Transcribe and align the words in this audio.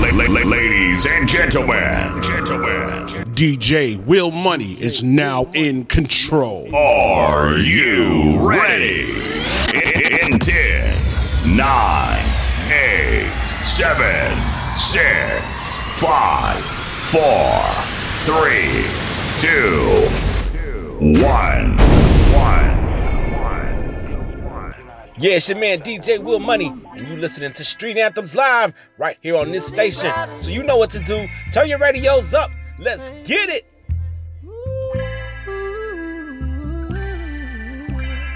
La- 0.00 0.10
la- 0.14 0.30
la- 0.32 0.46
ladies 0.48 1.04
and 1.06 1.28
gentlemen, 1.28 2.22
gentlemen, 2.22 3.06
DJ 3.34 3.96
Will 4.06 4.30
Money 4.30 4.76
is 4.80 5.02
now 5.02 5.46
in 5.52 5.84
control. 5.86 6.68
are 6.74 7.56
you 7.58 8.38
ready? 8.38 9.02
In 9.74 10.38
10, 10.38 11.56
9, 11.56 12.24
8, 12.70 13.26
7, 13.64 14.38
6, 14.76 15.78
5, 15.98 16.64
4, 17.10 17.64
3, 18.22 18.84
2, 19.40 20.06
1. 21.20 21.76
1. 22.32 22.77
Yeah, 25.20 25.32
it's 25.32 25.48
your 25.48 25.58
man 25.58 25.80
DJ 25.80 26.22
Will 26.22 26.38
Money, 26.38 26.72
and 26.94 27.08
you 27.08 27.16
listening 27.16 27.52
to 27.54 27.64
Street 27.64 27.98
Anthems 27.98 28.36
Live 28.36 28.72
right 28.98 29.16
here 29.20 29.36
on 29.36 29.50
this 29.50 29.66
station. 29.66 30.12
So 30.38 30.50
you 30.50 30.62
know 30.62 30.76
what 30.76 30.90
to 30.90 31.00
do. 31.00 31.26
Turn 31.50 31.68
your 31.68 31.80
radios 31.80 32.34
up. 32.34 32.52
Let's 32.78 33.10
get 33.24 33.48
it. 33.48 33.66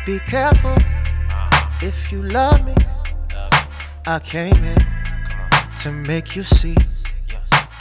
Be 0.05 0.19
careful 0.27 0.75
if 1.81 2.11
you 2.11 2.25
love 2.25 2.67
me. 2.67 2.75
I 4.05 4.19
came 4.19 4.57
here 4.57 4.75
to 5.83 5.93
make 5.93 6.35
you 6.35 6.43
see 6.43 6.75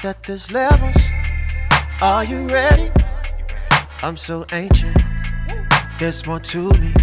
that 0.03 0.21
there's 0.27 0.51
levels. 0.51 1.01
Are 2.03 2.23
you 2.23 2.47
ready? 2.47 2.91
I'm 4.03 4.15
so 4.15 4.45
ancient. 4.51 4.95
There's 5.97 6.23
more 6.27 6.39
to 6.39 6.69
me. 6.73 6.93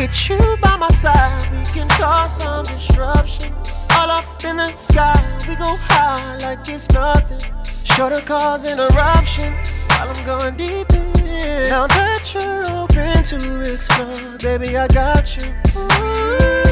With 0.00 0.30
you 0.30 0.56
by 0.62 0.78
my 0.78 0.88
side, 0.88 1.42
we 1.52 1.62
can 1.74 1.86
cause 1.90 2.40
some 2.40 2.62
disruption. 2.62 3.52
All 3.96 4.10
up 4.10 4.24
in 4.42 4.56
the 4.56 4.72
sky, 4.72 5.12
we 5.46 5.54
go 5.56 5.76
high 5.76 6.38
like 6.38 6.66
it's 6.70 6.88
nothing. 6.94 7.38
Sure 7.84 8.08
to 8.08 8.22
cause 8.22 8.66
an 8.66 8.78
interruption 8.80 9.52
while 9.90 10.08
I'm 10.08 10.24
going 10.24 10.56
deep 10.56 10.90
in. 10.94 11.64
Now 11.68 11.86
that 11.86 12.32
you're 12.32 12.64
open 12.72 13.22
to 13.24 13.60
explore, 13.60 14.38
baby, 14.38 14.74
I 14.74 14.88
got 14.88 15.36
you. 15.36 15.50
Ooh, 15.76 16.64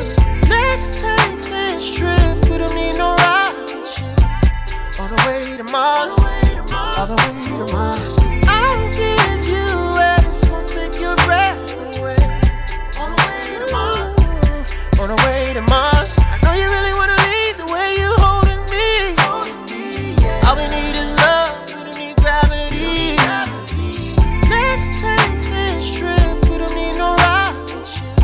let's 0.49 1.03
take 1.03 1.43
this 1.53 1.95
trip. 1.95 2.49
We 2.49 2.57
don't 2.57 2.75
need 2.75 2.97
no 2.97 3.15
ship. 3.93 4.25
On 4.99 5.11
the 5.11 5.23
way 5.27 5.43
to 5.55 5.65
Mars, 5.65 6.13
all 6.97 7.07
the 7.07 7.15
way 7.15 7.43
to 7.43 7.75
Mars. 7.75 8.28
To 15.59 15.65
Mars. 15.71 16.19
I 16.21 16.39
know 16.45 16.53
you 16.53 16.67
really 16.71 16.95
wanna 16.95 17.19
leave 17.35 17.57
the 17.57 17.67
way 17.75 17.91
you 17.99 18.11
holding 18.23 18.63
me. 18.71 19.19
All 20.47 20.55
we 20.55 20.67
need 20.71 20.95
is 20.95 21.11
love, 21.19 21.51
we 21.75 21.83
don't 21.83 21.99
need 21.99 22.17
gravity. 22.23 23.19
Let's 24.55 24.87
take 25.03 25.43
this 25.51 25.97
trip, 25.97 26.35
we 26.49 26.59
don't 26.59 26.75
need 26.75 26.95
no 26.97 27.17
rocket 27.27 27.87
ship. 27.93 28.19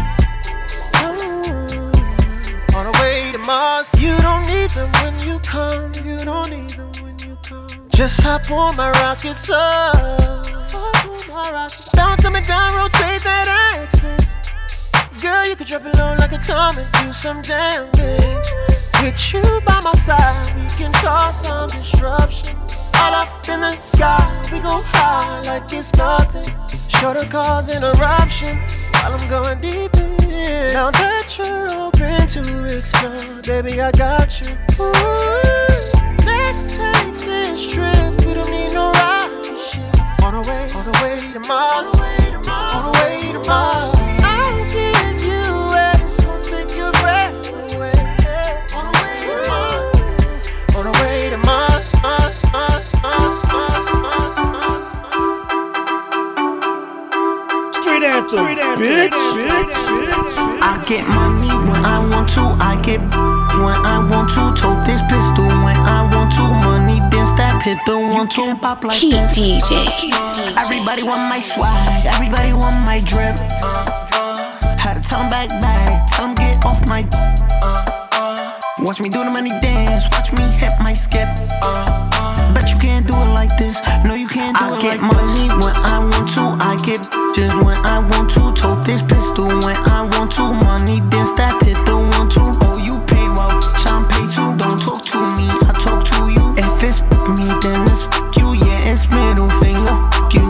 Mm. 1.03 2.77
On 2.77 2.85
the 2.87 2.95
way 3.01 3.33
to 3.33 3.39
Mars, 3.39 3.89
you 3.99 4.17
don't 4.19 4.47
need 4.47 4.71
them 4.71 4.91
when 5.03 5.19
you 5.27 5.41
come. 5.41 5.91
You 6.05 6.19
don't 6.19 6.51
need 6.51 6.71
them 6.71 6.93
when 7.03 7.17
you 7.19 7.37
come. 7.43 7.67
Just 7.89 8.21
hop 8.23 8.49
on 8.51 8.77
my 8.77 8.91
rockets 9.03 9.51
up. 9.51 9.97
Bounce 11.97 12.25
up 12.25 12.35
and 12.35 12.47
down, 12.47 12.71
rotate 12.77 13.23
that 13.25 13.49
axis. 13.75 14.24
Girl, 15.23 15.47
you 15.47 15.55
could 15.55 15.69
drop 15.69 15.87
it 15.87 15.97
low 15.97 16.17
like 16.19 16.33
a 16.33 16.39
comet, 16.39 16.87
do 17.01 17.13
some 17.13 17.41
damage. 17.41 18.49
With 19.01 19.33
you 19.33 19.43
by 19.65 19.81
my 19.85 19.93
side, 20.03 20.53
we 20.57 20.67
can 20.77 20.93
cause 20.95 21.47
some 21.47 21.69
disruption. 21.69 22.57
All 22.99 23.15
up 23.15 23.49
in 23.49 23.61
the 23.61 23.77
sky, 23.77 24.43
we 24.51 24.59
go 24.59 24.83
high 24.83 25.43
like 25.43 25.73
it's 25.73 25.95
nothing. 25.97 26.45
Sure 26.89 27.15
to 27.15 27.27
cause 27.27 27.71
interruption 27.71 28.59
while 28.93 29.15
I'm 29.15 29.29
going 29.29 29.61
deep 29.61 29.95
in. 29.99 30.73
Now 30.73 30.91
that 30.91 31.39
you're 31.39 31.71
open 31.77 32.27
to 32.27 32.65
explore, 32.65 33.43
baby, 33.43 33.81
I 33.81 33.93
got 33.93 34.41
you. 34.41 34.57
Ooh, 34.81 34.91
let's 36.27 36.77
take 36.77 37.19
this 37.19 37.73
trip. 37.73 38.27
We 38.27 38.35
don't 38.35 38.51
need 38.51 38.73
no 38.73 38.91
rocket 38.91 39.57
ship. 39.69 40.25
On 40.25 40.35
the 40.35 40.43
way, 40.49 40.67
on 40.75 40.85
the 40.85 40.99
way 41.03 41.19
to 41.33 41.41
Mars. 41.49 41.87
On 42.59 42.93
the 42.93 42.99
way 42.99 43.33
to 43.33 43.49
Mars. 43.49 44.14
Street 58.29 58.57
Anthems, 58.57 58.81
bitch, 58.81 59.13
bitch, 59.37 59.69
bitch. 59.69 60.25
I 60.65 60.81
get 60.89 61.05
money 61.09 61.53
when 61.69 61.85
I 61.85 62.01
want 62.09 62.29
to. 62.33 62.41
I 62.57 62.81
get 62.81 63.01
when 63.61 63.77
I 63.85 64.01
want 64.01 64.33
to. 64.33 64.43
Tote 64.57 64.81
this 64.85 65.03
pistol 65.13 65.45
when 65.45 65.77
I 65.77 66.09
want 66.09 66.33
to. 66.33 66.45
Money 66.65 67.01
then 67.13 67.27
step 67.27 67.61
hit 67.61 67.77
the 67.85 68.01
one 68.01 68.29
two 68.29 68.57
pop 68.63 68.83
like 68.83 68.97
Heat 68.97 69.13
this. 69.13 69.37
DJ. 69.37 69.77
Everybody 70.57 71.03
want 71.05 71.29
my 71.29 71.37
swag. 71.37 72.07
Everybody 72.17 72.53
want 72.57 72.81
my 72.89 73.05
drip. 73.05 73.37
Had 74.81 74.97
to 74.97 75.03
tell 75.05 75.21
'em 75.21 75.29
back 75.29 75.49
back. 75.61 76.09
Tell 76.09 76.25
'em 76.25 76.35
get 76.35 76.65
off 76.65 76.81
my. 76.89 77.05
Watch 78.81 79.01
me 79.01 79.09
do 79.11 79.23
the 79.23 79.31
money 79.31 79.53
dance. 79.61 80.09
Watch 80.13 80.33
me 80.33 80.45
hit 80.57 80.73
my 80.81 80.95
skip. 80.95 81.29
Bet 83.05 83.11
you 83.11 83.11
can't 83.11 83.11
do 83.11 83.17
it 83.17 83.35
like 83.35 83.57
this. 83.59 83.83
No, 84.05 84.15
you 84.15 84.29
can't 84.29 84.57
do 84.57 84.65
I 84.65 84.77
it 84.77 84.83
get 84.83 85.01
money 85.01 85.49
when 85.49 85.75
I 85.85 85.99
want 86.01 86.29
to. 86.37 86.45
I 86.61 86.77
get 86.85 87.01
just 87.35 87.55
when 87.65 87.77
I 87.85 88.01
want 88.01 88.31
to. 88.31 88.53
Tote 88.55 88.85
this 88.85 89.03
pistol 89.03 89.49
when 89.49 89.77
I 89.89 90.09
want 90.13 90.33
to. 90.33 90.45
Money 90.53 91.01
then 91.11 91.27
step 91.27 91.61
hit 91.63 91.79
the 91.85 91.97
one 91.97 92.29
two. 92.29 92.45
Oh, 92.65 92.79
you 92.81 93.01
pay 93.09 93.27
well, 93.37 93.53
bitch, 93.61 93.87
I'm 93.89 94.07
pay 94.09 94.25
too. 94.31 94.57
Don't 94.57 94.79
talk 94.81 95.03
to 95.13 95.19
me, 95.37 95.47
I 95.49 95.73
talk 95.81 96.05
to 96.05 96.19
you. 96.33 96.45
If 96.57 96.83
it's 96.83 97.03
me, 97.37 97.49
then 97.61 97.85
it's 97.89 98.09
you. 98.37 98.55
Yeah, 98.57 98.93
it's 98.93 99.09
middle 99.11 99.51
finger. 99.61 99.97
You. 100.33 100.45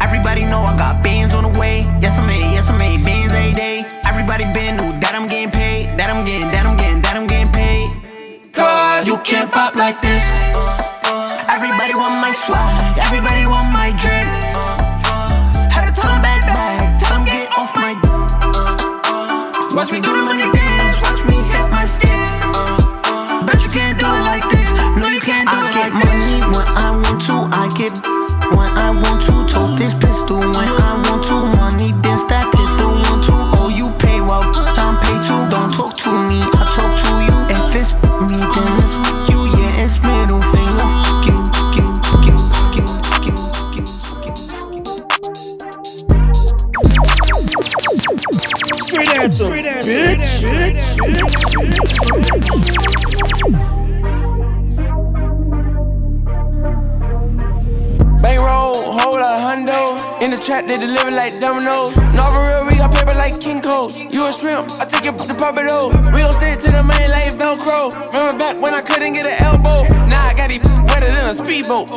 Everybody 0.00 0.44
know 0.44 0.60
I 0.60 0.76
got 0.76 1.02
bands 1.02 1.34
on 1.34 1.44
the 1.44 1.54
way. 1.58 1.86
Yes, 2.00 2.18
I 2.18 2.26
made, 2.26 2.52
yes, 2.52 2.68
I 2.68 2.76
made 2.76 3.04
bands 3.04 3.34
every 3.34 3.54
day. 3.54 3.84
Everybody 4.06 4.44
been 4.52 4.76
knew 4.76 4.92
that 5.00 5.12
I'm 5.14 5.26
getting 5.26 5.50
paid. 5.50 5.96
That 5.98 6.10
I'm 6.10 6.24
getting, 6.24 6.50
that 6.50 6.64
I'm 6.66 6.76
getting, 6.76 7.02
that 7.02 7.16
I'm 7.16 7.26
getting 7.26 7.52
paid. 7.52 8.52
Cause 8.52 9.06
you 9.06 9.18
can't 9.18 9.50
pop 9.50 9.74
like 9.74 10.00
this. 10.02 10.85
Swag. 12.36 12.98
Everybody 12.98 13.46
want 13.46 13.72
my 13.72 13.92
drip. 13.96 14.45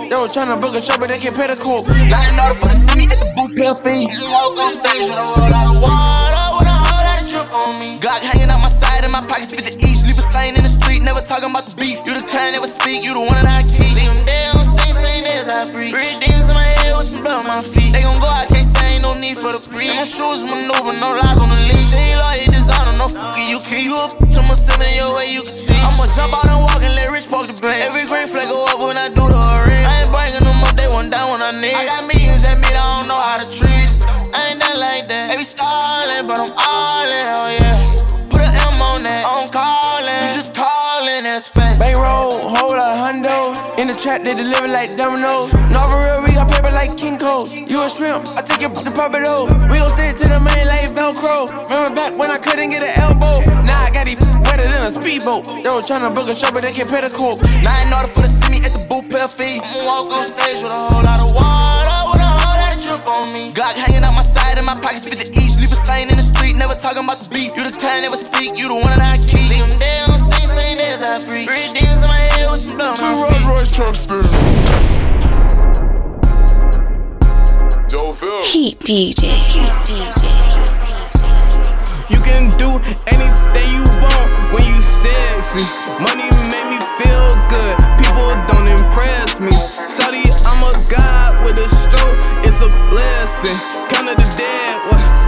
They 0.09 0.15
was 0.15 0.33
tryna 0.33 0.59
book 0.59 0.73
a 0.73 0.81
show, 0.81 0.97
but 0.97 1.09
they 1.09 1.19
can't 1.19 1.37
pay 1.37 1.45
the 1.45 1.55
quote. 1.55 1.85
Lying 2.09 2.33
for 2.57 2.65
the 2.65 2.77
see 2.89 2.97
me 2.97 3.05
at 3.05 3.21
the 3.21 3.29
boot 3.37 3.53
pill 3.53 3.75
fee. 3.77 4.09
Walk 4.33 4.57
on 4.57 4.73
stage 4.81 5.05
with 5.05 5.13
a 5.13 5.21
whole 5.21 5.45
lot 5.45 5.69
of 5.69 5.77
water, 5.85 6.45
with 6.57 6.65
a 6.65 6.77
whole 6.81 6.97
lot 6.97 7.21
of 7.21 7.29
drip 7.29 7.53
on 7.53 7.77
me. 7.77 8.01
Glock 8.01 8.25
hanging 8.25 8.49
out 8.49 8.57
my 8.57 8.73
side 8.81 9.05
and 9.05 9.13
my 9.13 9.21
pockets 9.29 9.53
fit 9.53 9.69
the 9.69 9.73
each. 9.85 10.01
Leave 10.09 10.17
a 10.17 10.25
stain 10.33 10.57
in 10.57 10.65
the 10.65 10.73
street, 10.73 11.05
never 11.05 11.21
talking 11.21 11.53
about 11.53 11.69
the 11.69 11.77
beef. 11.77 12.01
You 12.09 12.17
the 12.17 12.25
kind, 12.25 12.57
never 12.57 12.65
speak, 12.65 13.05
you 13.05 13.13
the 13.13 13.21
one 13.21 13.37
that 13.37 13.45
I 13.45 13.61
keep. 13.69 13.93
Leave 13.93 14.09
'em 14.09 14.25
dead 14.25 14.49
on 14.57 14.65
same, 14.81 14.97
same 14.97 15.23
day 15.29 15.45
as 15.45 15.47
I 15.47 15.69
breathe. 15.69 15.93
Red 15.93 16.25
demons 16.25 16.49
in 16.49 16.55
my 16.57 16.73
head 16.81 16.97
with 16.97 17.05
some 17.05 17.21
blood 17.21 17.45
on 17.45 17.47
my 17.47 17.61
feet. 17.61 17.93
They 17.93 18.01
gon' 18.01 18.17
go, 18.17 18.25
I 18.25 18.49
can't 18.49 18.65
say 18.81 18.97
ain't 18.97 19.05
no 19.05 19.13
need 19.13 19.37
for 19.37 19.53
the 19.53 19.61
pre. 19.61 19.93
My 19.93 20.09
shoes 20.09 20.41
maneuver, 20.41 20.97
no 20.97 21.21
lock 21.21 21.37
on 21.37 21.53
the 21.53 21.61
leash. 21.69 21.93
Love, 22.17 22.33
you 22.41 22.49
designer, 22.49 22.97
no 22.97 23.13
fucking 23.13 23.45
you 23.45 23.61
keep. 23.61 23.85
You 23.85 24.01
up, 24.01 24.17
I'ma 24.17 24.57
send 24.57 24.81
in 24.81 24.97
your 24.97 25.13
way, 25.13 25.29
you 25.29 25.45
can 25.45 25.53
teach. 25.53 25.85
I'ma 25.85 26.09
jump 26.17 26.33
out 26.33 26.49
and 26.49 26.65
walk 26.65 26.81
and 26.81 26.97
let 26.97 27.13
rich 27.13 27.29
walk 27.29 27.45
the 27.45 27.53
bank. 27.61 27.77
Every 27.85 28.09
hundo. 43.99 44.03
Trap, 44.03 44.23
they 44.23 44.33
deliver 44.33 44.67
like 44.67 44.95
dominoes. 44.95 45.53
Nova 45.71 45.99
real, 45.99 46.23
we 46.23 46.33
got 46.33 46.49
paper 46.51 46.71
like 46.71 46.97
King 46.97 47.17
Cole. 47.17 47.47
You 47.47 47.83
a 47.83 47.89
shrimp, 47.89 48.27
I 48.37 48.41
take 48.41 48.61
it 48.61 48.73
to 48.73 48.91
pop 48.91 49.13
it 49.15 49.23
over. 49.23 49.53
We 49.69 49.79
gon' 49.79 49.97
stick 49.97 50.17
to 50.17 50.27
the 50.27 50.39
main 50.39 50.67
like 50.67 50.91
Velcro. 50.95 51.47
Remember 51.69 51.95
back 51.95 52.17
when 52.17 52.31
I 52.31 52.37
couldn't 52.37 52.69
get 52.69 52.83
an 52.83 52.99
elbow? 52.99 53.39
Now 53.63 53.83
I 53.83 53.91
got 53.91 54.05
these 54.05 54.19
wetter 54.47 54.67
than 54.67 54.87
a 54.87 54.91
speedboat. 54.91 55.45
They 55.45 55.69
was 55.69 55.87
tryna 55.87 56.13
book 56.15 56.29
a 56.29 56.35
show, 56.35 56.51
but 56.51 56.63
they 56.63 56.71
can't 56.71 56.89
pay 56.89 57.01
the 57.01 57.09
court. 57.09 57.41
Now 57.63 57.75
I 57.75 57.83
in 57.83 57.93
order 57.93 58.09
for 58.09 58.21
to 58.21 58.29
see 58.29 58.49
me 58.51 58.57
at 58.63 58.71
the 58.71 58.85
boot 58.89 59.09
pair 59.09 59.27
fee. 59.27 59.59
I'ma 59.59 59.85
walk 59.85 60.11
on 60.11 60.25
stage 60.37 60.63
with 60.63 60.71
a 60.71 60.81
whole 60.89 61.03
lot 61.03 61.19
of 61.19 61.33
water, 61.35 61.99
with 62.11 62.21
a 62.21 62.29
whole 62.39 62.57
lot 62.57 62.71
of 62.75 62.79
drip 62.83 63.07
on 63.07 63.33
me. 63.33 63.51
Glock 63.51 63.75
hanging 63.75 64.03
out 64.03 64.15
my 64.15 64.23
side 64.23 64.57
and 64.57 64.65
my 64.65 64.79
pockets 64.79 65.03
fit 65.03 65.19
the 65.19 65.27
each. 65.35 65.59
Leave 65.59 65.71
a 65.71 65.79
stain 65.83 66.09
in 66.09 66.15
the 66.15 66.23
street, 66.23 66.55
never 66.55 66.75
talking 66.75 67.03
about 67.03 67.19
the 67.19 67.29
beef. 67.29 67.55
You 67.55 67.63
the 67.67 67.75
kind, 67.75 68.03
never 68.03 68.17
speak, 68.17 68.57
you 68.57 68.67
the 68.67 68.75
one 68.75 68.95
that 68.95 69.01
I 69.01 69.17
keep. 69.19 69.49
Leave 69.51 69.65
them 69.67 69.79
dead 69.79 70.09
on 70.09 70.19
scene, 70.31 70.47
same 70.47 70.77
days 70.77 71.01
I 71.01 71.19
breathe. 71.27 71.47
Three 71.47 71.67
demons 71.75 72.01
in 72.01 72.07
my 72.07 72.18
feet. 73.79 74.19
Rolls 77.93 78.21
Royce. 78.21 78.53
Heat 78.53 78.79
DJ. 78.79 79.23
Heat 79.23 79.73
DJ. 79.87 80.23
You 82.09 82.19
can 82.25 82.49
do 82.57 82.75
anything 83.07 83.67
you 83.71 83.83
want 84.01 84.53
when 84.53 84.65
you 84.65 84.81
sexy. 84.81 85.63
Money 86.01 86.27
make 86.51 86.67
me 86.67 86.79
feel 86.99 87.29
good. 87.47 87.77
People 87.99 88.29
don't 88.47 88.67
impress 88.67 89.39
me. 89.39 89.51
Shawty, 89.87 90.25
I'm 90.45 90.61
a 90.63 90.73
god 90.91 91.43
with 91.45 91.57
a 91.57 91.69
stroke. 91.69 92.19
It's 92.43 92.59
a 92.61 92.69
blessing. 92.89 93.57
Count 93.89 94.09
of 94.09 94.15
the 94.17 94.27
dead, 94.37 94.75
what? 94.87 95.18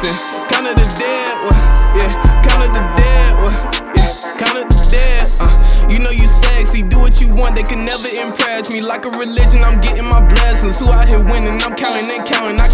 Blessing. 0.00 0.16
Count 0.48 0.66
of 0.66 0.74
the 0.76 0.86
dead, 0.98 1.32
what? 1.44 1.56
Yeah, 1.94 2.10
count 2.42 2.62
of 2.64 2.70
the 2.74 2.82
dead, 2.96 3.30
what? 3.42 3.54
Yeah, 3.96 4.10
count 4.38 4.58
of 4.58 4.66
the 4.68 4.78
dead. 4.90 5.26
Uh, 5.40 5.50
you 5.90 5.98
know 5.98 6.10
you 6.10 6.26
sexy, 6.26 6.82
do 6.82 6.98
what 6.98 7.20
you 7.20 7.28
want. 7.34 7.54
They 7.56 7.62
can 7.62 7.84
never 7.84 8.08
impress 8.08 8.70
me. 8.72 8.80
Like 8.80 9.04
a 9.04 9.10
religion, 9.10 9.62
I'm 9.64 9.80
getting 9.80 10.04
my 10.04 10.20
blessings. 10.26 10.78
Who 10.80 10.90
out 10.90 11.08
here 11.08 11.22
winning? 11.22 11.60
I'm 11.62 11.74
counting 11.74 12.10
and 12.10 12.26
counting. 12.26 12.58
I 12.58 12.66
counted 12.66 12.73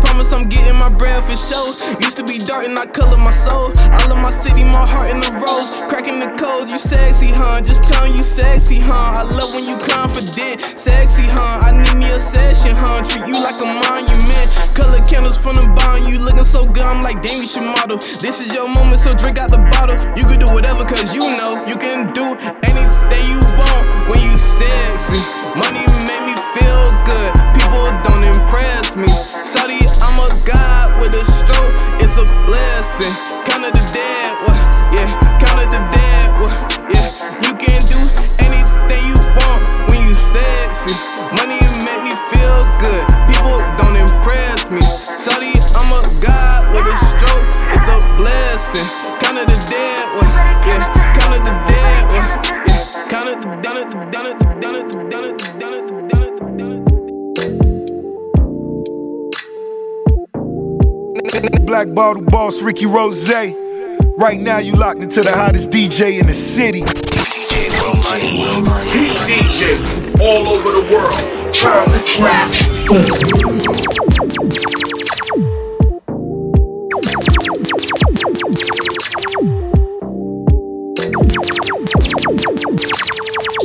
Promise 0.00 0.32
I'm 0.32 0.48
getting 0.48 0.78
my 0.80 0.88
bread 0.96 1.20
for 1.28 1.36
sure. 1.36 1.76
Used 2.00 2.16
to 2.16 2.24
be 2.24 2.40
dark 2.40 2.64
and 2.64 2.76
I 2.78 2.88
color 2.88 3.20
my 3.20 3.34
soul. 3.34 3.72
I 3.76 4.00
love 4.08 4.20
my 4.24 4.32
city, 4.32 4.64
my 4.72 4.84
heart 4.88 5.12
in 5.12 5.20
the 5.20 5.30
rose. 5.36 5.68
Cracking 5.92 6.18
the 6.18 6.32
codes, 6.40 6.72
you 6.72 6.80
sexy, 6.80 7.30
huh? 7.36 7.60
Just 7.60 7.84
telling 7.84 8.16
you 8.16 8.24
sexy, 8.24 8.80
huh? 8.80 9.20
I 9.20 9.22
love 9.28 9.52
when 9.52 9.68
you 9.68 9.76
confident, 9.76 10.64
sexy, 10.80 11.28
huh? 11.28 11.66
I 11.66 11.76
need 11.76 12.00
me 12.00 12.08
a 12.08 12.20
session, 12.20 12.72
huh? 12.72 13.04
Treat 13.04 13.28
you 13.28 13.36
like 13.44 13.60
a 13.60 13.68
monument. 13.68 14.48
Color 14.76 15.02
candles 15.04 15.36
from 15.36 15.60
the 15.60 15.66
bottom, 15.76 16.08
you 16.08 16.16
looking 16.22 16.46
so 16.46 16.64
good. 16.64 16.86
I'm 16.86 17.02
like, 17.04 17.20
damn, 17.20 17.42
you 17.42 17.48
should 17.48 17.66
model. 17.66 17.98
This 17.98 18.40
is 18.40 18.54
your 18.54 18.64
moment, 18.64 19.02
so 19.02 19.12
drink 19.12 19.36
out 19.36 19.52
the 19.52 19.60
bottle. 19.76 19.98
You 20.16 20.24
can 20.24 20.40
do 20.40 20.48
whatever, 20.54 20.88
cause 20.88 21.12
you 21.12 21.24
know 21.36 21.49
Bottle 62.00 62.22
Boss 62.22 62.62
Ricky 62.62 62.86
Rose. 62.86 63.28
Right 63.28 64.40
now, 64.40 64.56
you 64.56 64.72
locked 64.72 65.02
into 65.02 65.20
the 65.20 65.32
hottest 65.32 65.68
DJ 65.68 66.18
in 66.18 66.26
the 66.26 66.32
city. 66.32 66.78
Heat 66.78 66.86
DJs 69.28 70.18
all 70.18 70.48
over 70.48 70.70
the 70.72 70.80
world. 70.90 71.52
Time 71.52 71.90
to 71.90 72.00
trap. 72.02 72.50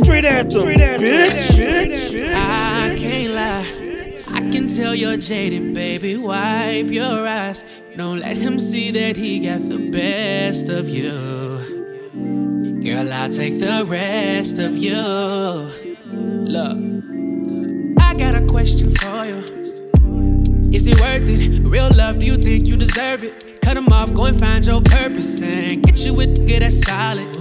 Straight 0.04 0.26
anthem, 0.26 0.62
bitch, 0.64 1.52
bitch, 1.56 2.10
bitch. 2.12 2.36
I 2.36 2.96
can't 3.00 3.34
lie. 3.34 3.66
I 4.28 4.52
can 4.52 4.68
tell 4.68 4.94
you're 4.94 5.16
jaded, 5.16 5.74
baby. 5.74 6.18
Wipe 6.18 6.92
your 6.92 7.26
eyes. 7.26 7.64
Don't 7.98 8.20
let 8.20 8.36
him 8.36 8.60
see 8.60 8.92
that 8.92 9.16
he 9.16 9.40
got 9.40 9.70
the 9.70 9.90
best 9.90 10.68
of 10.68 10.90
you. 10.90 11.14
Girl, 12.84 13.14
I'll 13.14 13.30
take 13.30 13.58
the 13.58 13.86
rest 13.88 14.60
of 14.60 14.76
you. 14.76 15.02
Look, 16.12 16.78
I 18.02 18.14
got 18.16 18.36
a 18.36 18.46
question 18.48 18.94
for 18.96 19.26
you. 19.26 19.46
Is 20.74 20.88
it 20.88 21.00
worth 21.00 21.30
it? 21.30 21.62
Real 21.64 21.90
love, 21.96 22.20
do 22.20 22.26
you 22.26 22.36
think 22.36 22.68
you 22.68 22.76
deserve 22.76 23.24
it? 23.24 23.62
Cut 23.62 23.78
him 23.78 23.88
off, 23.88 24.14
go 24.14 24.26
and 24.26 24.38
find 24.38 24.66
your 24.66 24.82
purpose 24.82 25.42
and 25.42 25.82
get 25.82 26.06
you 26.06 26.14
with 26.14 26.38
nigga 26.38 26.60
that's 26.60 26.82
solid. 26.82 27.34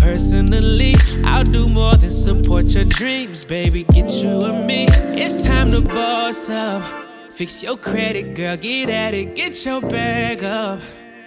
Personally, 0.00 0.96
I'll 1.24 1.44
do 1.44 1.68
more 1.68 1.94
than 1.94 2.10
support 2.10 2.66
your 2.66 2.84
dreams, 2.84 3.46
baby. 3.46 3.84
Get 3.84 4.10
you 4.10 4.40
and 4.40 4.66
me. 4.66 4.86
It's 4.90 5.42
time 5.44 5.70
to 5.70 5.80
boss 5.80 6.50
up. 6.50 6.99
Fix 7.40 7.62
your 7.62 7.78
credit, 7.78 8.34
girl, 8.34 8.54
get 8.58 8.90
at 8.90 9.14
it, 9.14 9.34
get 9.34 9.64
your 9.64 9.80
bag 9.80 10.44
up. 10.44 10.78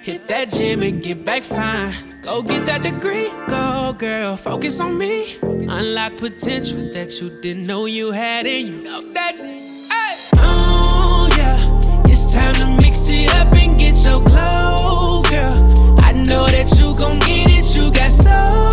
Hit 0.03 0.27
that 0.27 0.49
gym 0.49 0.83
and 0.83 1.01
get 1.01 1.25
back 1.25 1.41
fine. 1.41 2.21
Go 2.21 2.43
get 2.43 2.67
that 2.67 2.83
degree, 2.83 3.31
go 3.47 3.95
girl, 3.97 4.37
focus 4.37 4.79
on 4.79 4.95
me. 4.95 5.39
Unlock 5.41 6.17
potential 6.17 6.87
that 6.93 7.19
you 7.19 7.31
didn't 7.41 7.65
know 7.65 7.87
you 7.87 8.11
had 8.11 8.45
in 8.45 8.67
you. 8.67 8.83
Know 8.83 9.01
that, 9.13 9.33
hey. 9.37 10.29
Oh 10.35 11.33
yeah, 11.35 12.03
it's 12.05 12.31
time 12.31 12.53
to 12.57 12.67
mix 12.79 13.09
it 13.09 13.33
up 13.33 13.51
and 13.55 13.79
get 13.79 13.95
your 14.05 14.23
glow, 14.23 15.23
girl. 15.31 15.99
I 15.99 16.11
know 16.11 16.45
that 16.45 16.69
you 16.77 16.93
gon' 16.95 17.17
get 17.25 17.49
it, 17.49 17.75
you 17.75 17.91
got 17.91 18.11
so 18.11 18.72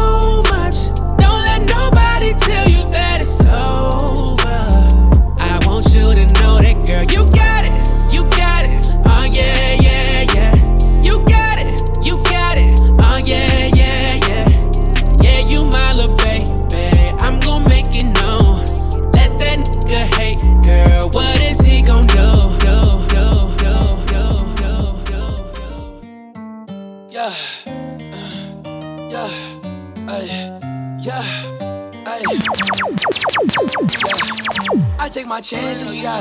take 35.20 35.28
my 35.28 35.40
chances, 35.40 36.00
yeah. 36.00 36.16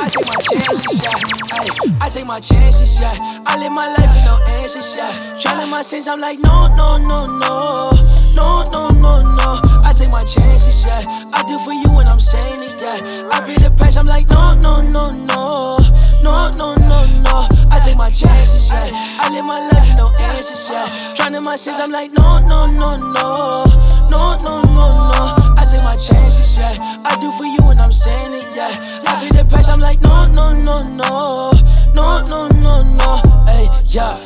I 0.00 0.08
take 0.08 0.24
my 0.24 0.38
chances, 0.40 1.04
yeah. 1.04 1.10
Ay, 1.52 2.06
I 2.06 2.08
take 2.08 2.24
my 2.24 2.40
chances, 2.40 2.98
yeah. 2.98 3.12
I 3.44 3.58
live 3.58 3.72
my 3.72 3.86
life 3.88 4.08
with 4.16 4.24
no 4.24 4.40
answers, 4.60 4.96
yeah. 4.96 5.38
Trying 5.40 5.68
my 5.68 5.82
sins, 5.82 6.08
I'm 6.08 6.18
like, 6.18 6.38
no, 6.38 6.74
no, 6.74 6.96
no, 6.96 7.26
no. 7.26 7.90
No, 8.34 8.62
no, 8.72 8.88
no, 8.88 9.20
no. 9.20 9.60
I 9.84 9.92
take 9.92 10.10
my 10.10 10.24
chances, 10.24 10.86
yeah. 10.86 11.04
I 11.34 11.44
do 11.46 11.58
for 11.58 11.74
you 11.74 11.90
when 11.94 12.06
I'm 12.08 12.20
saying 12.20 12.60
it, 12.62 12.80
yeah. 12.80 13.28
I 13.30 13.40
pay 13.44 13.56
the 13.62 13.70
price, 13.76 13.96
I'm 13.96 14.06
like, 14.06 14.26
no, 14.30 14.54
no, 14.54 14.80
no, 14.80 15.10
no. 15.10 15.76
No, 16.22 16.48
no, 16.56 16.74
no, 16.76 17.04
no. 17.20 17.46
I 17.70 17.78
take 17.84 17.98
my 17.98 18.10
chances, 18.10 18.70
yeah. 18.70 18.88
I 19.20 19.28
live 19.34 19.44
my 19.44 19.60
life 19.68 19.86
with 19.88 19.98
no 19.98 20.08
answers, 20.32 20.70
yeah. 20.72 21.14
Trying 21.14 21.42
my 21.42 21.56
sins, 21.56 21.78
I'm 21.78 21.92
like, 21.92 22.10
no, 22.12 22.38
no, 22.40 22.64
no, 22.64 22.96
no. 22.96 23.64
No, 24.08 24.36
no, 24.40 24.62
no, 24.62 25.10
no 25.12 25.43
take 25.74 25.84
my 25.84 25.96
chances, 25.96 26.56
yeah. 26.56 27.02
I 27.04 27.18
do 27.20 27.30
for 27.32 27.44
you 27.44 27.70
and 27.70 27.80
I'm 27.80 27.92
saying 27.92 28.32
it, 28.34 28.46
yeah. 28.54 28.70
I 29.06 29.22
be 29.22 29.28
the 29.36 29.44
patch, 29.44 29.68
I'm 29.68 29.80
like, 29.80 30.00
no, 30.02 30.26
no, 30.26 30.52
no, 30.52 30.82
no. 30.82 31.52
No, 31.94 32.22
no, 32.22 32.48
no, 32.48 32.82
no. 32.82 33.10
Hey, 33.46 33.66
yeah. 33.86 34.18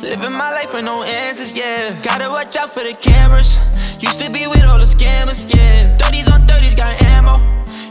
Living 0.00 0.32
my 0.32 0.50
life 0.50 0.72
with 0.72 0.84
no 0.84 1.02
answers, 1.02 1.56
yeah. 1.56 1.94
Gotta 2.02 2.28
watch 2.30 2.56
out 2.56 2.70
for 2.70 2.80
the 2.80 2.94
cameras. 2.94 3.58
Used 4.00 4.20
to 4.22 4.30
be 4.30 4.46
with 4.46 4.64
all 4.64 4.78
the 4.78 4.84
scammers, 4.84 5.46
yeah. 5.54 5.96
30s 5.96 6.32
on 6.32 6.46
30s 6.46 6.76
got 6.76 7.00
ammo. 7.02 7.36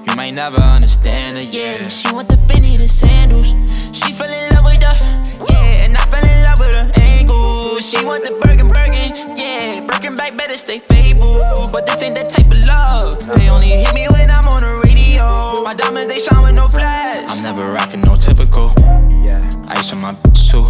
You 0.05 0.15
might 0.15 0.31
never 0.31 0.61
understand 0.61 1.35
her, 1.35 1.41
yeah. 1.41 1.87
She 1.87 2.11
want 2.11 2.29
the 2.29 2.37
Benny, 2.47 2.77
the 2.77 2.87
sandals. 2.87 3.49
She 3.95 4.11
fell 4.13 4.31
in 4.31 4.53
love 4.55 4.65
with 4.65 4.83
her, 4.83 4.97
yeah. 5.49 5.85
And 5.85 5.95
I 5.95 6.05
fell 6.11 6.25
in 6.25 6.43
love 6.43 6.59
with 6.59 6.75
her 6.75 6.91
angles. 7.01 7.89
She 7.89 8.03
want 8.03 8.23
the 8.23 8.31
Birkin, 8.41 8.67
Birkin, 8.67 9.37
yeah. 9.37 9.85
Birkin 9.85 10.15
back 10.15 10.35
better 10.35 10.55
stay 10.55 10.79
faithful. 10.79 11.37
But 11.71 11.85
this 11.85 12.01
ain't 12.01 12.15
that 12.15 12.29
type. 12.29 12.38
They 13.35 13.49
only 13.49 13.67
hit 13.67 13.93
me 13.93 14.07
when 14.09 14.29
I'm 14.29 14.47
on 14.47 14.61
the 14.61 14.81
radio. 14.85 15.63
My 15.63 15.73
diamonds, 15.73 16.11
they 16.11 16.19
shine 16.19 16.43
with 16.43 16.55
no 16.55 16.67
flash. 16.67 17.29
I'm 17.29 17.43
never 17.43 17.71
rocking 17.71 18.01
no 18.01 18.15
typical. 18.15 18.73
Yeah. 19.25 19.39
Ice 19.67 19.93
on 19.93 19.99
my 20.01 20.13
bitch 20.13 20.49
too. 20.51 20.65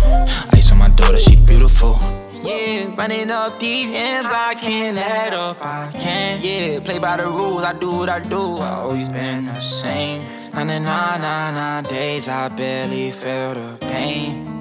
Ice 0.58 0.72
on 0.72 0.78
my 0.78 0.90
daughter, 0.90 1.20
she 1.20 1.36
beautiful. 1.36 2.00
Yeah, 2.44 2.96
running 2.96 3.30
up 3.32 3.60
these 3.60 3.92
M's, 3.94 4.30
I 4.32 4.56
can't 4.56 4.98
add 4.98 5.34
up, 5.34 5.58
I 5.64 5.92
can't. 6.00 6.44
Yeah, 6.44 6.80
play 6.80 6.98
by 6.98 7.18
the 7.18 7.26
rules, 7.26 7.64
I 7.64 7.74
do 7.74 7.92
what 7.92 8.10
I 8.10 8.20
do. 8.20 8.58
I 8.60 8.80
always 8.80 9.10
been 9.10 9.46
the 9.46 9.60
same. 9.60 10.24
Nah, 10.54 10.64
nah, 10.64 11.18
nah, 11.18 11.52
nah, 11.52 11.82
days 11.82 12.28
I 12.28 12.48
barely 12.50 13.12
feel 13.12 13.54
the 13.56 13.78
pain. 13.82 14.59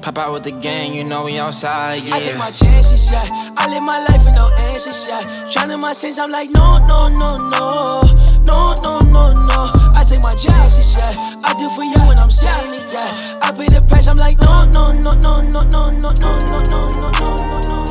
Pop 0.00 0.18
out 0.18 0.32
with 0.32 0.44
the 0.44 0.52
gang, 0.52 0.94
you 0.94 1.04
know 1.04 1.24
we 1.24 1.38
outside, 1.38 2.02
yeah. 2.02 2.14
I 2.14 2.20
take 2.20 2.38
my 2.38 2.50
chances, 2.50 3.10
yeah. 3.10 3.24
I 3.56 3.68
live 3.68 3.82
my 3.82 3.98
life 4.04 4.24
with 4.24 4.34
no 4.34 4.50
answers, 4.70 5.06
yeah. 5.08 5.50
Drowning 5.52 5.80
my 5.80 5.92
sins, 5.92 6.18
I'm 6.18 6.30
like, 6.30 6.50
no, 6.50 6.78
no, 6.86 7.08
no, 7.08 7.36
no. 7.50 8.02
No, 8.44 8.74
no, 8.82 9.00
no, 9.00 9.32
no. 9.32 9.70
I 9.94 10.04
take 10.06 10.22
my 10.22 10.34
chances, 10.34 10.96
yeah. 10.96 11.12
I 11.44 11.54
do 11.58 11.68
for 11.70 11.84
you 11.84 11.98
when 12.06 12.18
I'm 12.18 12.30
saying 12.30 12.72
it, 12.72 12.86
yeah. 12.92 13.40
I 13.42 13.52
pay 13.52 13.66
the 13.66 13.82
price, 13.82 14.06
I'm 14.06 14.16
like, 14.16 14.38
no, 14.40 14.64
no, 14.64 14.92
no, 14.92 15.12
no, 15.12 15.40
no, 15.40 15.62
no, 15.62 15.90
no, 15.90 16.12
no, 16.12 16.12
no, 16.12 16.38
no, 16.40 16.62
no, 16.68 17.10
no, 17.10 17.36
no, 17.40 17.60
no. 17.60 17.86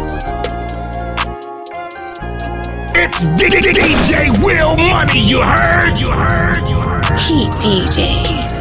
It's 2.97 3.27
DJ 3.35 4.43
Will 4.43 4.77
Money, 4.77 5.19
you 5.19 5.41
heard? 5.41 5.99
You 5.99 6.11
heard? 6.11 6.67
You 6.69 6.79
heard? 6.79 7.17
Heat 7.17 7.51
DJ. 7.59 8.54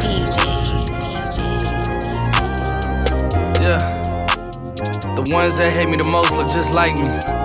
Yeah. 3.65 3.79
The 5.15 5.27
ones 5.33 5.57
that 5.57 5.75
hate 5.75 5.89
me 5.89 5.97
the 5.97 6.03
most 6.03 6.31
look 6.33 6.45
just 6.49 6.75
like 6.75 6.93
me. 6.99 7.44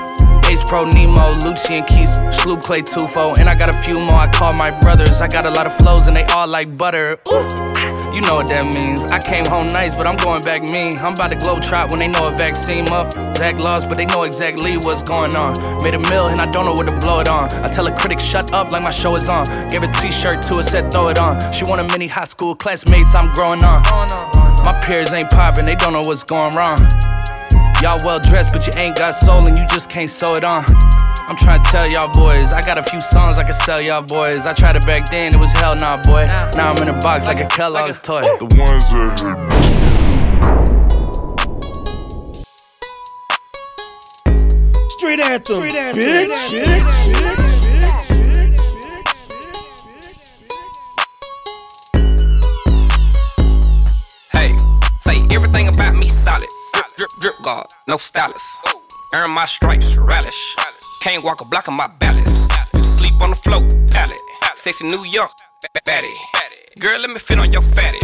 Ace 0.51 0.61
Pro 0.65 0.83
Nemo, 0.83 1.29
Lucian 1.45 1.85
Keys, 1.85 2.11
Sloop 2.41 2.59
Clay 2.59 2.81
Tufo, 2.81 3.39
and 3.39 3.47
I 3.47 3.55
got 3.55 3.69
a 3.69 3.73
few 3.73 3.97
more 3.97 4.19
I 4.19 4.29
call 4.29 4.51
my 4.51 4.77
brothers. 4.81 5.21
I 5.21 5.29
got 5.29 5.45
a 5.45 5.49
lot 5.49 5.65
of 5.65 5.73
flows 5.73 6.07
and 6.07 6.17
they 6.17 6.25
all 6.25 6.45
like 6.45 6.77
butter. 6.77 7.13
Ooh. 7.31 7.47
Ah, 7.77 8.13
you 8.13 8.19
know 8.19 8.33
what 8.33 8.49
that 8.49 8.73
means. 8.73 9.05
I 9.05 9.19
came 9.19 9.45
home 9.45 9.67
nice, 9.67 9.97
but 9.97 10.07
I'm 10.07 10.17
going 10.17 10.41
back 10.41 10.63
mean. 10.63 10.97
I'm 10.97 11.13
about 11.13 11.29
to 11.29 11.37
globe 11.37 11.63
trot 11.63 11.89
when 11.89 11.99
they 11.99 12.09
know 12.09 12.25
a 12.25 12.35
vaccine 12.35 12.83
muff. 12.89 13.13
Zach 13.37 13.63
lost, 13.63 13.89
but 13.89 13.95
they 13.95 14.03
know 14.07 14.23
exactly 14.23 14.73
what's 14.81 15.01
going 15.01 15.37
on. 15.37 15.55
Made 15.83 15.93
a 15.93 15.99
mill 16.09 16.27
and 16.27 16.41
I 16.41 16.51
don't 16.51 16.65
know 16.65 16.73
what 16.73 16.89
to 16.89 16.97
blow 16.97 17.21
it 17.21 17.29
on. 17.29 17.45
I 17.63 17.71
tell 17.73 17.87
a 17.87 17.95
critic, 17.95 18.19
shut 18.19 18.51
up 18.51 18.73
like 18.73 18.83
my 18.83 18.91
show 18.91 19.15
is 19.15 19.29
on. 19.29 19.45
Gave 19.69 19.83
a 19.83 19.87
t 19.87 20.11
shirt 20.11 20.41
to 20.47 20.57
her, 20.57 20.63
said 20.63 20.91
throw 20.91 21.07
it 21.07 21.17
on. 21.17 21.39
She 21.53 21.63
want 21.63 21.79
a 21.79 21.87
mini 21.93 22.07
high 22.07 22.25
school 22.25 22.55
classmates, 22.55 23.15
I'm 23.15 23.33
growing 23.33 23.63
on. 23.63 23.83
My 24.65 24.77
peers 24.83 25.13
ain't 25.13 25.29
popping, 25.29 25.65
they 25.65 25.75
don't 25.75 25.93
know 25.93 26.01
what's 26.01 26.25
going 26.25 26.53
wrong. 26.57 26.77
Y'all 27.81 27.97
well 28.03 28.19
dressed, 28.19 28.53
but 28.53 28.63
you 28.67 28.71
ain't 28.77 28.95
got 28.95 29.09
soul 29.09 29.47
and 29.47 29.57
you 29.57 29.65
just 29.65 29.89
can't 29.89 30.09
sew 30.09 30.35
it 30.35 30.45
on. 30.45 30.63
I'm 31.27 31.35
trying 31.35 31.63
to 31.63 31.71
tell 31.71 31.89
y'all 31.89 32.11
boys, 32.13 32.53
I 32.53 32.61
got 32.61 32.77
a 32.77 32.83
few 32.83 33.01
songs 33.01 33.39
I 33.39 33.43
can 33.43 33.53
sell 33.53 33.81
y'all 33.81 34.03
boys. 34.03 34.45
I 34.45 34.53
tried 34.53 34.75
it 34.75 34.85
back 34.85 35.09
then, 35.09 35.33
it 35.33 35.39
was 35.39 35.51
hell 35.53 35.75
nah, 35.75 35.99
boy. 36.03 36.27
Now 36.55 36.73
I'm 36.73 36.81
in 36.83 36.89
a 36.89 36.99
box 36.99 37.25
like 37.25 37.43
a 37.43 37.47
Kellogg's 37.47 37.99
toy. 37.99 38.21
The 38.21 38.45
ones 38.55 38.87
that 38.91 39.17
hate 44.77 44.89
Street 44.91 45.19
anthem, 45.19 45.55
Street 45.55 45.73
anthem, 45.73 46.03
bitch. 46.03 46.27
bitch, 46.51 47.15
bitch, 47.35 47.50
say 55.11 55.35
everything 55.35 55.67
about 55.67 55.95
me 55.95 56.07
solid. 56.07 56.49
Drip, 56.73 56.85
drip, 56.97 57.09
drip 57.21 57.37
guard, 57.43 57.67
no 57.87 57.97
stylist. 57.97 58.67
Earn 59.13 59.31
my 59.31 59.45
stripes, 59.45 59.97
relish. 59.97 60.55
Can't 61.03 61.23
walk 61.23 61.41
a 61.41 61.45
block 61.45 61.67
on 61.67 61.75
my 61.75 61.87
balance. 61.99 62.47
Sleep 62.97 63.19
on 63.21 63.31
the 63.31 63.35
float, 63.35 63.65
pallet. 63.91 64.21
Sexy 64.55 64.87
New 64.87 65.03
York, 65.03 65.31
batty. 65.85 66.15
Girl, 66.79 66.99
let 66.99 67.09
me 67.09 67.17
fit 67.17 67.39
on 67.39 67.51
your 67.51 67.61
fatty. 67.61 67.99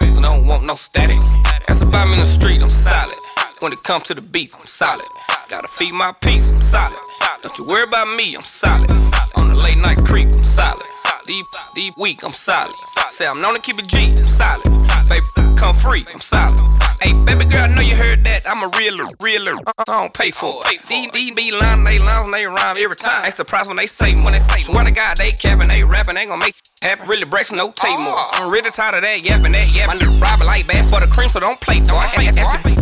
Bitches 0.00 0.22
don't 0.22 0.46
want 0.46 0.64
no 0.64 0.74
static. 0.74 1.20
That's 1.66 1.82
about 1.82 2.06
me 2.06 2.14
in 2.14 2.20
the 2.20 2.26
street, 2.26 2.62
I'm 2.62 2.70
solid. 2.70 3.16
When 3.60 3.72
it 3.72 3.82
comes 3.82 4.04
to 4.04 4.14
the 4.14 4.20
beef, 4.20 4.54
I'm 4.54 4.66
solid. 4.66 5.04
Gotta 5.48 5.66
feed 5.66 5.92
my 5.92 6.12
peace, 6.22 6.72
I'm 6.72 6.94
solid. 6.94 7.42
Don't 7.42 7.58
you 7.58 7.66
worry 7.66 7.82
about 7.82 8.06
me, 8.16 8.36
I'm 8.36 8.42
solid. 8.42 8.88
On 9.34 9.48
the 9.48 9.56
late 9.56 9.78
night 9.78 9.98
creep, 10.04 10.28
I'm 10.32 10.40
solid. 10.40 10.84
Deep, 11.26 11.44
deep 11.74 11.94
week, 11.98 12.20
I'm 12.24 12.32
solid. 12.32 12.74
Say 13.08 13.26
I'm 13.26 13.40
known 13.42 13.54
to 13.54 13.60
keep 13.60 13.78
it 13.78 13.88
G, 13.88 14.14
I'm 14.16 14.26
solid. 14.26 14.62
Baby, 15.08 15.26
come 15.56 15.74
free, 15.74 16.06
I'm 16.14 16.20
solid. 16.20 16.58
Hey, 17.02 17.12
baby 17.26 17.46
girl, 17.46 17.66
I 17.66 17.74
know 17.74 17.82
you 17.82 17.96
heard 17.96 18.22
that. 18.24 18.42
I'm 18.48 18.62
a 18.62 18.70
realer, 18.78 19.06
realer. 19.20 19.56
I 19.78 19.84
don't 19.86 20.14
pay 20.14 20.30
for 20.30 20.54
it. 20.66 20.78
Be 20.88 21.50
lying, 21.50 21.82
they 21.82 21.98
line, 21.98 22.30
they 22.30 22.46
rhyme 22.46 22.76
every 22.78 22.96
time. 22.96 23.24
Ain't 23.24 23.34
surprised 23.34 23.66
when 23.66 23.76
they 23.76 23.86
say 23.86 24.14
when 24.22 24.32
they 24.32 24.38
say. 24.38 24.60
Swear 24.60 24.84
to 24.84 24.92
God, 24.92 25.18
they 25.18 25.32
capping, 25.32 25.68
they 25.68 25.82
rapping, 25.82 26.14
they 26.14 26.26
gon' 26.26 26.38
make 26.38 26.54
happen. 26.80 27.08
Really 27.08 27.24
breaks 27.24 27.52
no 27.52 27.72
tape 27.72 27.98
more. 27.98 28.14
I'm 28.32 28.52
really 28.52 28.70
tired 28.70 28.94
of 28.94 29.02
that 29.02 29.24
yapping, 29.24 29.52
that 29.52 29.68
yapping. 29.74 29.98
My 29.98 29.98
little 29.98 30.20
Robin 30.20 30.46
like 30.46 30.66
bass 30.68 30.90
for 30.90 31.00
the 31.00 31.08
cream, 31.08 31.28
so 31.28 31.40
don't 31.40 31.60
play. 31.60 31.80
Don't 31.80 31.98
play. 32.14 32.30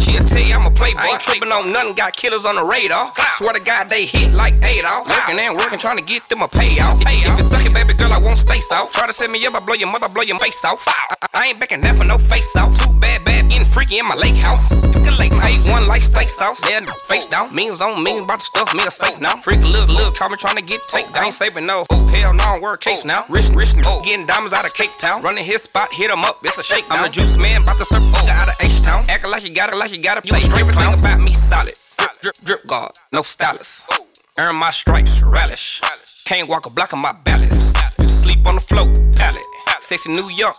She'll 0.00 0.24
tell 0.24 0.42
you 0.42 0.54
I'm 0.54 0.65
a 0.66 0.70
playboy. 0.70 1.14
Ain't 1.14 1.20
tripping 1.20 1.52
on 1.52 1.72
nothing, 1.72 1.94
got 1.94 2.16
killers 2.16 2.44
on 2.44 2.56
the 2.56 2.64
radar. 2.64 3.06
Swear 3.38 3.52
to 3.54 3.60
God, 3.60 3.88
they 3.88 4.04
hit 4.04 4.32
like 4.32 4.54
Adolf. 4.64 5.08
Working 5.08 5.38
and 5.38 5.56
working, 5.56 5.78
trying 5.78 5.96
to 5.96 6.02
get 6.02 6.22
them 6.28 6.42
a 6.42 6.48
payoff. 6.48 6.98
If 7.06 7.38
it's 7.38 7.48
sucking, 7.48 7.72
baby 7.72 7.94
girl, 7.94 8.12
I 8.12 8.18
won't 8.18 8.38
stay 8.38 8.60
soft. 8.60 8.94
Try 8.94 9.06
to 9.06 9.12
set 9.12 9.30
me 9.30 9.44
up, 9.46 9.54
I 9.54 9.60
blow 9.60 9.74
your 9.74 9.90
mother, 9.90 10.08
blow 10.08 10.22
your 10.22 10.38
face 10.38 10.64
off. 10.64 10.84
I, 10.88 11.16
I 11.34 11.46
ain't 11.48 11.60
backing 11.60 11.80
down 11.80 11.96
for 11.96 12.04
no 12.04 12.18
face 12.18 12.56
off. 12.56 12.72
Too 12.80 12.92
bad, 12.98 13.24
bad, 13.24 13.35
freaky 13.76 13.98
in 13.98 14.08
my 14.08 14.16
lake 14.16 14.40
house. 14.40 14.72
Lake, 15.20 15.32
pay 15.40 15.56
one 15.70 15.86
like 15.86 16.00
steak 16.00 16.28
sauce. 16.28 16.60
Yeah, 16.68 16.80
face 17.08 17.26
down, 17.26 17.54
means 17.54 17.80
on 17.80 18.02
means 18.02 18.24
about 18.24 18.40
the 18.40 18.48
stuff, 18.48 18.74
me 18.74 18.82
a 18.84 18.90
safe 18.90 19.20
now. 19.20 19.36
Freaky 19.36 19.64
little, 19.64 19.94
little, 19.94 20.12
call 20.12 20.30
me 20.30 20.36
trying 20.36 20.56
to 20.56 20.62
get 20.62 20.82
take 20.88 21.12
down. 21.12 21.24
Ain't 21.24 21.34
saving 21.34 21.66
no, 21.66 21.84
oh, 21.90 22.06
hell 22.08 22.32
no, 22.32 22.58
work 22.60 22.80
case 22.80 23.04
now. 23.04 23.24
Rich, 23.28 23.50
rich, 23.50 23.74
oh, 23.84 24.02
getting 24.02 24.26
diamonds 24.26 24.54
out 24.54 24.64
of 24.64 24.72
Cape 24.72 24.96
Town. 24.96 25.22
Running 25.22 25.44
his 25.44 25.62
spot, 25.62 25.88
hit 25.92 26.10
him 26.10 26.24
up, 26.24 26.40
it's 26.42 26.58
a 26.58 26.64
shake. 26.64 26.84
I'm 26.88 27.04
a 27.04 27.08
juice 27.08 27.36
man, 27.36 27.62
about 27.62 27.78
to 27.78 27.84
serve 27.84 28.02
oh, 28.02 28.28
out 28.28 28.48
of 28.48 28.54
H 28.60 28.80
Town. 28.82 29.04
Acting 29.08 29.30
like 29.30 29.44
you 29.44 29.54
got 29.54 29.72
it, 29.72 29.76
like 29.76 29.92
you 29.92 29.98
got 29.98 30.18
it. 30.18 30.24
Play 30.24 30.40
straight 30.40 30.60
everything 30.60 30.98
about 30.98 31.20
me 31.20 31.32
solid. 31.32 31.74
Drip, 31.98 32.20
drip, 32.20 32.34
drip 32.44 32.66
guard, 32.66 32.92
no 33.12 33.22
stylist. 33.22 33.92
Earn 34.38 34.56
my 34.56 34.70
stripes, 34.70 35.22
relish. 35.22 35.80
Can't 36.24 36.48
walk 36.48 36.66
a 36.66 36.70
block 36.70 36.92
on 36.92 37.00
my 37.00 37.12
balance. 37.24 37.72
Sleep 38.02 38.46
on 38.46 38.56
the 38.56 38.60
float, 38.60 38.92
pallet. 39.16 39.44
Sexy 39.80 40.12
New 40.12 40.28
York, 40.30 40.56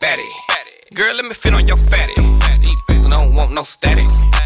batty. 0.00 0.22
Girl, 0.94 1.14
let 1.14 1.24
me 1.24 1.32
fit 1.34 1.52
on 1.52 1.66
your 1.66 1.76
fatty. 1.76 2.14
These 3.06 3.14
bitches 3.14 3.24
don't 3.24 3.34
want 3.34 3.52
no 3.52 3.62
static. 3.62 4.04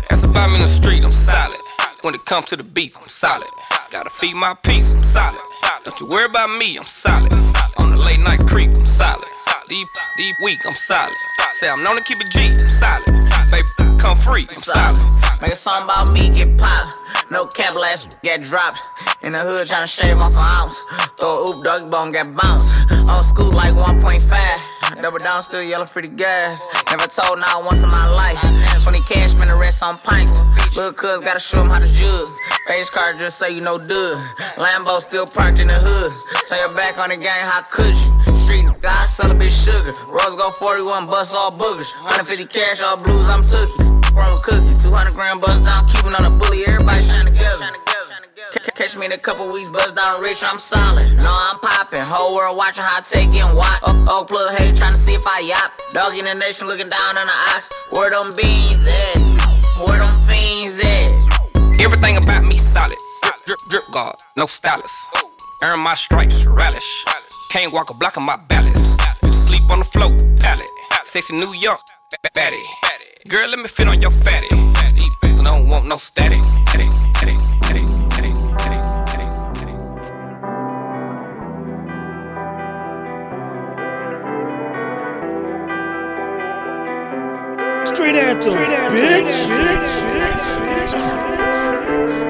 That's 0.08 0.24
about 0.24 0.50
me 0.50 0.56
in 0.56 0.62
the 0.62 0.68
street, 0.68 1.04
I'm 1.04 1.12
solid. 1.12 1.56
When 2.02 2.14
it 2.14 2.24
comes 2.26 2.46
to 2.46 2.56
the 2.56 2.62
beef, 2.62 2.96
I'm 3.00 3.08
solid. 3.08 3.48
Gotta 3.90 4.10
feed 4.10 4.34
my 4.34 4.54
peace, 4.62 5.16
I'm 5.16 5.36
solid. 5.38 5.84
Don't 5.84 6.00
you 6.00 6.08
worry 6.10 6.26
about 6.26 6.50
me, 6.58 6.76
I'm 6.76 6.84
solid. 6.84 7.32
On 7.78 7.90
the 7.90 7.96
late 7.96 8.20
night 8.20 8.40
creep, 8.46 8.70
I'm 8.74 8.82
solid. 8.82 9.24
Deep, 9.68 9.86
deep 10.16 10.36
week, 10.44 10.58
I'm 10.66 10.74
solid. 10.74 11.16
Say 11.52 11.68
I'm 11.68 11.82
known 11.82 11.96
to 11.96 12.02
keep 12.02 12.18
it 12.20 12.30
G, 12.32 12.48
I'm 12.60 12.68
solid. 12.68 13.04
Baby, 13.50 13.98
come 13.98 14.16
free, 14.16 14.46
I'm 14.50 14.62
solid. 14.62 15.02
Make 15.40 15.52
a 15.52 15.56
song 15.56 15.84
about 15.84 16.12
me 16.12 16.28
get 16.28 16.56
popped. 16.58 16.96
No 17.30 17.46
cap 17.46 17.74
last 17.74 18.20
get 18.22 18.42
dropped. 18.42 18.88
In 19.22 19.32
the 19.32 19.40
hood 19.40 19.68
tryna 19.68 19.86
shave 19.86 20.18
off 20.18 20.32
an 20.32 20.38
ounce. 20.38 20.78
Throw 21.18 21.28
a 21.28 21.50
oop 21.50 21.64
doggy 21.64 21.88
bone 21.88 22.12
get 22.12 22.34
bounced. 22.34 22.72
On 23.08 23.24
school 23.24 23.52
like 23.52 23.72
1.5. 23.74 24.79
Double 24.98 25.18
down, 25.18 25.42
still 25.42 25.62
yelling 25.62 25.86
for 25.86 26.02
the 26.02 26.08
gas. 26.08 26.66
Never 26.90 27.06
told 27.06 27.38
not 27.38 27.64
once 27.64 27.82
in 27.82 27.88
my 27.88 28.08
life. 28.10 28.40
20 28.82 29.00
cash, 29.02 29.34
man, 29.34 29.48
the 29.48 29.54
rest 29.54 29.82
on 29.82 29.98
pints. 29.98 30.40
Little 30.74 30.92
cuz 30.92 31.20
gotta 31.20 31.38
show 31.38 31.62
him 31.62 31.68
how 31.68 31.78
to 31.78 31.86
jug. 31.86 32.28
Face 32.66 32.90
card 32.90 33.18
just 33.18 33.38
say 33.38 33.54
you 33.54 33.62
know 33.62 33.78
dud. 33.78 34.18
Lambo 34.56 35.00
still 35.00 35.26
parked 35.26 35.58
in 35.60 35.68
the 35.68 35.78
hood. 35.78 36.12
Turn 36.48 36.58
your 36.58 36.72
back 36.74 36.98
on 36.98 37.08
the 37.08 37.16
game, 37.16 37.44
how 37.46 37.62
could 37.70 37.94
you? 37.94 38.34
Street 38.34 38.66
guy 38.82 39.04
sell 39.04 39.30
a 39.30 39.48
sugar. 39.48 39.94
Rose 40.08 40.36
go 40.36 40.50
41, 40.50 41.06
bust 41.06 41.34
all 41.34 41.52
boogers. 41.52 41.94
150 42.02 42.46
cash, 42.46 42.82
all 42.82 43.00
blues, 43.02 43.28
I'm 43.28 43.42
tookie. 43.42 44.00
From 44.12 44.26
a 44.26 44.40
cookie, 44.42 44.59
a 49.12 49.18
couple 49.18 49.50
weeks, 49.50 49.68
buzz 49.68 49.92
down 49.92 50.20
rich, 50.22 50.42
I'm 50.44 50.58
solid. 50.58 51.16
No, 51.16 51.30
I'm 51.30 51.58
popping. 51.58 52.00
Whole 52.00 52.34
world 52.34 52.56
watching 52.56 52.84
how 52.84 52.98
I 52.98 53.02
take 53.02 53.34
it 53.34 53.42
and 53.42 53.56
watch. 53.56 53.80
Oh, 53.82 54.06
oh, 54.08 54.24
plug 54.24 54.54
hey, 54.54 54.74
trying 54.76 54.92
to 54.92 54.98
see 54.98 55.14
if 55.14 55.26
I 55.26 55.40
yap. 55.40 55.72
Dog 55.90 56.16
in 56.16 56.24
the 56.26 56.34
nation 56.34 56.68
looking 56.68 56.88
down 56.88 57.18
on 57.18 57.26
the 57.26 57.36
ox. 57.54 57.70
Where 57.90 58.10
them 58.10 58.30
beans 58.36 58.86
at? 58.86 59.18
Where 59.82 59.98
them 59.98 60.14
fiends 60.28 60.78
at? 60.78 61.10
Everything 61.80 62.18
about 62.18 62.44
me 62.44 62.56
solid. 62.56 62.98
Drip, 63.22 63.34
drip, 63.46 63.58
drip 63.70 63.90
guard, 63.90 64.16
no 64.36 64.46
stylist. 64.46 65.16
Earn 65.64 65.80
my 65.80 65.94
stripes, 65.94 66.46
relish. 66.46 67.04
Can't 67.50 67.72
walk 67.72 67.90
a 67.90 67.94
block 67.94 68.16
of 68.16 68.22
my 68.22 68.36
balance. 68.48 68.96
Sleep 69.26 69.68
on 69.70 69.80
the 69.80 69.84
float, 69.84 70.14
pallet. 70.38 70.68
Sexy 71.04 71.36
New 71.36 71.52
York, 71.54 71.80
batty. 72.34 72.62
Girl, 73.28 73.48
let 73.48 73.58
me 73.58 73.66
fit 73.66 73.88
on 73.88 74.00
your 74.00 74.12
fatty. 74.12 74.46
Bitches 75.22 75.44
don't 75.44 75.68
want 75.68 75.86
no 75.86 75.96
static, 75.96 76.42
Street 88.10 88.22
anthems, 88.26 88.56
bitch. 88.90 89.46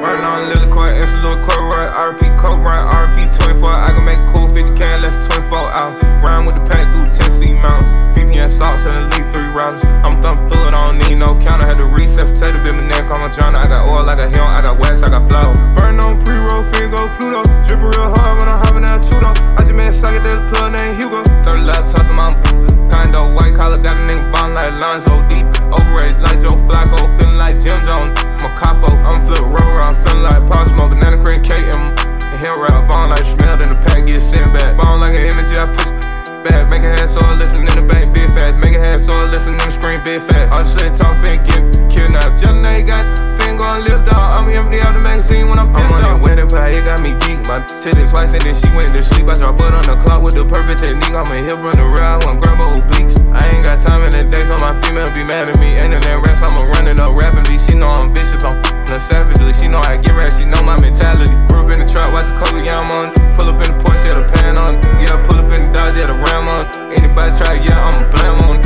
Right 0.04 0.20
now, 0.20 0.44
Lily 0.44 0.70
Court, 0.70 0.92
it's 0.92 1.14
a 1.14 1.16
little 1.16 1.40
court, 1.40 1.56
right? 1.56 1.88
RP 1.88 2.36
Coke, 2.36 2.60
right? 2.60 2.84
RP 2.84 3.32
24. 3.32 3.70
I 3.70 3.88
can 3.96 4.04
make 4.04 4.20
cool 4.28 4.46
50 4.46 4.76
k 4.76 4.98
less 5.00 5.16
24 5.26 5.72
out. 5.72 5.96
Round 6.22 6.44
with 6.44 6.56
the 6.56 6.64
pack 6.68 6.92
through 6.92 7.08
Tennessee 7.08 7.54
mountains. 7.54 7.96
VPN 8.12 8.50
salts 8.50 8.84
and 8.84 8.92
at 8.92 9.08
least 9.16 9.32
three 9.32 9.48
rounds. 9.48 9.82
I'm 10.04 10.20
thumping 10.20 10.50
through 10.50 10.68
it, 10.68 10.74
I 10.74 10.92
don't 10.92 10.98
need 11.08 11.16
no 11.16 11.32
counter. 11.40 11.64
Had 11.64 11.78
to 11.78 11.86
recess, 11.86 12.28
take 12.38 12.52
the 12.52 12.60
bit, 12.60 12.74
my 12.74 12.84
neck 12.84 13.08
on 13.08 13.20
my 13.20 13.30
journal. 13.30 13.56
I 13.56 13.66
got 13.66 13.88
oil, 13.88 14.04
I 14.04 14.16
got 14.16 14.28
him, 14.28 14.44
I 14.44 14.60
got 14.60 14.78
wax, 14.78 15.00
I 15.00 15.08
got 15.08 15.26
flow. 15.32 15.56
Burn 15.80 15.98
on 16.00 16.20
pre 16.20 16.36
roll, 16.36 16.60
go 16.92 17.08
Pluto. 17.16 17.40
Drip 17.64 17.80
real 17.80 18.12
hard 18.20 18.36
when 18.36 18.52
I'm 18.52 18.60
hopping 18.60 18.84
out 18.84 19.00
two 19.00 19.16
though. 19.16 19.32
I 19.56 19.64
just 19.64 19.72
made 19.72 19.88
a 19.88 19.92
socket 19.96 20.28
that 20.28 20.44
plug 20.52 20.76
named 20.76 21.00
Hugo. 21.00 21.24
30 21.48 21.64
laptops 21.64 22.10
on 22.12 22.16
my 22.20 22.79
Condo, 22.90 23.32
white 23.34 23.54
collar, 23.54 23.78
got 23.78 23.94
a 23.96 24.02
nigga 24.10 24.32
bond 24.32 24.54
like 24.54 24.74
Lonzo. 24.82 25.22
Deep, 25.30 25.46
overrated 25.72 26.20
like 26.22 26.40
Joe 26.40 26.58
Flacco. 26.66 26.98
Feeling 27.18 27.38
like 27.38 27.56
Jim 27.56 27.78
Jones. 27.86 28.12
I'm 28.18 28.50
a 28.50 28.50
capo. 28.58 28.90
I'm 29.06 29.24
flip 29.26 29.46
rubber, 29.46 29.80
I'm 29.80 29.94
feeling 30.04 30.22
like 30.22 30.46
Pop 30.46 30.66
Smoke. 30.68 30.90
Banana 30.90 31.22
cream 31.22 31.42
cake 31.42 31.64
and 31.70 31.98
and 32.26 32.40
hill 32.42 32.58
rap. 32.62 32.90
Falling 32.90 33.10
like 33.10 33.24
smell, 33.24 33.56
then 33.56 33.70
the 33.74 33.78
pack 33.86 34.06
get 34.06 34.20
sent 34.20 34.52
back. 34.52 34.76
Falling 34.76 35.00
like 35.00 35.14
an 35.14 35.24
image, 35.24 35.54
I 35.56 35.70
push 35.70 35.99
back. 36.44 36.68
Make 36.68 36.82
a 36.82 36.92
head 36.96 37.08
so 37.08 37.20
I 37.20 37.34
listen 37.34 37.60
in 37.60 37.74
the 37.74 37.82
bank, 37.82 38.14
big 38.14 38.28
fast. 38.36 38.58
Make 38.58 38.74
a 38.74 38.80
head 38.80 39.00
so 39.00 39.12
I 39.12 39.30
listen 39.30 39.54
in 39.54 39.62
the 39.62 39.70
screen, 39.70 40.00
big 40.04 40.20
fast. 40.22 40.52
All 40.52 40.64
shit 40.64 40.94
talk, 40.94 41.16
fin 41.24 41.42
get 41.44 41.62
kidnapped. 41.90 42.40
Just 42.40 42.56
now 42.56 42.74
you 42.74 42.84
got 42.84 43.04
fin 43.40 43.56
gon' 43.56 43.84
live 43.84 44.04
dog. 44.08 44.16
I'm 44.16 44.48
empty 44.48 44.80
out 44.80 44.94
the 44.94 45.00
magazine 45.00 45.48
when 45.48 45.58
I'm 45.58 45.72
pissed 45.72 45.92
I'm 45.92 46.00
on 46.00 46.02
that 46.02 46.18
wedding 46.20 46.48
pie, 46.48 46.72
it 46.72 46.84
got 46.84 47.02
me 47.02 47.12
geek. 47.20 47.44
My 47.46 47.60
titty 47.64 48.06
twice 48.08 48.32
and 48.32 48.42
then 48.42 48.54
she 48.54 48.68
went 48.72 48.92
to 48.94 49.02
sleep. 49.02 49.28
I 49.28 49.34
drop 49.34 49.58
butt 49.58 49.74
on 49.74 49.84
the 49.84 49.96
clock 50.00 50.22
with 50.22 50.34
the 50.34 50.44
perfect 50.44 50.80
technique. 50.80 51.14
I'm 51.14 51.28
a 51.28 51.38
hip 51.44 51.60
the 51.60 51.84
ride, 51.84 52.24
I'm 52.24 52.38
grab 52.38 52.58
obliques. 52.58 53.18
I 53.34 53.48
ain't 53.50 53.64
got 53.64 53.80
time 53.80 54.02
in 54.06 54.10
the 54.10 54.24
day, 54.24 54.44
so 54.44 54.56
my 54.58 54.72
female 54.82 55.10
be 55.12 55.24
mad 55.24 55.48
at 55.48 55.58
me. 55.58 55.76
Ain't 55.80 55.94
in 55.94 56.00
that 56.00 56.18
rest, 56.24 56.42
I'ma 56.42 56.64
run 56.76 56.88
it 56.88 57.00
up 57.00 57.14
rapidly. 57.14 57.58
She 57.58 57.74
know 57.74 57.90
I'm 57.90 58.12
vicious, 58.12 58.44
I'm 58.44 58.69
She 58.90 59.68
know 59.68 59.78
I 59.86 59.98
get 59.98 60.18
right, 60.18 60.32
she 60.32 60.44
know 60.44 60.62
my 60.66 60.74
mentality. 60.80 61.30
Grew 61.46 61.62
up 61.62 61.70
in 61.70 61.78
the 61.78 61.86
trap, 61.86 62.10
watch 62.10 62.26
the 62.26 62.34
cover, 62.42 62.58
yeah, 62.58 62.82
I'm 62.82 62.90
on. 62.90 63.14
Pull 63.38 63.46
up 63.46 63.62
in 63.62 63.70
the 63.70 63.78
Porsche, 63.78 64.10
yeah, 64.10 64.18
the 64.18 64.26
pan 64.26 64.58
on. 64.58 64.82
Yeah, 64.98 65.14
pull 65.22 65.38
up 65.38 65.46
in 65.54 65.70
the 65.70 65.78
Dodge, 65.78 65.94
yeah, 65.94 66.10
the 66.10 66.18
Ram 66.18 66.50
on. 66.50 66.66
Anybody 66.90 67.30
try, 67.38 67.54
yeah, 67.62 67.86
I'ma 67.86 68.10
blam 68.10 68.42
on. 68.50 68.58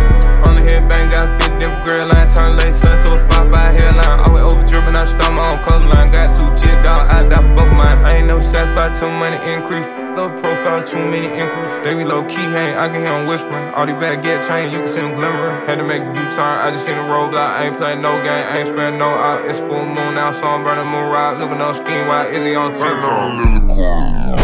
On 0.48 0.56
the 0.56 0.62
head 0.64 0.88
bang, 0.88 1.10
got 1.12 1.28
fit 1.37 1.52
different 1.60 1.84
girl 1.84 2.08
line. 2.08 2.28
Turn 2.32 2.56
late 2.56 2.72
sun 2.72 2.96
to 3.04 3.20
a 3.20 3.28
5-5 3.28 3.80
hairline. 3.80 4.20
Always 4.24 4.44
over 4.48 4.64
dripping, 4.64 4.96
I 4.96 5.04
start 5.04 5.34
my 5.34 5.44
own 5.44 5.60
color 5.60 5.84
line. 5.92 6.08
Got 6.08 6.32
two 6.32 6.48
jit 6.56 6.80
dog, 6.80 7.04
I 7.10 7.28
die 7.28 7.44
for 7.44 7.52
both 7.52 7.72
mine. 7.76 8.00
I 8.00 8.24
ain't 8.24 8.26
no 8.26 8.40
satisfied, 8.40 8.94
too 8.94 9.12
money 9.12 9.37
increase. 9.52 9.84
Low 10.16 10.31
profile, 10.38 10.81
too 10.85 10.98
many 11.11 11.27
inquiries. 11.27 11.83
They 11.83 11.92
be 11.92 12.05
low 12.05 12.22
key, 12.22 12.37
hang, 12.37 12.77
I 12.79 12.87
can 12.87 13.00
hear 13.03 13.11
them 13.11 13.27
whispering. 13.27 13.74
All 13.74 13.85
these 13.85 13.96
bad 13.96 14.22
get 14.22 14.46
chain, 14.46 14.70
you 14.70 14.79
can 14.79 14.87
see 14.87 15.00
them 15.00 15.16
glimmering. 15.16 15.66
Had 15.66 15.79
to 15.79 15.85
make 15.85 16.03
a 16.03 16.07
U-turn, 16.07 16.38
I 16.38 16.70
just 16.70 16.85
seen 16.87 16.94
a 16.94 17.03
roadblock. 17.03 17.35
I 17.35 17.66
ain't 17.66 17.77
playing 17.77 18.00
no 18.00 18.14
game, 18.22 18.46
I 18.46 18.59
ain't 18.59 18.68
spending 18.68 19.00
no 19.00 19.11
out. 19.11 19.44
It's 19.44 19.59
full 19.59 19.85
moon 19.85 20.14
now, 20.14 20.31
so 20.31 20.46
I'm 20.46 20.62
burning 20.62 20.87
moon 20.87 21.11
ride. 21.11 21.40
Looking 21.40 21.61
on 21.61 21.74
scheme, 21.74 22.07
why 22.07 22.27
is 22.27 22.44
he 22.44 22.55
on 22.55 22.72
TikTok? 22.72 24.38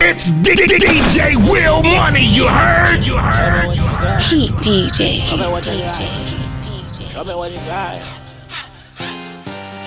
It's 0.00 0.30
D- 0.42 0.54
D- 0.54 0.66
D- 0.66 0.76
DJ 0.84 1.36
Will 1.50 1.82
Money, 1.82 2.28
you 2.28 2.46
heard? 2.46 3.06
You 3.06 3.16
heard? 3.16 3.74
You 3.74 3.82
heard? 3.82 4.20
Heat 4.20 4.52
DJ. 4.60 5.24
Show 5.24 5.38
me 5.38 5.48
what 5.48 5.64
you 5.64 5.72
got. 5.80 5.94
DJ. 5.96 7.12
Show 7.12 7.24
me 7.24 7.34
what 7.34 7.52
you 7.52 7.58
got. 7.60 8.17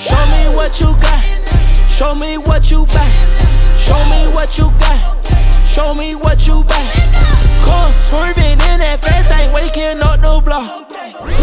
Show 0.02 0.26
me 0.34 0.50
what 0.56 0.80
you 0.82 0.96
got. 1.00 1.22
Show 1.90 2.16
me 2.16 2.38
what 2.38 2.72
you 2.72 2.86
buy. 2.88 3.10
Show 3.78 4.02
me 4.10 4.28
what 4.34 4.58
you 4.58 4.72
got. 4.80 4.98
Show 5.68 5.94
me 5.94 6.16
what 6.16 6.48
you 6.48 6.64
buy. 6.64 6.90
Come 7.64 7.94
swerving 8.02 8.58
in 8.70 8.80
that 8.82 9.00
fast 9.00 9.30
thing, 9.30 9.54
waking 9.54 10.02
up 10.02 10.22
the 10.22 10.42
block. 10.42 10.90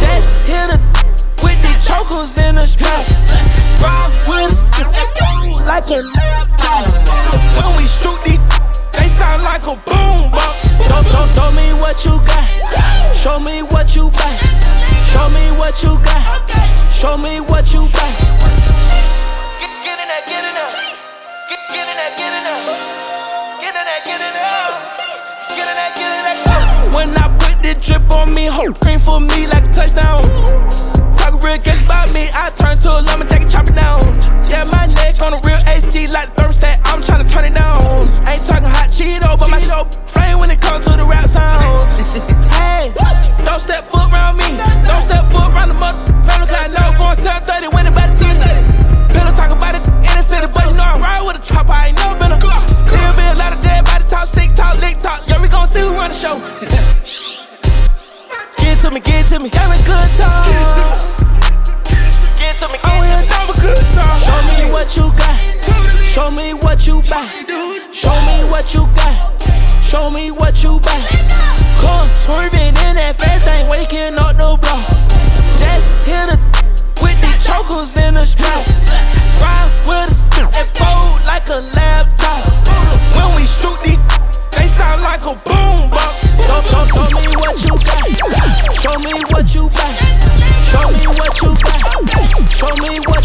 Just 0.02 0.30
hit 0.50 0.74
a 0.74 0.78
with 1.42 1.60
the 1.62 1.74
chokers 1.86 2.36
in 2.38 2.56
the 2.56 2.66
strap. 2.66 3.06
Ride 3.78 4.10
with 4.26 4.58
like 5.68 5.86
a 5.90 6.02
laptop. 6.18 6.88
When 7.54 7.76
we 7.76 7.86
shoot 7.86 8.18
these, 8.26 8.42
they 8.92 9.08
sound 9.08 9.44
like 9.44 9.62
a 9.70 9.76
boom 9.86 10.32
box. 10.32 10.66
Don't, 10.88 11.06
don't, 11.14 11.30
show 11.32 11.52
me 11.52 11.72
what 11.78 12.04
you 12.04 12.18
got. 12.26 13.16
Show 13.16 13.38
me 13.38 13.62
what 13.62 13.94
you 13.94 14.10
buy. 14.10 14.87
Show 15.12 15.28
me 15.30 15.50
what 15.56 15.82
you 15.82 15.98
got. 16.04 16.22
Show 16.92 17.16
me 17.16 17.40
what 17.40 17.72
you 17.72 17.88
buy. 17.94 18.10
Get, 19.58 19.72
get 19.84 19.98
in 19.98 20.08
there, 20.08 20.24
get 20.26 20.44
in 20.44 20.54
there. 20.54 20.72
Get, 21.48 21.60
get 21.72 21.88
in 21.88 21.96
there, 21.96 22.12
get 22.18 22.32
in 22.32 22.42
there. 22.44 22.62
Get 23.60 23.74
in 23.74 23.84
there, 23.88 24.02
get 24.04 24.20
in 24.20 24.32
there. 24.36 24.48
Get 25.56 25.66
in 25.68 25.76
there, 25.76 25.92
get 25.96 26.10
in 26.18 26.24
there. 26.24 26.92
When 26.94 27.08
I 27.16 27.26
put 27.38 27.62
the 27.62 27.74
drip 27.80 28.10
on 28.10 28.32
me, 28.34 28.46
whole 28.46 28.72
green 28.72 28.98
for 28.98 29.20
me 29.20 29.46
like 29.46 29.66
a 29.66 29.72
touchdown. 29.72 30.22
Talk 31.16 31.42
real 31.42 31.58
good 31.58 31.80
about 31.84 32.12
me, 32.14 32.28
I 32.32 32.50
turn 32.56 32.78
to 32.80 32.98
a 32.98 33.02
lumberjack 33.02 33.42
and 33.42 33.50
chop 33.50 33.68
it 33.68 33.76
down. 33.76 34.00
Yeah, 34.48 34.64
my 34.72 34.86
neck 34.86 35.20
on 35.22 35.34
a 35.34 35.40
real 35.44 35.58
AC 35.68 36.06
like 36.08 36.34
thermostat, 36.36 36.80
I'm 36.84 37.00
tryna 37.02 37.30
turn 37.30 37.44
it 37.46 37.54
down. 37.54 37.80
Ain't 38.28 38.44
talking 38.46 38.68
hot 38.68 38.90
Cheeto, 38.90 39.27
my 39.58 39.64
Cheeto 39.66 40.08
flame 40.08 40.38
when 40.38 40.50
it 40.50 40.60
comes 40.60 40.86
to 40.86 40.96
the 40.96 41.04
rap 41.04 41.28
sounds. 41.28 41.62
hey, 42.54 42.92
don't 43.44 43.60
step 43.60 43.84
foot 43.84 44.10
around 44.12 44.36
me, 44.36 44.56
don't 44.86 45.02
step 45.02 45.26
foot 45.32 45.50
around 45.54 45.68
the 45.68 45.74
mother 45.74 45.98
family, 46.22 46.46
cause 46.46 46.56
I 46.56 46.68
know 46.68 46.98
going 46.98 47.16
730 47.16 47.74
when 47.74 47.86
anybody 47.86 48.12
see 48.12 48.30
it. 48.30 48.62
Pillow 49.12 49.32
talk 49.34 49.50
about 49.50 49.74
it 49.74 49.82
in 49.88 50.14
the 50.14 50.22
city, 50.22 50.46
but 50.46 50.64
you 50.66 50.74
know 50.74 50.84
I 50.84 50.98
ride 50.98 51.22
with 51.26 51.38
a 51.38 51.42
chopper, 51.42 51.72
I 51.72 51.88
ain't 51.88 51.98
never 51.98 52.18
been 52.18 52.32
a 52.32 52.38
There'll 52.38 53.16
be 53.16 53.26
a 53.26 53.34
lot 53.34 53.52
of 53.52 53.62
dead 53.62 53.84
body 53.84 54.04
talk, 54.04 54.26
stick 54.26 54.54
talk, 54.54 54.78
lick 54.80 54.98
talk. 54.98 55.26
Yeah, 55.28 55.40
we 55.40 55.48
gon' 55.48 55.66
see 55.66 55.80
who 55.80 55.90
run 55.94 56.10
the 56.10 56.16
show. 56.16 56.38
Get 58.58 58.78
to 58.82 58.90
me, 58.90 59.00
get 59.00 59.26
to 59.28 59.38
me, 59.38 59.50
me 59.50 59.50
good 59.50 60.10
time. 60.18 60.46
Get 60.46 60.70
to 60.76 60.82
me, 60.86 60.94
get 62.36 62.58
to 62.58 62.68
me, 62.68 62.78
give 62.78 63.00
me 63.02 63.26
oh, 63.32 63.54
good 63.58 63.84
time. 63.90 64.20
Show 64.22 64.38
me 64.54 64.70
what 64.70 64.86
you 64.96 65.10
got. 65.18 65.87
Show 66.18 66.32
me 66.32 66.52
what 66.52 66.84
you 66.84 67.00
buy. 67.02 67.30
Show 67.92 68.10
me 68.26 68.42
what 68.50 68.74
you 68.74 68.90
got. 68.98 69.14
Show 69.84 70.10
me 70.10 70.32
what 70.32 70.64
you 70.64 70.80
buy. 70.80 70.98
Come 71.78 72.10
swerving 72.26 72.74
in 72.74 72.98
that 72.98 73.14
fast 73.14 73.46
thing, 73.46 73.70
waking 73.70 74.18
up 74.18 74.34
the 74.34 74.58
block. 74.58 74.82
Just 75.62 75.86
hit 76.10 76.34
a 76.34 76.36
with 76.98 77.14
the 77.22 77.30
chokers 77.38 77.94
in 78.02 78.14
the 78.18 78.26
strap. 78.26 78.66
Ride 79.38 79.70
with 79.86 80.10
a 80.10 80.14
stick 80.18 80.50
and 80.58 80.66
fold 80.74 81.22
like 81.22 81.46
a 81.54 81.62
laptop. 81.78 82.50
When 83.14 83.38
we 83.38 83.46
shoot 83.46 83.78
these, 83.86 84.02
they 84.58 84.66
sound 84.74 85.06
like 85.06 85.22
a 85.22 85.38
boom 85.46 85.86
box. 85.86 86.26
Don't, 86.50 86.66
don't, 86.66 86.90
show 86.90 87.14
me 87.14 87.30
what 87.38 87.62
you 87.62 87.78
got. 87.78 88.02
Show 88.82 88.98
me 89.06 89.14
what 89.30 89.46
you 89.54 89.70
buy. 89.70 89.94
Show 90.66 90.82
me 90.82 91.06
what 91.14 91.30
you 91.38 91.54
got. 91.62 91.78
Show 92.58 92.74
me 92.82 92.98
what 93.06 93.17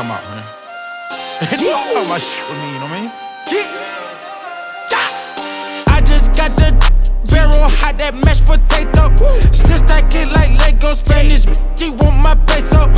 Time 0.00 0.12
out, 0.12 0.24
man. 0.32 0.44
Talk 1.60 2.08
my 2.08 2.16
shit 2.16 2.40
with 2.48 2.56
me, 2.56 2.79
barrel 7.60 7.76
hot 7.76 7.98
that 7.98 8.14
mashed 8.24 8.44
potato. 8.44 9.12
Still 9.52 9.78
stack 9.78 10.12
it 10.14 10.32
like 10.32 10.58
Lego 10.58 10.94
Spanish. 10.94 11.44
She 11.76 11.90
want 11.90 12.16
my 12.16 12.34
peso. 12.46 12.88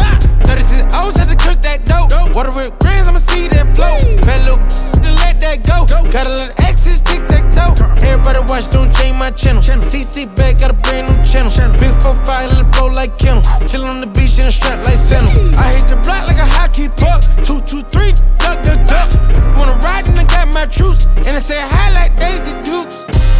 36 0.45 0.95
O's 0.95 1.17
had 1.17 1.29
to 1.29 1.37
cook 1.37 1.61
that 1.63 1.85
dough. 1.85 2.07
Water 2.35 2.51
with 2.53 2.79
grains, 2.79 3.09
I'ma 3.09 3.19
see 3.19 3.49
that 3.49 3.75
flow. 3.75 3.97
Bad 4.23 4.47
little 4.47 4.59
to 5.03 5.11
let 5.23 5.41
that 5.41 5.67
go. 5.67 5.87
Gotta 6.11 6.31
let 6.31 6.61
exes 6.63 7.01
tic 7.01 7.27
tac 7.27 7.51
toe. 7.51 7.75
Everybody 8.07 8.41
watch, 8.47 8.71
don't 8.71 8.93
change 8.95 9.19
my 9.19 9.31
channel. 9.31 9.63
CC 9.63 10.27
back, 10.37 10.61
got 10.61 10.71
a 10.71 10.75
brand 10.75 11.11
new 11.11 11.19
channel. 11.27 11.51
Big 11.79 11.93
4 12.03 12.15
5, 12.15 12.53
let 12.53 12.67
it 12.67 12.73
blow 12.73 12.87
like 12.87 13.19
kennel. 13.19 13.43
Chillin' 13.67 13.91
on 13.91 14.01
the 14.01 14.07
beach 14.07 14.39
in 14.39 14.47
a 14.47 14.53
strap 14.53 14.85
like 14.85 14.99
Santa. 14.99 15.31
I 15.59 15.75
hit 15.75 15.89
the 15.89 15.99
block 16.03 16.27
like 16.29 16.39
a 16.39 16.47
hockey 16.47 16.89
puck. 16.89 17.23
Two, 17.43 17.61
two, 17.61 17.83
three, 17.91 18.13
duck, 18.39 18.63
duck, 18.63 18.81
duck. 18.87 19.11
Wanna 19.59 19.79
ride 19.83 20.09
and 20.09 20.19
I 20.19 20.25
got 20.25 20.53
my 20.55 20.67
troops. 20.67 21.07
And 21.27 21.35
I 21.37 21.39
say 21.39 21.61
hi 21.61 21.91
like 21.91 22.19
Daisy 22.19 22.53
Dukes. 22.63 23.32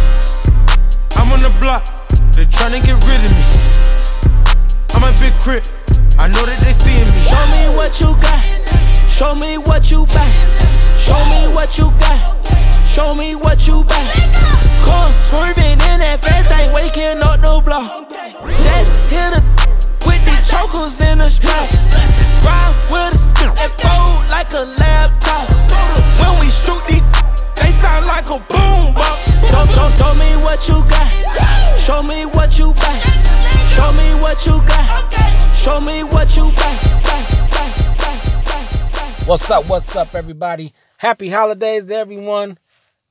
I'm 1.23 1.31
on 1.31 1.39
the 1.39 1.55
block, 1.61 1.87
they 2.35 2.43
tryna 2.43 2.83
get 2.83 2.99
rid 3.07 3.23
of 3.23 3.31
me. 3.31 3.45
I'm 4.91 5.07
a 5.07 5.11
big 5.17 5.39
crip, 5.39 5.63
I 6.19 6.27
know 6.27 6.43
that 6.43 6.59
they 6.59 6.73
seeing 6.73 7.07
me. 7.07 7.23
Show 7.31 7.45
me 7.47 7.71
what 7.71 7.95
you 7.95 8.11
got. 8.19 8.43
Show 9.07 9.33
me 9.33 9.57
what 9.57 9.89
you 9.89 10.05
buy. 10.11 10.27
Show 10.99 11.23
me 11.31 11.47
what 11.47 11.79
you 11.79 11.95
got. 11.95 12.19
Show 12.91 13.15
me 13.15 13.35
what 13.35 13.65
you 13.65 13.85
buy. 13.85 14.03
Come 14.83 15.15
swerving 15.31 15.79
in 15.87 16.03
that 16.03 16.19
fast 16.19 16.51
thing, 16.51 16.73
waking 16.75 17.23
up 17.23 17.39
the 17.39 17.55
block. 17.63 18.03
Just 18.59 18.91
hit 19.07 19.39
a 19.39 19.41
with 20.03 20.19
the 20.27 20.35
chokers 20.43 20.99
in 21.07 21.19
the 21.19 21.29
strap. 21.29 21.71
What's 39.33 39.49
up? 39.49 39.67
What's 39.67 39.95
up, 39.95 40.13
everybody? 40.13 40.73
Happy 40.97 41.27
holidays 41.27 41.87
to 41.87 41.95
everyone. 41.95 42.55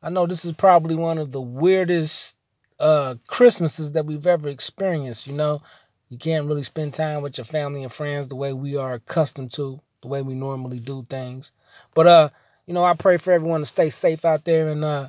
I 0.05 0.09
know 0.09 0.25
this 0.25 0.45
is 0.45 0.53
probably 0.53 0.95
one 0.95 1.19
of 1.19 1.33
the 1.33 1.41
weirdest 1.41 2.37
uh, 2.79 3.17
Christmases 3.27 3.91
that 3.91 4.07
we've 4.07 4.29
ever 4.29 4.49
experienced. 4.49 5.27
You 5.27 5.33
know, 5.33 5.63
you 6.11 6.19
can't 6.19 6.47
really 6.47 6.63
spend 6.63 6.95
time 6.95 7.23
with 7.23 7.39
your 7.39 7.45
family 7.45 7.83
and 7.83 7.93
friends 7.93 8.29
the 8.29 8.37
way 8.37 8.53
we 8.53 8.77
are 8.77 8.95
accustomed 8.95 9.51
to, 9.55 9.81
the 10.01 10.07
way 10.07 10.23
we 10.23 10.35
normally 10.35 10.79
do 10.79 11.05
things. 11.11 11.51
But 11.93 12.07
uh, 12.07 12.29
you 12.67 12.75
know, 12.75 12.85
I 12.85 12.95
pray 12.95 13.17
for 13.17 13.33
everyone 13.33 13.63
to 13.63 13.67
stay 13.67 13.91
safe 13.91 14.25
out 14.25 14.45
there 14.45 14.69
and 14.69 14.85
uh, 14.85 15.09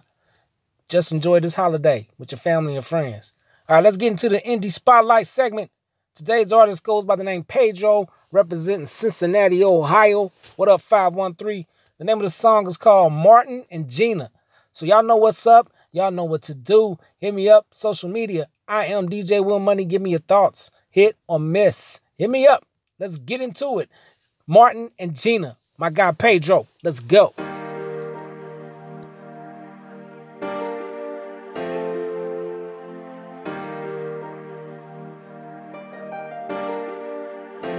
just 0.90 1.12
enjoy 1.12 1.42
this 1.42 1.54
holiday 1.54 2.08
with 2.18 2.32
your 2.32 2.40
family 2.40 2.76
and 2.76 2.84
friends. 2.84 3.34
All 3.70 3.76
right, 3.76 3.84
let's 3.84 3.98
get 3.98 4.10
into 4.10 4.30
the 4.30 4.40
indie 4.40 4.72
spotlight 4.72 5.28
segment. 5.28 5.70
Today's 6.16 6.54
artist 6.54 6.84
goes 6.84 7.06
by 7.06 7.16
the 7.16 7.24
name 7.24 7.44
Pedro, 7.44 8.08
representing 8.32 8.86
Cincinnati, 8.86 9.64
Ohio. 9.64 10.32
What 10.58 10.70
up, 10.70 10.80
513? 10.82 11.66
The 11.98 12.06
name 12.06 12.18
of 12.18 12.22
the 12.22 12.30
song 12.30 12.68
is 12.68 12.78
called 12.78 13.14
Martin 13.14 13.66
and 13.72 13.90
Gina. 13.90 14.30
So 14.74 14.86
y'all 14.86 15.02
know 15.02 15.16
what's 15.16 15.48
up. 15.48 15.74
Y'all 15.92 16.12
know 16.12 16.26
what 16.26 16.44
to 16.44 16.54
do. 16.54 17.00
Hit 17.18 17.34
me 17.34 17.50
up, 17.50 17.66
social 17.72 18.10
media. 18.10 18.48
I 18.68 18.86
am 18.86 19.10
DJ 19.10 19.44
Will 19.44 19.58
Money. 19.58 19.86
Give 19.86 20.04
me 20.04 20.12
your 20.12 20.20
thoughts. 20.20 20.70
Hit 20.92 21.18
or 21.28 21.40
miss. 21.40 22.00
Hit 22.16 22.30
me 22.30 22.46
up. 22.46 22.64
Let's 23.00 23.18
get 23.18 23.42
into 23.42 23.80
it. 23.80 23.90
Martin 24.46 24.92
and 25.00 25.16
Gina. 25.16 25.58
My 25.80 25.90
guy 25.90 26.12
Pedro. 26.12 26.68
Let's 26.84 27.00
go. 27.00 27.34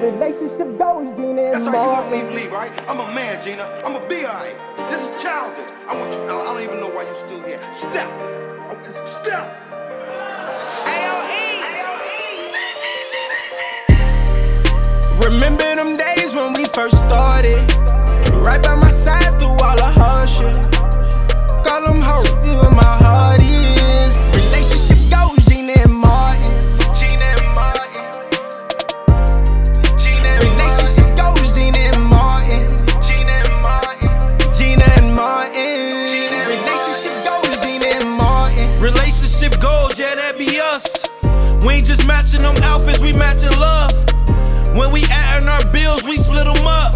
Relationship 0.04 0.76
goes, 0.76 1.16
Gina 1.16 1.50
That's 1.50 1.66
how 1.66 1.72
you 1.72 1.88
want 1.88 2.10
me 2.10 2.20
to 2.20 2.30
leave, 2.36 2.52
right? 2.52 2.70
I'm 2.86 3.00
a 3.00 3.14
man, 3.14 3.40
Gina. 3.40 3.64
I'm 3.86 3.96
a 3.96 4.06
be 4.06 4.26
alright. 4.26 4.54
This 4.90 5.00
is 5.00 5.22
childish. 5.22 5.64
I 5.88 5.96
want 5.96 6.14
you. 6.14 6.22
I 6.24 6.44
don't 6.44 6.62
even 6.62 6.78
know 6.78 6.90
why 6.90 7.08
you 7.08 7.14
still 7.14 7.40
here. 7.40 7.58
Step. 7.72 8.10
Step. 9.08 9.48
Remember 15.24 15.64
them 15.74 15.96
days 15.96 16.34
when 16.34 16.52
we 16.52 16.66
first 16.66 16.98
started? 16.98 17.64
Right 18.44 18.62
by 18.62 18.74
my 18.74 18.90
side 18.90 19.38
through 19.38 19.56
all 19.56 19.76
the 19.80 19.88
hardship. 19.88 20.52
Call 21.64 21.80
them 21.86 22.02
hope, 22.04 22.28
our 45.48 45.64
bills, 45.72 46.04
we 46.04 46.16
split 46.16 46.44
them 46.44 46.66
up. 46.66 46.94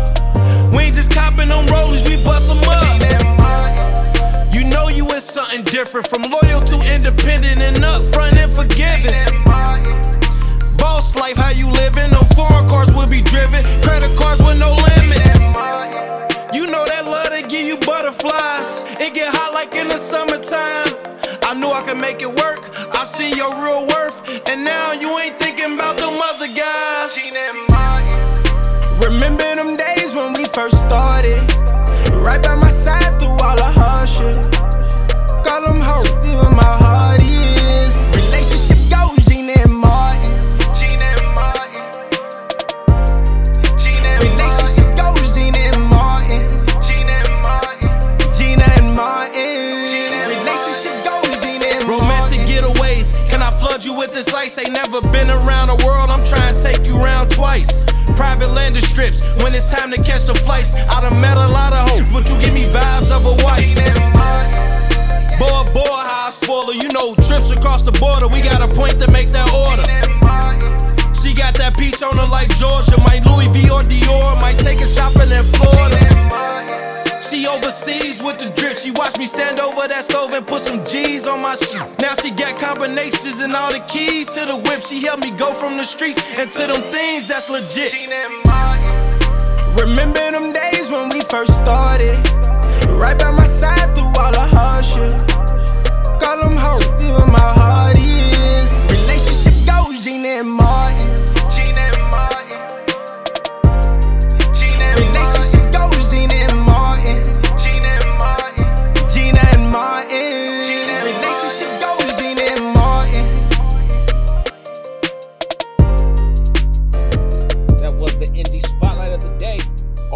We 0.72 0.84
ain't 0.84 0.94
just 0.94 1.12
copping 1.12 1.48
them 1.48 1.66
rollers, 1.66 2.02
we 2.04 2.16
bust 2.22 2.48
them 2.48 2.62
up. 2.64 2.98
You 4.52 4.64
know 4.70 4.88
you 4.88 5.06
is 5.16 5.24
something 5.24 5.64
different 5.64 6.06
from 6.06 6.22
loyal 6.22 6.60
to 6.60 6.76
independent 6.94 7.60
and 7.60 7.76
upfront 7.82 8.36
and 8.36 8.52
forgiving. 8.52 9.44
Boss 10.78 11.16
life, 11.16 11.36
how 11.36 11.50
you 11.50 11.70
living? 11.72 12.10
No 12.10 12.22
foreign 12.36 12.68
cars 12.68 12.92
will 12.94 13.08
be 13.08 13.22
driven, 13.22 13.64
credit 13.82 14.14
cards 14.16 14.42
with 14.42 14.58
no 14.58 14.72
limits. 14.72 15.54
You 16.54 16.66
know 16.66 16.84
that 16.86 17.04
love 17.06 17.30
they 17.30 17.42
give 17.42 17.66
you 17.66 17.78
butterflies. 17.84 18.96
It 19.00 19.14
get 19.14 19.34
hot 19.34 19.52
like 19.52 19.74
in 19.74 19.88
the 19.88 19.98
summertime. 19.98 20.94
I 21.44 21.54
knew 21.54 21.68
I 21.68 21.82
could 21.86 21.98
make 21.98 22.20
it 22.20 22.28
work. 22.28 22.70
I 22.92 23.04
see 23.04 23.34
your 23.36 23.52
real 23.62 23.86
worth, 23.88 24.48
and 24.48 24.64
now 24.64 24.92
you 24.92 25.18
ain't 25.18 25.38
thinking 25.38 25.74
about 25.74 25.98
them 25.98 26.18
other 26.20 26.48
guys. 26.48 27.67
Remember 29.00 29.56
them 29.56 29.76
days 29.76 30.14
when 30.14 30.32
we 30.34 30.44
first 30.46 30.78
started? 30.86 31.38
Right 32.12 32.42
by 32.42 32.56
my 32.56 32.68
side 32.68 33.18
through 33.18 33.38
all 33.40 33.56
the 33.56 33.64
hardship. 33.64 34.36
Call 35.46 35.62
them 35.66 35.80
hope, 35.80 36.10
where 36.26 36.50
my 36.50 36.62
heart 36.66 37.20
is. 37.22 37.94
Relationship 38.14 38.78
goes, 38.90 39.24
Gina 39.24 39.54
and 39.64 39.72
Martin. 39.72 40.34
Gina 40.74 41.06
and 41.14 41.30
Martin. 41.34 41.84
Gina 43.78 44.08
and 44.18 44.24
Relationship 44.34 44.90
goes, 44.98 45.30
Gina 45.32 45.62
and 45.72 45.82
Martin. 45.88 46.42
Gina 46.82 47.14
and 47.22 47.32
Martin. 47.40 47.90
Gina 48.34 48.66
and 48.82 48.92
Martin. 48.98 49.86
Relationship 50.26 50.96
goes, 51.06 51.32
Gina 51.40 51.70
and 51.70 51.86
Martin. 51.86 52.02
Romantic 52.02 52.44
getaways. 52.50 53.14
Can 53.30 53.40
I 53.42 53.50
flood 53.56 53.84
you 53.84 53.94
with 53.94 54.12
this 54.12 54.28
ice? 54.34 54.58
Ain't 54.58 54.74
never 54.74 55.00
been 55.14 55.30
around 55.30 55.68
the 55.72 55.78
world. 55.86 56.10
I'm 56.10 56.24
trying 56.26 56.54
to 56.54 56.60
take 56.60 56.84
you 56.84 56.98
around 57.00 57.30
twice. 57.30 57.87
Private 58.18 58.50
landing 58.50 58.82
strips. 58.82 59.38
When 59.42 59.54
it's 59.54 59.70
time 59.70 59.92
to 59.92 60.02
catch 60.02 60.26
the 60.26 60.34
flights, 60.34 60.74
I 60.90 61.00
done 61.00 61.20
met 61.20 61.38
a 61.38 61.46
lot 61.46 61.70
of 61.72 61.86
hope, 61.86 62.10
but 62.10 62.26
you 62.26 62.34
give 62.42 62.52
me 62.52 62.66
vibes 62.66 63.14
of 63.14 63.22
a 63.22 63.34
wife. 63.46 63.78
Boy, 65.38 65.62
boy, 65.70 65.86
how 65.86 66.26
I 66.26 66.30
spoil 66.34 66.66
her. 66.66 66.74
You 66.74 66.90
know, 66.90 67.14
trips 67.30 67.54
across 67.54 67.82
the 67.82 67.94
border. 67.94 68.26
We 68.26 68.42
got 68.42 68.58
a 68.58 68.66
point 68.74 68.98
to 68.98 69.08
make 69.14 69.30
that 69.30 69.46
order. 69.54 69.86
She 71.14 71.30
got 71.30 71.54
that 71.62 71.78
peach 71.78 72.02
on 72.02 72.18
her 72.18 72.26
like 72.26 72.50
Georgia. 72.58 72.98
Might 73.06 73.22
Louis 73.22 73.46
V 73.54 73.70
or 73.70 73.86
Dior. 73.86 74.37
The 78.98 79.04
drip. 79.04 79.18
She 79.18 79.18
watched 79.18 79.18
me 79.18 79.26
stand 79.26 79.60
over 79.60 79.88
that 79.88 80.04
stove 80.04 80.32
and 80.32 80.46
put 80.46 80.60
some 80.60 80.84
G's 80.84 81.26
on 81.26 81.40
my 81.40 81.54
shit. 81.54 81.80
Now 82.00 82.14
she 82.14 82.30
got 82.30 82.58
combinations 82.58 83.40
and 83.40 83.54
all 83.54 83.72
the 83.72 83.80
keys 83.80 84.32
to 84.34 84.46
the 84.46 84.56
whip. 84.56 84.80
She 84.82 85.04
helped 85.04 85.24
me 85.24 85.30
go 85.36 85.52
from 85.52 85.76
the 85.76 85.84
streets 85.84 86.18
and 86.38 86.50
to 86.50 86.66
them 86.66 86.90
things 86.90 87.26
that's 87.26 87.48
legit. 87.48 87.92
Remember 89.78 90.30
them 90.32 90.52
days 90.52 90.90
when 90.90 91.08
we 91.10 91.20
first 91.30 91.54
started? 91.54 92.18
Right 92.98 93.18
by 93.18 93.30
my 93.30 93.46
side 93.46 93.94
through 93.94 94.12
all 94.18 94.32
the 94.32 94.46
hardship. 94.50 95.14
Call 96.20 96.42
them 96.42 96.56
hope, 96.56 96.82
you 97.00 97.14
my 97.30 97.38
heart 97.38 97.96
is. 97.96 98.90
Relationship 98.90 99.54
goes, 99.66 100.04
Gina 100.04 100.42
and 100.42 100.50
Martin. 100.50 101.17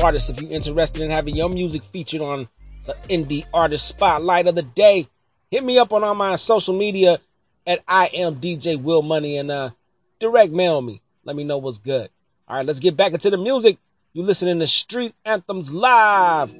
Artists, 0.03 0.31
if 0.31 0.43
you're 0.43 0.51
interested 0.51 1.01
in 1.03 1.11
having 1.11 1.37
your 1.37 1.49
music 1.49 1.85
featured 1.85 2.23
on 2.23 2.49
the 2.87 2.95
indie 3.09 3.47
artist 3.55 3.87
spotlight 3.87 4.49
of 4.49 4.57
the 4.57 4.63
day, 4.63 5.07
hit 5.49 5.63
me 5.63 5.79
up 5.79 5.93
on 5.93 6.03
all 6.03 6.17
my 6.17 6.35
social 6.35 6.77
media. 6.77 7.21
at 7.69 7.85
I 7.87 8.11
am 8.15 8.37
DJ 8.37 8.83
Will 8.83 9.03
Money 9.03 9.37
and 9.37 9.51
uh 9.53 9.71
direct 10.19 10.53
mail 10.53 10.83
me. 10.83 11.01
Let 11.25 11.37
me 11.37 11.45
know 11.45 11.59
what's 11.59 11.79
good. 11.79 12.11
All 12.49 12.57
right, 12.57 12.67
let's 12.67 12.81
get 12.81 12.97
back 12.97 13.13
into 13.13 13.31
the 13.31 13.39
music. 13.39 13.79
You 14.13 14.25
listening 14.25 14.59
to 14.59 14.67
Street 14.67 15.15
Anthems 15.25 15.73
Live. 15.73 16.51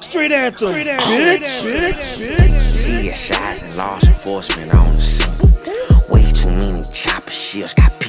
Street 0.00 0.32
anthems, 0.32 0.70
Street 0.70 0.86
anthems, 0.86 1.42
bitch, 1.42 1.62
bitch, 1.64 2.38
bitch. 2.38 3.08
CSIs 3.08 3.64
and 3.64 3.76
laws 3.76 4.06
enforcement 4.06 4.72
on 4.72 4.94
the 4.94 5.00
scene. 5.00 5.28
Way 6.08 6.30
too 6.30 6.50
many 6.50 6.82
chopper 6.94 7.30
shields 7.30 7.74
got 7.74 7.90
picked 8.00 8.07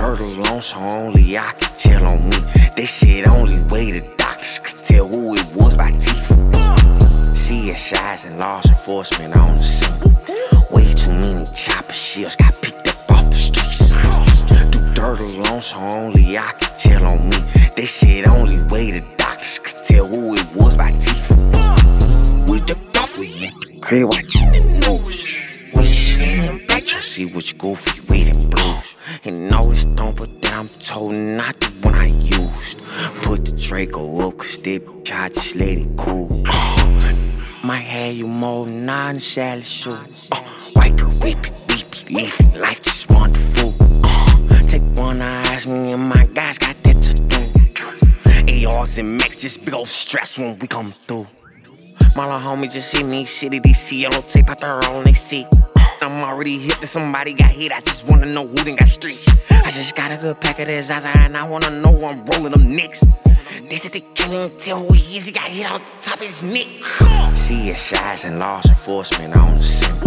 dirt 0.00 0.20
alone, 0.20 0.62
so 0.62 0.78
only 0.78 1.36
I 1.36 1.52
can 1.60 1.74
tell 1.74 2.04
on 2.06 2.30
me. 2.30 2.38
They 2.74 2.86
said 2.86 3.28
only 3.28 3.60
way 3.70 3.92
the 3.92 4.02
doctors 4.16 4.58
could 4.58 4.78
tell 4.78 5.06
who 5.06 5.34
it 5.34 5.46
was 5.54 5.76
by 5.76 5.90
teeth. 5.90 6.30
CSIs 7.44 8.26
and 8.26 8.38
laws 8.38 8.66
enforcement 8.70 9.36
on 9.36 9.58
the 9.58 9.62
scene. 9.62 10.00
Way 10.70 10.88
too 10.94 11.12
many 11.12 11.44
chopper 11.54 11.92
shields 11.92 12.34
got 12.36 12.54
picked 12.62 12.88
up 12.88 12.96
off 13.10 13.26
the 13.26 13.40
streets. 13.46 13.92
Do 14.72 14.80
dirt 14.94 15.20
alone, 15.20 15.60
so 15.60 15.76
only 15.78 16.38
I 16.38 16.50
can 16.58 16.72
tell 16.76 17.04
on 17.04 17.28
me. 17.28 17.38
They 17.76 17.86
said 17.86 18.26
only 18.26 18.62
way 18.72 18.92
the 18.92 19.04
doctors 19.18 19.58
could 19.58 19.78
tell 19.86 20.06
who 20.06 20.34
it 20.34 20.48
was 20.54 20.78
by 20.78 20.92
teeth. 20.92 21.28
With 22.48 22.64
the 22.70 22.78
duffel 22.94 23.24
at 23.44 23.54
the 23.60 23.78
crib 23.82 24.08
watching 24.08 24.50
the 24.56 24.62
news. 24.80 25.36
We 25.74 25.84
stand 25.84 26.66
back 26.68 26.84
to 26.84 27.02
see 27.02 27.26
which 27.34 27.58
goofy 27.58 28.00
reading 28.08 28.48
blues. 28.48 28.89
And 29.30 29.52
all 29.52 29.68
this 29.68 29.84
thumper 29.84 30.26
that 30.26 30.52
I'm 30.52 30.66
told 30.66 31.16
not 31.16 31.60
the 31.60 31.68
one 31.82 31.94
I 31.94 32.06
used. 32.06 32.84
Put 33.22 33.44
the 33.44 33.54
Draco 33.56 34.26
up, 34.26 34.38
they 34.64 34.80
I 35.12 35.28
just 35.28 35.54
let 35.54 35.78
it 35.78 35.96
cool. 35.96 36.26
Might 37.62 37.86
have 37.94 38.12
you 38.16 38.26
more 38.26 38.66
salad 39.20 39.64
shoes. 39.64 40.28
Uh, 40.32 40.42
white 40.72 40.98
to 40.98 41.04
whip 41.22 41.38
it, 41.46 41.54
beep 41.68 41.86
it, 41.86 42.10
leaf 42.10 42.40
it, 42.40 42.56
life 42.56 42.82
just 42.82 43.08
wonderful. 43.12 43.76
Uh, 44.02 44.60
take 44.62 44.82
one, 44.98 45.22
I 45.22 45.42
ask 45.54 45.68
me 45.68 45.92
and 45.92 46.08
my 46.08 46.26
guys 46.34 46.58
got 46.58 46.74
that 46.82 47.00
to 47.00 47.14
do. 47.30 48.66
ARs 48.66 48.98
and 48.98 49.16
Max, 49.16 49.42
just 49.42 49.64
big 49.64 49.74
old 49.74 49.86
stress 49.86 50.38
when 50.38 50.58
we 50.58 50.66
come 50.66 50.90
through. 50.90 51.28
My 52.16 52.24
little 52.24 52.40
homie 52.40 52.68
just 52.68 52.90
see 52.90 53.04
me, 53.04 53.22
shitty 53.22 53.62
DC, 53.62 54.00
yellow 54.00 54.22
tape 54.22 54.50
out 54.50 54.58
there 54.58 54.84
all 54.86 55.02
they 55.04 55.12
see. 55.12 55.46
I'm 56.02 56.22
already 56.24 56.58
hip 56.58 56.78
to 56.78 56.86
somebody 56.86 57.34
got 57.34 57.50
hit, 57.50 57.72
I 57.72 57.80
just 57.80 58.08
wanna 58.08 58.26
know 58.26 58.46
who 58.46 58.54
done 58.54 58.76
got 58.76 58.88
streets. 58.88 59.28
I 59.50 59.70
just 59.70 59.94
got 59.94 60.10
a 60.10 60.16
good 60.16 60.40
pack 60.40 60.58
of 60.58 60.68
this 60.68 60.86
Zaza 60.86 61.10
and 61.18 61.36
I 61.36 61.46
wanna 61.46 61.70
know 61.70 62.06
I'm 62.06 62.24
rolling 62.26 62.52
them 62.52 62.74
nicks. 62.74 63.00
They 63.68 63.76
said 63.76 63.92
they 63.92 64.06
can't 64.14 64.32
even 64.32 64.58
tell 64.58 64.78
who 64.78 64.94
he 64.94 65.18
is, 65.18 65.26
he 65.26 65.32
got 65.32 65.48
hit 65.48 65.66
out 65.66 65.80
the 65.80 66.08
top 66.08 66.20
of 66.20 66.24
his 66.24 66.42
neck. 66.42 66.68
CSIs 67.34 68.24
and 68.24 68.38
laws 68.38 68.66
enforcement 68.66 69.36
on 69.36 69.52
the 69.52 69.58
scene. 69.58 70.00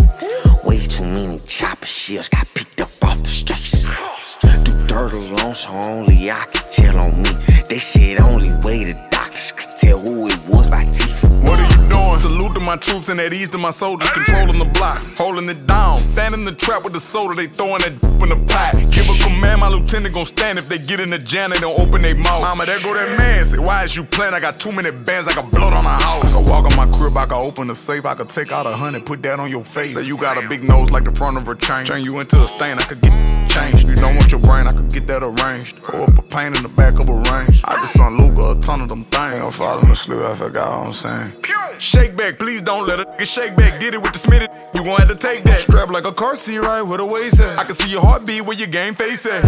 Way 0.63 0.79
too 0.79 1.06
many 1.06 1.39
chopper 1.45 1.86
shields 1.86 2.29
got 2.29 2.47
picked 2.56 2.82
up 2.82 2.89
off 3.03 3.19
the 3.21 3.29
streets. 3.29 3.86
Do 4.63 4.88
dirt 4.88 5.13
alone, 5.13 5.53
so 5.53 5.71
only 5.73 6.32
I 6.32 6.45
can 6.51 6.67
tell 6.69 6.97
on 6.97 7.21
me. 7.21 7.32
They 7.69 7.79
said 7.79 8.19
only 8.19 8.49
way 8.63 8.86
could 8.86 9.12
tell 9.83 9.99
who 9.99 10.27
it 10.27 10.39
was 10.47 10.69
by 10.69 10.83
teeth. 10.85 11.23
What 11.43 11.59
are 11.59 11.69
you 11.69 11.87
doing? 11.87 12.17
Salute 12.17 12.53
to 12.53 12.59
my 12.61 12.77
troops 12.77 13.09
and 13.09 13.19
at 13.19 13.33
ease 13.33 13.49
to 13.49 13.57
my 13.57 13.71
soldiers 13.71 14.09
controlling 14.09 14.57
the 14.57 14.65
block, 14.65 14.99
holding 15.17 15.49
it 15.49 15.65
down. 15.67 15.97
Standing 15.97 16.45
the 16.45 16.53
trap 16.53 16.83
with 16.83 16.93
the 16.93 16.99
soda, 16.99 17.35
they 17.35 17.47
throwing 17.47 17.81
that 17.83 17.91
in 17.91 18.29
the 18.29 18.39
pot. 18.47 18.73
Give 18.91 19.07
a 19.09 19.15
command, 19.21 19.59
my 19.59 19.67
lieutenant 19.67 20.15
gon' 20.15 20.25
stand 20.25 20.57
if 20.57 20.69
they 20.69 20.77
get 20.77 20.99
in 20.99 21.09
the 21.09 21.19
jam, 21.19 21.49
they 21.49 21.59
don't 21.59 21.79
open 21.79 22.01
their 22.01 22.15
mouth. 22.15 22.41
Mama, 22.41 22.65
there 22.65 22.79
go 22.79 22.93
that 22.93 23.17
man. 23.17 23.43
Say, 23.43 23.57
why 23.57 23.83
is 23.83 23.95
you 23.95 24.03
playing? 24.03 24.33
I 24.33 24.39
got 24.39 24.57
too 24.59 24.71
many 24.71 24.91
bands, 24.91 25.27
I 25.27 25.35
got 25.35 25.51
blood 25.51 25.73
on 25.73 25.83
the 25.83 25.89
house. 25.89 26.33
I 26.33 26.39
walk 26.49 26.65
on 26.65 26.75
my 26.75 26.87
crib, 26.97 27.17
I 27.17 27.25
can 27.25 27.37
open 27.37 27.67
the 27.67 27.75
safe, 27.75 28.05
I 28.05 28.15
could 28.15 28.29
take 28.29 28.51
out 28.51 28.65
a 28.65 28.71
hundred, 28.71 29.05
put 29.05 29.21
that 29.23 29.39
on 29.39 29.49
your 29.49 29.63
face. 29.63 29.95
Say 29.95 30.05
you 30.05 30.17
got 30.17 30.41
a 30.41 30.47
big 30.47 30.63
nose 30.63 30.91
like 30.91 31.03
the 31.03 31.11
front 31.11 31.37
of 31.37 31.47
a 31.47 31.55
chain. 31.55 31.85
Turn 31.85 32.01
you 32.03 32.19
into 32.19 32.41
a 32.41 32.47
stain, 32.47 32.79
I 32.79 32.83
could 32.83 33.01
get 33.01 33.42
changed. 33.53 33.87
You 33.87 33.95
don't 33.95 34.15
want 34.15 34.31
your 34.31 34.41
brain, 34.41 34.65
I 34.67 34.73
could 34.73 34.89
get 34.89 35.05
that 35.07 35.21
arranged. 35.21 35.77
Or 35.93 36.03
up 36.03 36.17
a 36.17 36.21
pain 36.23 36.55
in 36.55 36.63
the 36.63 36.73
back 36.73 36.97
of 36.99 37.07
a 37.07 37.13
range. 37.29 37.61
I 37.65 37.77
just 37.81 37.97
Luga, 37.97 38.57
a 38.57 38.61
ton 38.61 38.81
of 38.81 38.89
them 38.89 39.05
things. 39.05 39.39
I'm 39.39 39.51
falling 39.51 39.89
asleep, 39.89 40.19
I 40.19 40.35
forgot 40.35 40.69
what 40.69 40.87
I'm 40.87 40.93
saying. 40.93 41.33
Shake 41.77 42.15
back, 42.15 42.37
please 42.39 42.61
don't 42.61 42.87
let 42.87 42.99
it 42.99 43.07
get 43.17 43.27
shake 43.27 43.55
back. 43.55 43.79
Did 43.79 43.93
it 43.93 44.01
with 44.01 44.13
the 44.13 44.19
Smitty, 44.19 44.47
you 44.75 44.83
gon' 44.83 44.97
have 44.97 45.09
to 45.09 45.15
take 45.15 45.43
that. 45.43 45.61
Strap 45.61 45.89
like 45.89 46.05
a 46.05 46.11
car 46.11 46.35
seat, 46.35 46.59
right? 46.59 46.81
Where 46.81 46.97
the 46.97 47.05
waist 47.05 47.39
at? 47.41 47.59
I 47.59 47.63
can 47.63 47.75
see 47.75 47.89
your 47.91 48.01
heartbeat 48.01 48.45
where 48.45 48.57
your 48.57 48.67
game 48.67 48.93
face 48.93 49.25
at. 49.25 49.43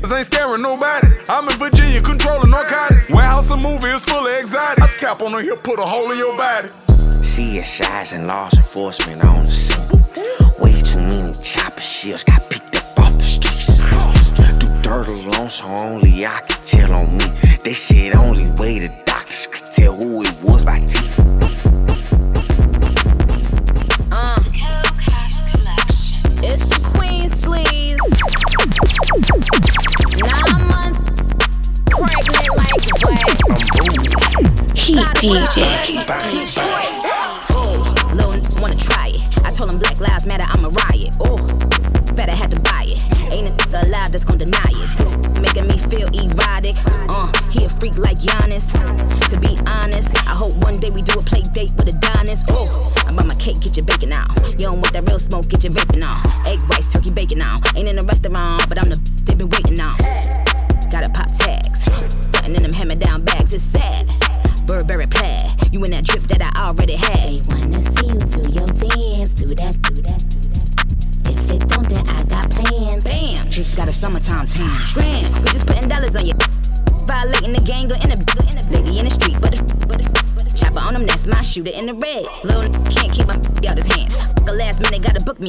Cause 0.00 0.12
ain't 0.12 0.26
scaring 0.26 0.62
nobody. 0.62 1.08
I'm 1.28 1.48
in 1.48 1.58
Virginia, 1.58 2.00
controlling 2.00 2.50
narcotics. 2.50 3.10
Warehouse 3.10 3.50
of 3.50 3.62
movie 3.62 3.88
is 3.88 4.04
full 4.04 4.26
of 4.26 4.32
exotics. 4.32 4.82
I 4.82 5.00
cap 5.00 5.22
on 5.22 5.32
the 5.32 5.42
hip, 5.42 5.62
put 5.62 5.78
a 5.78 5.82
hole 5.82 6.10
in 6.10 6.18
your 6.18 6.36
body. 6.36 6.68
CSIs 6.88 8.14
and 8.14 8.26
laws 8.26 8.56
enforcement 8.56 9.24
on 9.24 9.44
the 9.44 9.50
scene. 9.50 9.98
Way 10.60 10.80
too 10.80 11.00
many 11.00 11.32
chopper 11.42 11.80
shields 11.80 12.24
got 12.24 12.48
picked 12.48 12.57
so 15.58 15.66
only 15.66 16.24
I 16.24 16.40
can 16.46 16.62
tell 16.62 16.92
on 16.92 17.16
me. 17.16 17.24
They 17.64 17.74
said 17.74 18.14
only 18.14 18.48
way 18.60 18.78
the 18.78 18.94
doctors 19.04 19.48
could 19.48 19.66
tell 19.74 19.96
who 19.96 20.22
it 20.22 20.40
was 20.40 20.64
by 20.64 20.78
teeth. 20.78 21.18
Uh, 24.12 24.38
it's 26.44 26.62
the 26.62 26.78
Queen 26.94 27.28
Sleeves. 27.28 27.98
Nine 30.30 30.68
months 30.68 30.98
pregnant 31.90 32.48
like 32.56 32.78
what? 33.02 33.18
Heat 34.78 35.06
DJ. 35.18 36.27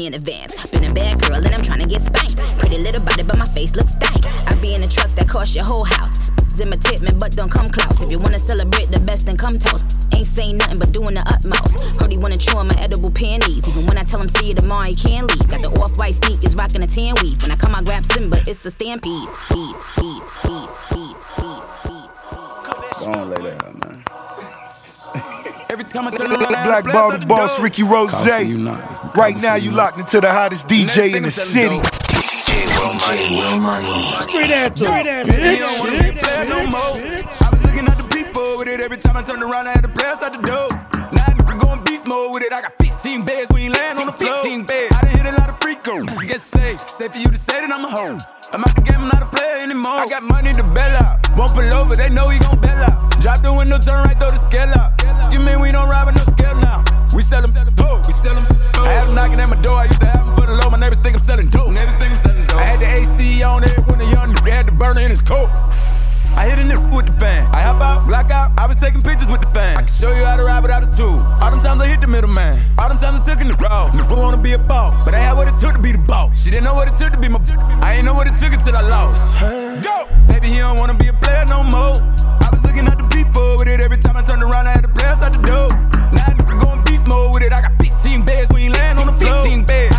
In 0.10 0.16
advance. 0.16 0.69
Turn 26.84 26.92
Black 26.92 27.10
Ball 27.10 27.20
the 27.20 27.26
Boss, 27.26 27.60
Ricky 27.60 27.84
Rose. 27.84 28.14
Right 29.16 29.38
now, 29.42 29.56
you 29.56 29.72
locked 29.72 30.00
into 30.00 30.22
the 30.22 30.32
hottest 30.32 30.68
DJ 30.68 31.16
in 31.16 31.24
the 31.24 31.32
city. 31.32 31.76
Will 33.10 33.60
money. 33.60 33.86
Street 34.30 34.52
anthem. 34.52 34.86
Street 34.86 35.08
anthem. 35.08 35.36
You 35.36 35.60
don't 35.60 35.80
wanna 35.80 35.92
be 35.92 36.20
a 36.20 36.46
no 36.46 36.68
more. 36.70 36.94
I 37.42 37.50
was 37.52 37.64
looking 37.66 37.88
at 37.88 37.98
the 37.98 38.08
people 38.14 38.58
with 38.58 38.68
it 38.68 38.82
every 38.82 38.98
time 38.98 39.18
I 39.18 39.24
turned 39.24 39.42
around. 39.42 39.68
I 39.68 39.72
had 39.72 39.82
to 39.82 39.90
play 39.90 40.06
outside 40.06 40.34
the 40.34 40.46
door. 40.46 40.70
Now 41.12 41.26
I'm 41.50 41.58
going 41.58 41.84
beast 41.84 42.06
mode 42.08 42.34
with 42.34 42.44
it. 42.44 42.54
I 42.54 42.62
got 42.62 42.74
15 42.78 43.26
beds. 43.26 43.50
We 43.52 43.64
ain't 43.64 43.74
land 43.74 43.98
on 44.00 44.06
the 44.08 44.14
floor. 44.14 44.40
15 44.42 44.64
beds. 44.64 44.96
I 44.96 45.06
done 45.06 45.19
Guess 46.40 46.88
safe. 46.88 47.12
For 47.12 47.20
you 47.20 47.28
to 47.28 47.36
say 47.36 47.60
that 47.60 47.68
I'm 47.68 47.84
a 47.84 47.92
hoe. 47.92 48.16
I'm 48.56 48.64
out 48.64 48.72
the 48.72 48.80
game. 48.80 49.04
I'm 49.04 49.12
not 49.12 49.24
a 49.24 49.26
player 49.28 49.60
anymore. 49.60 50.00
I 50.00 50.08
got 50.08 50.24
money 50.24 50.56
to 50.56 50.64
bail 50.72 50.96
out. 51.04 51.20
Won't 51.36 51.52
pull 51.52 51.68
over. 51.68 52.00
They 52.00 52.08
know 52.08 52.32
we 52.32 52.40
gon' 52.40 52.64
bail 52.64 52.80
out. 52.80 53.12
Drop 53.20 53.44
the 53.44 53.52
window, 53.52 53.76
turn 53.76 54.08
right, 54.08 54.16
throw 54.16 54.32
the 54.32 54.40
scale 54.40 54.72
out. 54.80 54.96
You 55.36 55.44
mean 55.44 55.60
we 55.60 55.76
don't 55.76 55.92
ride 55.92 56.08
with 56.08 56.16
no 56.16 56.24
scale 56.32 56.56
now? 56.56 56.88
We 57.12 57.28
sell 57.28 57.44
them 57.44 57.52
dope. 57.76 58.08
We 58.08 58.16
sell 58.16 58.32
them. 58.40 58.48
I 58.80 58.88
had 58.88 59.12
them 59.12 59.16
knocking 59.20 59.36
at 59.36 59.52
my 59.52 59.60
door. 59.60 59.84
I 59.84 59.92
used 59.92 60.00
to 60.00 60.08
have 60.08 60.32
them 60.32 60.36
for 60.40 60.48
the 60.48 60.56
low. 60.56 60.72
My 60.72 60.80
neighbors 60.80 61.04
think 61.04 61.20
I'm 61.20 61.20
selling 61.20 61.52
dope. 61.52 61.76
Neighbors 61.76 62.00
think 62.00 62.16
I'm 62.16 62.24
selling 62.24 62.48
dope. 62.48 62.64
I 62.64 62.72
had 62.72 62.80
the 62.80 62.88
AC 62.88 63.44
on 63.44 63.68
when 63.92 64.00
the 64.00 64.08
young 64.08 64.32
nigga 64.32 64.64
had 64.64 64.68
the 64.72 64.76
burner 64.80 65.04
in 65.04 65.12
his 65.12 65.20
coat. 65.20 65.52
I 66.38 66.48
hit 66.50 66.60
a 66.60 66.64
nigga 66.64 66.96
with 66.96 67.08
the 67.08 67.14
fan. 67.14 67.48
I 67.54 67.62
hop 67.62 67.82
out, 67.82 68.08
Black 68.08 68.32
out, 68.32 68.52
I 68.58 68.68
was 68.68 68.78
taking 68.78 69.02
pictures 69.02 69.30
with 69.30 69.42
the 69.42 69.48
fan. 69.48 69.78
I 69.78 69.82
can 69.82 69.88
show 69.88 70.12
you 70.14 70.26
how 70.26 70.38
to 70.38 70.44
ride 70.44 70.62
without 70.62 70.84
a 70.84 70.92
tool. 70.92 71.20
All 71.42 71.52
them 71.52 71.60
times 71.60 71.82
I 71.82 71.88
hit 71.88 72.02
the 72.02 72.08
middleman. 72.08 72.64
All 72.78 72.88
them 72.88 72.98
times 72.98 73.20
I 73.20 73.24
took 73.26 73.42
in 73.42 73.48
the 73.48 73.58
raw. 73.58 73.90
Who 73.90 74.16
wanna 74.16 74.38
be 74.38 74.54
a 74.54 74.58
boss? 74.60 75.06
But 75.06 75.14
I 75.14 75.20
had 75.20 75.34
what 75.34 75.48
it 75.48 75.58
took 75.58 75.74
to 75.74 75.82
be 75.82 75.92
the 75.92 75.98
boss. 76.00 76.42
She 76.42 76.50
didn't 76.50 76.66
know 76.66 76.74
what 76.74 76.88
it 76.88 76.98
took 76.98 77.14
to 77.14 77.20
be 77.20 77.28
my. 77.28 77.40
I 77.82 77.96
ain't 77.96 78.06
know 78.06 78.14
what 78.14 78.28
it 78.28 78.38
took 78.38 78.54
until 78.54 78.76
I 78.76 78.82
lost. 78.82 79.42
Go! 79.84 80.08
Baby, 80.28 80.48
he 80.48 80.60
don't 80.60 80.78
wanna 80.78 80.94
be 80.94 81.08
a 81.08 81.14
player 81.14 81.46
no 81.48 81.64
more. 81.64 81.96
I 82.40 82.50
was 82.52 82.64
looking 82.64 82.88
at 82.88 82.98
the 82.98 83.08
people 83.08 83.58
with 83.58 83.68
it 83.68 83.82
every 83.82 83.98
time 83.98 84.16
I 84.16 84.22
turned 84.22 84.44
around. 84.44 84.68
I 84.68 84.72
had 84.72 84.84
the 84.84 84.90
players 84.90 85.22
out 85.22 85.34
the 85.34 85.44
door. 85.44 85.70
Now 86.14 86.26
nigga 86.36 86.60
going 86.60 86.84
beast 86.84 87.08
mode 87.08 87.34
with 87.34 87.44
it. 87.44 87.54
I 87.54 87.62
got 87.62 87.78
15 87.82 88.24
beds 88.24 88.52
when 88.52 88.64
you 88.64 88.72
land 88.72 89.00
on 89.00 89.08
the 89.08 89.14
floor. 89.14 89.42
15 89.42 89.66
beds. 89.66 89.99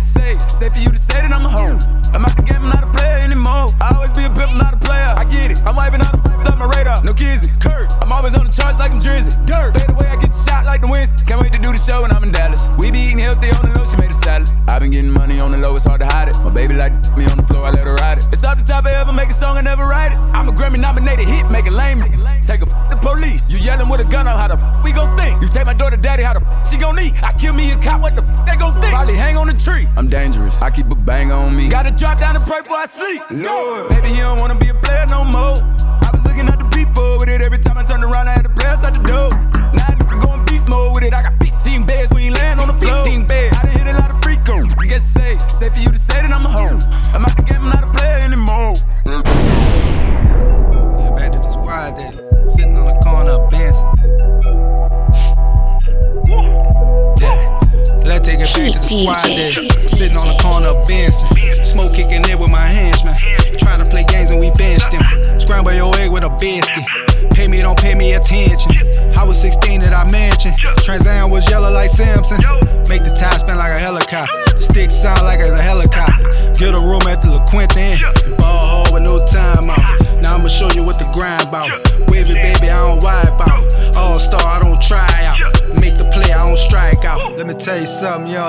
Safe. 0.00 0.40
Safe 0.50 0.72
for 0.72 0.80
you 0.80 0.90
to 0.90 0.98
say 0.98 1.20
that 1.20 1.32
I'm 1.32 1.46
a 1.46 1.48
hoe. 1.48 1.76
I'm 2.12 2.24
out 2.24 2.36
the 2.36 2.42
game, 2.42 2.62
I'm 2.62 2.70
not 2.70 2.84
a 2.84 2.90
player 2.90 3.18
anymore. 3.22 3.68
I 3.80 3.94
always 3.94 4.12
be 4.12 4.24
a 4.24 4.30
pimp, 4.30 4.50
I'm 4.50 4.58
not 4.58 4.74
a 4.74 4.78
player. 4.78 5.08
I 5.16 5.24
get 5.24 5.52
it. 5.52 5.62
I'm 5.64 5.76
wiping 5.76 6.00
out 6.00 6.12
the 6.12 6.20
my 6.60 6.68
radar. 6.76 7.02
No 7.02 7.14
kizzy. 7.14 7.50
Kurt. 7.58 7.90
I'm 8.04 8.12
always 8.12 8.36
on 8.36 8.44
the 8.44 8.52
charts 8.52 8.78
like 8.78 8.92
I'm 8.92 9.00
Drizzy. 9.00 9.32
Dirt. 9.48 9.72
Fade 9.72 9.88
away, 9.88 10.06
I 10.12 10.16
get 10.20 10.36
shot 10.36 10.66
like 10.68 10.82
the 10.84 10.88
winds. 10.88 11.10
Can't 11.24 11.40
wait 11.40 11.52
to 11.52 11.58
do 11.58 11.72
the 11.72 11.80
show 11.80 12.02
when 12.02 12.12
I'm 12.12 12.22
in 12.22 12.32
Dallas. 12.32 12.68
We 12.76 12.92
be 12.92 13.00
eating 13.00 13.18
healthy 13.18 13.48
on 13.48 13.64
the 13.64 13.72
low, 13.72 13.88
she 13.88 13.96
made 13.96 14.12
a 14.12 14.20
salad. 14.20 14.52
I've 14.68 14.84
been 14.84 14.92
getting 14.92 15.10
money 15.10 15.40
on 15.40 15.52
the 15.52 15.58
low, 15.58 15.74
it's 15.74 15.88
hard 15.88 16.00
to 16.04 16.06
hide 16.06 16.28
it. 16.28 16.36
My 16.44 16.52
baby 16.52 16.74
like 16.74 16.92
me 17.16 17.24
on 17.32 17.38
the 17.40 17.46
floor, 17.48 17.64
I 17.64 17.70
let 17.70 17.88
her 17.88 17.96
ride 17.96 18.18
it. 18.18 18.28
It's 18.30 18.44
off 18.44 18.58
the 18.58 18.64
top, 18.64 18.84
I 18.84 18.92
ever 19.00 19.12
make 19.12 19.30
a 19.30 19.34
song, 19.34 19.56
I 19.56 19.62
never 19.62 19.86
write 19.86 20.12
it. 20.12 20.18
I'm 20.36 20.48
a 20.48 20.52
Grammy 20.52 20.78
nominated 20.78 21.26
hit, 21.26 21.50
make 21.50 21.64
it 21.64 21.72
lame. 21.72 22.04
Take 22.44 22.60
a 22.60 22.68
f 22.68 22.74
the 22.90 22.98
police. 23.00 23.48
You 23.52 23.58
yelling 23.58 23.88
with 23.88 24.00
a 24.00 24.04
gun 24.04 24.26
on 24.26 24.36
how 24.36 24.48
the 24.48 24.58
f 24.60 24.84
we 24.84 24.92
gon' 24.92 25.16
think. 25.16 25.40
You 25.40 25.48
take 25.48 25.64
my 25.64 25.74
daughter, 25.74 25.96
daddy, 25.96 26.22
how 26.22 26.34
the 26.34 26.44
f 26.44 26.68
she 26.68 26.76
gon' 26.76 26.98
eat. 27.00 27.14
I 27.22 27.32
kill 27.32 27.54
me 27.54 27.72
a 27.72 27.76
cop, 27.80 28.02
what 28.02 28.16
the 28.16 28.22
f 28.22 28.30
they 28.44 28.56
gon' 28.56 28.74
think? 28.80 28.92
Probably 28.92 29.14
hang 29.14 29.36
on 29.36 29.46
the 29.46 29.56
tree. 29.56 29.86
I'm 29.96 30.08
dangerous. 30.08 30.62
I 30.62 30.70
keep 30.70 30.90
a 30.90 30.94
bang 30.94 31.30
on 31.32 31.56
me. 31.56 31.68
Gotta 31.68 31.90
drop 31.90 32.20
down 32.20 32.36
and 32.36 32.44
pray 32.44 32.62
before 32.62 32.78
I 32.78 32.86
sleep. 32.86 33.22
Lord, 33.30 33.88
baby, 33.90 34.08
he 34.08 34.16
don't 34.16 34.38
wanna 34.40 34.58
be 34.58 34.68
a 34.68 34.74
player 34.74 35.06
no 35.08 35.24
more. 35.24 35.54
I 36.02 36.10
was 36.12 36.24
looking 36.24 36.48
at 36.48 36.58
the 36.58 36.68
people 36.70 37.18
with 37.18 37.28
it 37.28 37.42
every 37.42 37.58
time 37.58 37.76
I 37.76 37.82
turned 37.84 38.04
around. 38.04 38.28
I 38.28 38.32
had 38.32 38.44
the 38.44 38.50
players 38.50 38.84
out 38.84 38.94
the 38.94 39.02
door. 39.02 39.49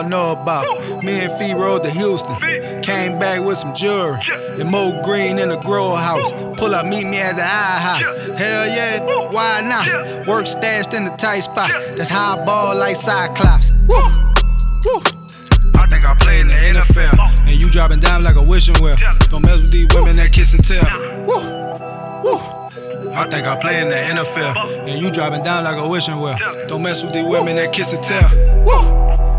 Y'all 0.01 0.09
know 0.09 0.31
about. 0.41 1.03
Me 1.03 1.21
and 1.21 1.39
Fee 1.39 1.53
rode 1.53 1.83
to 1.83 1.89
Houston. 1.89 2.35
Came 2.81 3.19
back 3.19 3.43
with 3.43 3.57
some 3.57 3.73
jewelry. 3.73 4.19
And 4.31 4.69
Mo 4.69 5.01
Green 5.03 5.39
in 5.39 5.49
the 5.49 5.57
grow 5.57 5.95
house. 5.95 6.31
Pull 6.57 6.75
up, 6.75 6.85
meet 6.85 7.05
me 7.05 7.17
at 7.17 7.35
the 7.35 7.41
IHOP. 7.41 8.37
Hell 8.37 8.67
yeah, 8.67 9.31
why 9.31 9.61
not? 9.61 10.27
Work 10.27 10.47
stashed 10.47 10.93
in 10.93 11.05
the 11.05 11.11
tight 11.11 11.41
spot. 11.41 11.71
That's 11.95 12.09
how 12.09 12.37
I 12.37 12.45
ball 12.45 12.75
like 12.75 12.95
Cyclops. 12.95 13.73
Woo! 13.87 13.97
Woo! 14.85 15.01
I 15.75 15.87
think 15.87 16.05
I 16.05 16.15
play 16.19 16.39
in 16.39 16.47
the 16.47 16.53
NFL. 16.53 17.47
And 17.47 17.61
you 17.61 17.69
dropping 17.69 17.99
down 17.99 18.23
like 18.23 18.35
a 18.35 18.41
wishing 18.41 18.81
well. 18.81 18.97
Don't 19.29 19.45
mess 19.45 19.61
with 19.61 19.71
these 19.71 19.87
women 19.93 20.15
that 20.17 20.31
kiss 20.31 20.53
and 20.53 20.63
tell. 20.63 21.25
Woo! 21.25 21.41
Woo! 22.23 22.37
I 23.13 23.29
think 23.29 23.45
I 23.45 23.59
play 23.59 23.81
in 23.81 23.89
the 23.89 23.95
NFL. 23.95 24.87
And 24.87 25.01
you 25.01 25.11
dropping 25.11 25.43
down 25.43 25.63
like 25.63 25.77
a 25.77 25.87
wishing 25.87 26.19
well. 26.19 26.37
Don't 26.67 26.81
mess 26.81 27.03
with 27.03 27.13
these 27.13 27.25
women 27.25 27.55
that 27.57 27.73
kiss 27.73 27.93
and 27.93 28.03
tell. 28.03 28.29
Woo! 28.65 29.30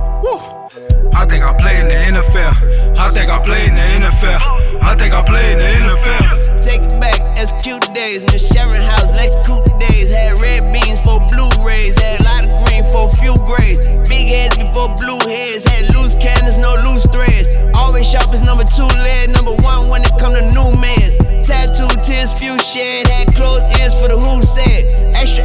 I 1.15 1.27
think 1.27 1.45
I 1.45 1.53
play 1.55 1.79
in 1.81 1.89
the 1.89 1.95
NFL. 1.95 2.99
I 2.99 3.11
think 3.11 3.31
I 3.31 3.39
play 3.45 3.67
in 3.67 3.75
the 3.75 3.81
NFL. 3.81 4.83
I 4.83 4.95
think 4.97 5.13
I 5.15 5.23
play 5.23 5.53
in 5.53 5.59
the 5.59 5.65
NFL. 5.65 6.63
Take 6.63 6.83
it 6.83 7.01
back, 7.01 7.21
execute 7.39 7.83
days. 7.95 8.25
Miss 8.33 8.49
Sharon 8.49 8.81
House, 8.81 9.11
Lex 9.13 9.37
Coupe 9.47 9.67
days. 9.79 10.15
Had 10.15 10.39
red 10.41 10.73
beans 10.73 11.01
for 11.03 11.21
Blu-rays. 11.29 11.99
Had 12.01 12.21
a 12.21 12.25
lot 12.25 12.45
of 12.49 12.65
green 12.65 12.85
for 12.91 13.13
few 13.21 13.37
grades. 13.45 13.87
Big 14.09 14.29
heads 14.29 14.57
before 14.57 14.89
blue 14.97 15.21
heads. 15.29 15.65
Had 15.69 15.95
loose 15.95 16.17
cannons, 16.17 16.59
no 16.59 16.75
loose 16.87 17.07
threads. 17.13 17.57
Always 17.77 18.09
sharp 18.09 18.33
as 18.33 18.43
number 18.43 18.65
two 18.65 18.89
lead. 18.89 19.31
Number 19.31 19.55
one 19.63 19.89
when 19.89 20.03
it 20.03 20.13
come 20.19 20.33
to 20.33 20.45
new 20.57 20.73
mans. 20.81 21.17
Tattoo 21.47 21.93
tears, 22.03 22.33
few 22.33 22.59
shed. 22.59 23.07
Had 23.07 23.35
closed 23.35 23.67
ears 23.79 24.01
for 24.01 24.09
the 24.09 24.19
who 24.19 24.43
said. 24.43 24.89
Extra, 25.15 25.42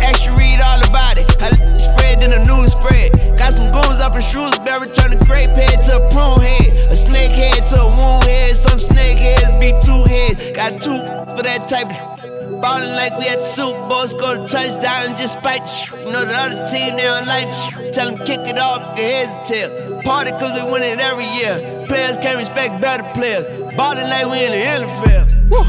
heads. 10.87 11.25
Got 11.25 11.35
two 11.35 11.35
for 11.35 11.43
that 11.43 11.67
type 11.67 11.87
of. 11.87 12.17
Ballin' 12.61 12.95
like 12.95 13.17
we 13.19 13.27
at 13.27 13.37
the 13.37 13.43
Super 13.43 13.87
go 13.87 14.05
score 14.05 14.35
the 14.35 14.47
touchdown 14.47 15.07
and 15.07 15.17
just 15.17 15.37
spite 15.37 15.61
the 15.63 16.05
You 16.05 16.11
know 16.11 16.25
the 16.25 16.33
other 16.33 16.65
team, 16.71 16.95
they 16.95 17.03
don't 17.03 17.27
like 17.27 17.47
the 17.47 17.91
Tell 17.91 18.11
them 18.11 18.25
kick 18.25 18.39
it 18.39 18.57
off, 18.57 18.97
your 18.97 19.05
heads 19.05 19.29
and 19.29 19.45
tail. 19.45 20.01
Party 20.01 20.31
cause 20.31 20.51
we 20.53 20.71
win 20.71 20.83
it 20.83 20.99
every 20.99 21.25
year. 21.25 21.85
Players 21.87 22.17
can't 22.17 22.37
respect 22.37 22.81
better 22.81 23.03
players. 23.13 23.47
Ballin' 23.75 24.09
like 24.09 24.25
we 24.25 24.45
in 24.45 24.51
the 24.51 24.87
NFL. 24.87 25.51
Woo! 25.51 25.63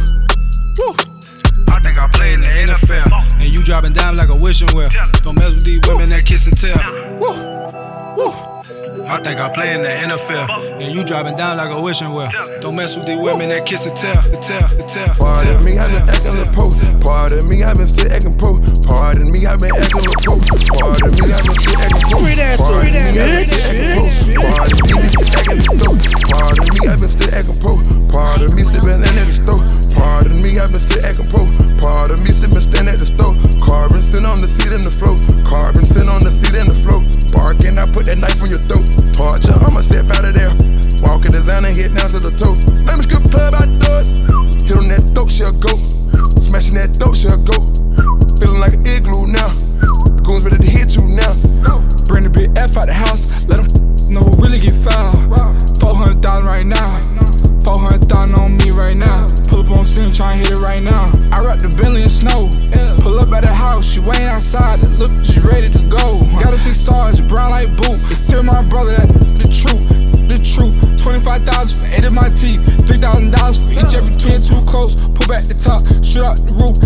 Woo! 0.78 0.94
I 1.68 1.80
think 1.80 1.98
I 1.98 2.08
play 2.08 2.32
in 2.32 2.40
the 2.40 2.72
NFL. 2.72 3.40
And 3.40 3.54
you 3.54 3.62
dropping 3.62 3.92
down 3.92 4.16
like 4.16 4.28
a 4.28 4.36
wishing 4.36 4.74
well. 4.74 4.90
Don't 5.22 5.38
mess 5.38 5.50
with 5.50 5.64
these 5.64 5.80
women 5.86 6.08
that 6.10 6.24
kiss 6.24 6.46
and 6.46 6.56
tell. 6.56 6.78
Woo! 7.18 7.58
Woo! 8.16 8.57
I 9.08 9.16
think 9.24 9.40
I 9.40 9.48
play 9.48 9.72
in 9.72 9.82
the 9.82 9.88
NFL. 9.88 10.76
And 10.80 10.94
you 10.94 11.02
dropping 11.02 11.36
down 11.36 11.56
like 11.56 11.70
a 11.70 11.80
wishing 11.80 12.12
well. 12.12 12.30
Don't 12.60 12.76
mess 12.76 12.94
with 12.94 13.06
these 13.06 13.16
women 13.16 13.48
that 13.48 13.64
kiss 13.64 13.86
and 13.86 13.96
tell. 13.96 14.20
Tell, 14.44 14.68
tell, 14.84 15.14
Part 15.16 15.48
of 15.48 15.64
me, 15.64 15.78
I've 15.78 15.88
been 15.88 16.04
acting 16.04 16.36
a 16.36 16.46
pro. 16.52 16.68
Part 17.00 17.32
of 17.32 17.48
me, 17.48 17.64
I've 17.64 17.76
been 17.80 17.86
still 17.86 18.12
acting 18.12 18.36
pro. 18.36 18.60
Part 18.84 19.16
of 19.16 19.24
me, 19.24 19.46
I've 19.48 19.60
been 19.60 19.72
acting 19.72 20.04
a 20.04 20.12
pro. 20.20 20.36
Part 20.76 21.00
of 21.00 21.16
me, 21.16 21.24
I've 21.32 21.40
been 21.40 21.56
still 21.56 21.80
acting 21.80 22.04
pro. 22.04 22.20
Part 22.20 22.52
of 22.52 22.68
me, 22.68 22.68
I've 22.68 22.76
been 22.76 22.76
still 22.76 22.76
acting 22.76 22.84
pro. 22.84 23.00
Part 23.48 24.84
of 24.84 24.92
me, 24.92 25.08
still 25.08 25.32
acting 25.32 25.64
the 25.64 25.72
store. 25.72 25.96
Part 26.28 26.58
of 26.60 26.68
me, 26.68 26.80
I've 26.84 27.00
been 27.00 27.08
still 27.08 27.32
acting 27.32 27.58
pro. 27.64 27.72
Part 28.12 28.40
of 28.44 28.52
me, 28.52 28.60
still 28.60 28.84
been 28.84 29.00
in 29.00 29.08
at 29.08 29.24
the 29.24 29.32
store. 29.32 29.62
Part 29.96 30.26
of 30.28 30.36
me, 30.36 30.60
I've 30.60 30.68
been 30.68 30.84
still 30.84 31.00
acting 31.00 31.28
pro. 31.32 31.40
Part 31.80 32.10
of 32.12 32.20
me, 32.20 32.28
still 32.28 32.52
been 32.52 32.60
standing 32.60 32.92
at 32.92 33.00
the 33.00 33.08
store. 33.08 33.32
Carbon 33.64 34.02
sitting 34.02 34.28
on 34.28 34.40
the 34.40 34.46
seat 34.46 34.68
in 34.72 34.84
the 34.84 34.92
flow. 34.92 35.16
Carbon 35.48 35.86
sitting 35.86 36.12
on 36.12 36.20
the 36.20 36.30
seat 36.30 36.52
in 36.52 36.68
the 36.68 36.76
flow. 36.84 37.00
Barking, 37.32 37.78
I 37.78 37.86
put 37.88 38.06
that 38.06 38.18
knife 38.18 38.42
on 38.42 38.50
your 38.50 38.60
throat. 38.68 38.97
Torture, 39.12 39.56
I'ma 39.64 39.80
step 39.80 40.10
out 40.10 40.24
of 40.24 40.34
there. 40.34 40.52
Walking 41.02 41.32
designer, 41.32 41.70
hit 41.70 41.94
down 41.94 42.10
to 42.10 42.18
the 42.18 42.32
toe. 42.34 42.54
Let 42.86 42.98
me 42.98 43.04
strip 43.04 43.24
club, 43.30 43.54
I 43.54 43.66
do 43.66 43.90
it. 44.02 44.08
Hit 44.66 44.76
on 44.76 44.88
that 44.88 45.10
throat, 45.14 45.30
she'll 45.30 45.52
go. 45.52 45.72
Smashing 46.38 46.74
that 46.74 46.94
throat, 46.96 47.16
she'll 47.16 47.38
go. 47.38 47.56
Feeling 48.38 48.60
like 48.60 48.74
an 48.74 48.86
igloo 48.86 49.26
now. 49.26 49.48
Goons 50.22 50.44
ready 50.44 50.62
to 50.62 50.70
hit 50.70 50.96
you 50.96 51.08
now. 51.08 51.32
Bring 52.06 52.24
the 52.24 52.30
big 52.30 52.56
F 52.56 52.76
out 52.76 52.86
the 52.86 52.94
house, 52.94 53.32
let 53.48 53.60
them 53.60 54.14
know 54.14 54.20
who 54.20 54.42
really 54.42 54.58
get 54.58 54.74
foul. 54.74 55.12
400,000 55.80 56.44
right 56.44 56.66
now. 56.66 57.17
400,000 57.64 58.34
on 58.38 58.56
me 58.56 58.70
right 58.70 58.96
now. 58.96 59.26
Pull 59.48 59.60
up 59.60 59.70
on 59.70 59.84
scene, 59.84 60.12
try 60.12 60.34
and 60.34 60.40
hit 60.40 60.52
it 60.52 60.60
right 60.60 60.82
now. 60.82 61.04
I 61.32 61.44
wrap 61.44 61.58
the 61.58 61.72
Bentley 61.76 62.02
in 62.02 62.10
snow. 62.10 62.50
Pull 63.02 63.18
up 63.18 63.32
at 63.32 63.44
the 63.44 63.54
house, 63.54 63.86
she 63.86 64.00
waiting 64.00 64.26
outside. 64.26 64.80
Look, 64.98 65.10
she 65.24 65.40
ready 65.40 65.68
to 65.68 65.82
go. 65.88 66.20
Got 66.42 66.54
a 66.54 66.58
six 66.58 66.78
sarge, 66.78 67.26
brown 67.28 67.50
like 67.50 67.68
boot. 67.76 67.98
It's 68.10 68.20
still 68.20 68.44
my 68.44 68.62
brother, 68.66 68.96
that 68.96 69.08
the 69.38 69.48
truth. 69.48 69.88
The 70.28 70.36
truth. 70.36 70.76
25,000 71.02 71.46
for 71.80 71.88
eight 71.94 72.04
of 72.04 72.14
my 72.14 72.28
teeth. 72.36 72.60
$3,000 72.84 73.32
for 73.32 73.72
each 73.72 73.94
every 73.94 74.14
twin 74.14 74.42
too 74.42 74.60
close. 74.68 74.94
Pull 74.94 75.26
back 75.26 75.44
the 75.48 75.56
top, 75.56 75.80
shoot 76.04 76.24
out 76.24 76.36
the 76.36 76.52
roof. 76.54 76.76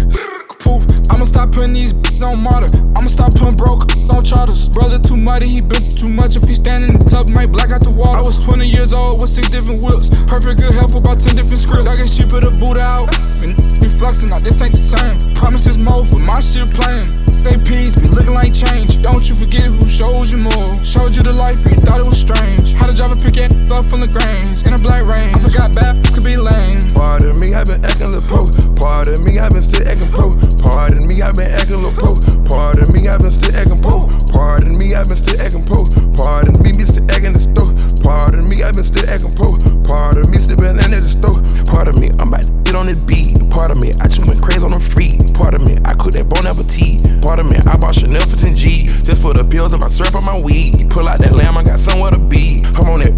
Poof. 0.63 0.87
I'ma 1.11 1.25
stop 1.25 1.51
putting 1.51 1.73
these 1.73 1.93
on 2.23 2.43
martyr. 2.43 2.71
I'ma 2.97 3.09
stop 3.09 3.33
putting 3.35 3.57
broke 3.57 3.91
on 4.11 4.25
charters. 4.25 4.71
Brother 4.71 4.99
too 4.99 5.17
muddy, 5.17 5.49
he 5.49 5.61
been 5.61 5.83
too 5.83 6.09
much. 6.09 6.37
If 6.37 6.49
he 6.49 6.55
stand 6.55 6.85
in 6.85 6.99
the 6.99 7.05
tub, 7.05 7.29
might 7.31 7.51
black 7.51 7.71
out 7.71 7.83
the 7.83 7.91
water. 7.91 8.19
I 8.19 8.23
was 8.23 8.45
20 8.45 8.67
years 8.67 8.93
old 8.93 9.21
with 9.21 9.31
six 9.31 9.51
different 9.51 9.83
whips. 9.83 10.11
Perfect 10.27 10.61
good 10.61 10.73
help 10.73 10.95
about 10.95 11.21
10 11.21 11.37
different 11.37 11.59
scripts. 11.59 11.91
I 11.91 11.97
get 11.97 12.09
cheaper 12.09 12.41
to 12.41 12.51
boot 12.51 12.79
out. 12.79 13.11
And 13.43 13.57
be 13.83 13.89
flexing 13.89 14.31
out, 14.33 14.43
this 14.43 14.63
ain't 14.63 14.73
the 14.73 14.79
same. 14.79 15.35
Promises 15.35 15.85
more 15.85 16.05
for 16.05 16.19
my 16.19 16.41
shit 16.41 16.71
playing 16.71 17.32
they 17.43 17.59
peace 17.67 17.95
be 17.99 18.09
looking 18.09 18.35
like 18.35 18.55
change. 18.55 19.03
Don't 19.03 19.29
you 19.29 19.35
forget 19.35 19.67
who 19.67 19.89
showed 19.89 20.31
you 20.31 20.39
more. 20.39 20.71
Showed 20.87 21.15
you 21.17 21.23
the 21.23 21.33
life 21.33 21.59
you 21.67 21.77
thought 21.77 22.01
it 22.01 22.07
was 22.07 22.19
strange. 22.19 22.75
How 22.75 22.87
to 22.87 22.95
drive 22.95 23.13
a 23.13 23.19
pickaxe 23.19 23.55
up 23.71 23.85
from 23.87 24.01
the 24.01 24.11
grange 24.11 24.63
in 24.63 24.73
a 24.73 24.79
black 24.79 25.05
range. 25.05 25.37
I 25.37 25.41
forgot 25.43 25.75
bad 25.75 25.99
could 26.15 26.25
be 26.25 26.37
lame. 26.37 26.81
Pardon 26.95 27.39
me, 27.39 27.55
I've 27.55 27.67
been 27.67 27.85
acting 27.85 28.13
the 28.15 28.23
pro. 28.31 28.47
Pardon 28.79 29.23
me, 29.25 29.39
I've 29.39 29.53
been 29.53 29.63
still 29.63 29.87
acting 29.87 30.11
pro. 30.11 30.39
Pardon 30.63 31.07
me, 31.07 31.23
I've 31.23 31.35
been 31.35 31.51
acting 31.51 31.83
the 31.83 31.93
pro. 31.93 32.15
Pardon 32.47 32.87
me, 32.95 33.09
I've 33.09 33.21
been 33.21 33.31
still 33.31 33.55
acting 33.57 33.83
pro. 33.83 34.07
Pardon 34.33 34.79
me, 34.79 34.95
I've 34.95 35.09
been 35.09 35.19
still 35.19 35.39
acting 35.43 35.67
pro. 35.67 35.83
Pardon 36.15 36.55
me, 36.63 36.71
Mister 36.73 37.03
still 37.03 37.11
acting 37.11 37.35
the 37.35 37.43
store. 37.43 37.75
Pardon 38.03 38.47
me, 38.49 38.63
I've 38.63 38.75
been 38.75 38.85
still 38.85 39.09
acting 39.11 39.35
pro. 39.35 39.51
Pardon 39.89 40.31
me, 40.31 40.39
still 40.39 40.57
been 40.57 40.79
in 40.79 40.91
the 40.95 41.03
store. 41.03 41.43
Pardon 41.67 41.99
me, 41.99 42.11
I'm 42.21 42.29
about 42.31 42.45
to 42.45 42.62
get 42.73 42.89
on 42.89 43.07
beat. 43.07 43.37
Part 43.51 43.71
of 43.71 43.79
me, 43.79 43.93
I 44.01 44.09
just 44.09 44.27
went 44.27 44.41
crazy 44.43 44.65
on 44.65 44.73
the 44.73 44.81
free. 44.81 45.19
Part 45.37 45.55
of 45.55 45.61
me, 45.61 45.77
I 45.85 45.95
cook 45.95 46.13
that 46.13 46.29
bon 46.29 46.47
appetit. 46.47 47.05
Part 47.21 47.39
of 47.39 47.47
me, 47.47 47.57
I 47.69 47.77
bought 47.77 47.95
Chanel 47.95 48.25
for 48.25 48.37
10 48.37 48.57
G. 48.57 48.87
Just 48.87 49.21
for 49.21 49.35
the 49.35 49.45
pills 49.45 49.73
and 49.73 49.83
my 49.83 49.89
syrup 49.89 50.15
on 50.17 50.25
my 50.25 50.39
weed. 50.39 50.89
Pull 50.89 51.09
out 51.09 51.21
that 51.21 51.35
lamb, 51.35 51.57
I 51.57 51.63
got 51.63 51.79
somewhere 51.79 52.11
to 52.11 52.19
be. 52.19 52.65
Come 52.73 52.89
on 52.89 53.03
it, 53.03 53.13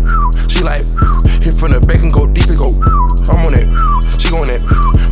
she 0.51 0.63
like 0.63 0.83
hit 1.39 1.55
from 1.55 1.71
the 1.71 1.83
back 1.87 2.03
and 2.03 2.13
go 2.13 2.27
deep 2.27 2.51
and 2.51 2.59
go. 2.59 2.75
I'm 3.31 3.47
on 3.47 3.55
it, 3.55 3.71
she 4.19 4.29
on 4.35 4.51
it, 4.51 4.61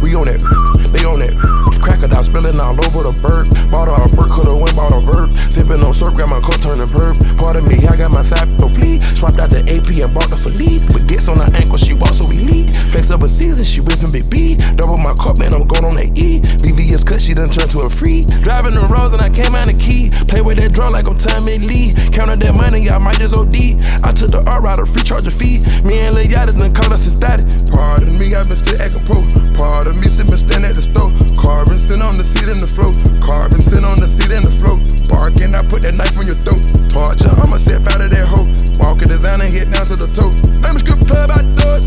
we 0.02 0.14
on 0.18 0.26
it, 0.26 0.42
they 0.90 1.04
on 1.06 1.22
it. 1.22 1.62
Crocodile 1.82 2.22
spilling 2.22 2.60
all 2.62 2.78
over 2.78 3.10
the 3.10 3.14
bird. 3.18 3.50
Bought 3.74 3.90
her 3.90 3.98
a 3.98 4.06
bird, 4.14 4.30
coulda 4.30 4.54
went 4.54 4.78
bought 4.78 4.94
a 4.94 5.02
verb. 5.02 5.34
Sippin' 5.50 5.82
on 5.82 5.90
syrup, 5.90 6.14
got 6.14 6.30
my 6.30 6.38
coat 6.38 6.62
turning 6.62 6.86
purple. 6.86 7.18
Part 7.34 7.58
of 7.58 7.66
me, 7.66 7.82
I 7.90 7.98
got 7.98 8.14
my 8.14 8.22
side 8.22 8.46
for 8.54 8.70
flee. 8.70 9.02
Swapped 9.02 9.42
out 9.42 9.50
the 9.50 9.66
AP 9.66 9.90
and 9.98 10.14
bought 10.14 10.30
the 10.30 10.38
Philippe. 10.38 10.94
But 10.94 11.10
gets 11.10 11.26
on 11.26 11.42
her 11.42 11.50
ankle, 11.58 11.74
she 11.82 11.92
walks 11.98 12.22
so 12.22 12.30
elite. 12.30 12.70
Flex 12.94 13.10
up 13.10 13.26
a 13.26 13.28
season, 13.28 13.66
she 13.66 13.82
whipping 13.82 14.14
big 14.14 14.30
B. 14.32 14.56
Double 14.80 14.96
my 14.96 15.12
cup, 15.20 15.36
man, 15.36 15.52
I'm 15.52 15.68
going 15.68 15.84
on 15.84 16.00
that 16.00 16.16
E. 16.16 16.40
VVS 16.64 17.04
cut, 17.04 17.20
she 17.20 17.36
done 17.36 17.52
turned 17.52 17.68
to 17.76 17.84
a 17.84 17.90
free. 17.92 18.24
Driving 18.40 18.72
the 18.72 18.80
roads 18.88 19.12
and 19.12 19.20
I 19.20 19.28
came 19.28 19.52
out 19.52 19.68
the 19.68 19.76
key. 19.76 20.08
Play 20.32 20.40
with 20.40 20.56
that 20.56 20.72
drum 20.72 20.96
like 20.96 21.04
I'm 21.04 21.20
Tommy 21.20 21.60
Lee. 21.60 21.92
Counted 22.16 22.40
that 22.40 22.56
money, 22.56 22.88
I 22.88 22.96
might 22.96 23.20
just 23.20 23.36
OD. 23.36 23.76
I 24.00 24.10
took 24.16 24.32
the 24.32 24.40
R 24.48 24.64
out, 24.64 24.80
a 24.80 24.88
free 24.88 25.04
charge 25.04 25.28
a 25.28 25.30
fee. 25.30 25.60
Me 25.84 26.00
and 26.08 26.16
Lil 26.16 26.24
Yachty 26.32 26.56
done 26.56 26.72
called 26.72 26.96
us 26.96 27.04
static. 27.04 27.44
Pardon 27.68 28.16
me, 28.16 28.32
I've 28.32 28.48
been 28.48 28.56
still 28.56 28.80
acting 28.80 29.04
pro. 29.04 29.20
Pardon 29.52 30.00
me, 30.00 30.08
still 30.08 30.24
been 30.24 30.40
standing 30.40 30.64
at 30.64 30.80
the 30.80 30.84
stove. 30.88 31.12
Carbon 31.36 31.76
sit 31.76 32.00
on 32.00 32.16
the 32.16 32.24
seat 32.24 32.48
in 32.48 32.56
the 32.56 32.70
float. 32.72 32.96
Carbon 33.20 33.60
sit 33.60 33.84
on 33.84 34.00
the 34.00 34.08
seat 34.08 34.32
in 34.32 34.48
the 34.48 34.54
float. 34.56 34.80
Barking, 35.12 35.52
I 35.52 35.60
put 35.60 35.84
that 35.84 35.92
knife 35.92 36.16
on 36.16 36.24
your 36.24 36.40
throat. 36.40 36.62
Torture, 36.88 37.28
I'ma 37.36 37.60
step 37.60 37.84
out 37.84 38.00
of 38.00 38.08
that 38.08 38.24
hole. 38.24 38.48
Walking 38.80 39.12
designer, 39.12 39.44
head 39.44 39.68
down 39.68 39.84
to 39.92 39.96
the 40.00 40.08
toe. 40.16 40.32
I'm 40.64 40.72
a 40.72 40.80
strip 40.80 41.04
club, 41.04 41.28
I 41.28 41.44
it. 41.44 41.84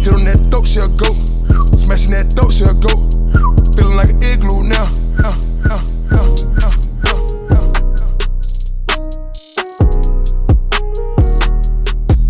Hit 0.00 0.16
on 0.16 0.24
that 0.24 0.40
throat, 0.48 0.64
she'll 0.64 0.88
go. 0.88 1.12
Smashing 1.82 2.12
that 2.12 2.30
throat, 2.30 2.52
she'll 2.52 2.78
go. 2.78 2.94
Feeling 3.74 3.96
like 3.96 4.10
an 4.10 4.22
igloo 4.22 4.62
now. 4.62 4.86
Uh, 5.18 5.34
uh, 5.66 5.82
uh, 6.14 6.22
uh, 6.62 6.70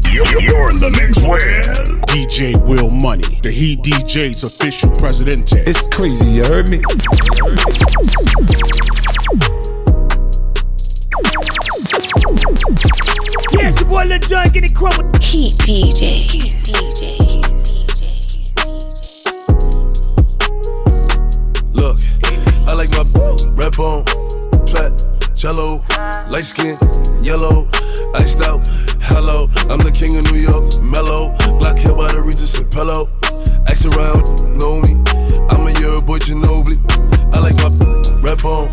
You're, 0.09 0.40
you're 0.40 0.70
in 0.72 0.80
the 0.80 0.88
mix 0.96 1.20
with 1.20 2.00
DJ 2.09 2.57
Will 2.66 2.88
Money, 2.88 3.40
the 3.42 3.50
Heat 3.50 3.80
DJ's 3.80 4.42
official 4.42 4.90
presidente. 4.90 5.62
It's 5.66 5.86
crazy, 5.88 6.30
you 6.30 6.44
heard 6.44 6.70
me? 6.70 6.80
Yeah, 13.53 13.68
it's 13.68 13.80
your 13.80 13.88
boy 13.90 14.05
Lil 14.05 14.18
Jon 14.20 14.46
getting 14.55 14.70
crunk 14.70 14.96
with 14.96 15.22
Heat 15.22 15.53
DJ. 15.61 16.07
Heat 16.24 16.55
DJ. 16.64 17.61
Red 23.62 23.76
bone, 23.76 24.04
flat, 24.66 24.90
jello, 25.34 25.78
light 26.26 26.42
skin, 26.42 26.74
yellow, 27.22 27.70
iced 28.14 28.42
out. 28.42 28.66
Hello, 28.98 29.46
I'm 29.70 29.78
the 29.78 29.94
king 29.94 30.18
of 30.18 30.26
New 30.34 30.42
York, 30.42 30.82
mellow. 30.82 31.30
Black 31.62 31.78
hair 31.78 31.94
by 31.94 32.10
the 32.10 32.18
Regis 32.18 32.58
and 32.58 32.66
pillow. 32.74 33.06
Ask 33.70 33.86
around, 33.86 34.26
know 34.58 34.82
me. 34.82 34.98
I'm 35.46 35.62
a 35.62 35.72
year 35.78 35.94
boy 36.02 36.18
Ginobili. 36.18 36.82
I 37.30 37.38
like 37.38 37.54
my 37.62 37.70
red 38.18 38.42
bone, 38.42 38.66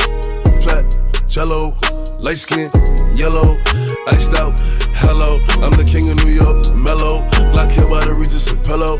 flat, 0.66 0.90
jello, 1.30 1.78
light 2.18 2.42
skin, 2.42 2.66
yellow, 3.14 3.62
iced 4.10 4.34
out. 4.42 4.58
Hello, 5.06 5.38
I'm 5.62 5.78
the 5.78 5.86
king 5.86 6.10
of 6.10 6.18
New 6.26 6.34
York, 6.34 6.74
mellow. 6.74 7.22
Black 7.54 7.70
hair 7.70 7.86
by 7.86 8.02
the 8.06 8.14
Regis 8.18 8.50
and 8.50 8.62
pillow. 8.66 8.98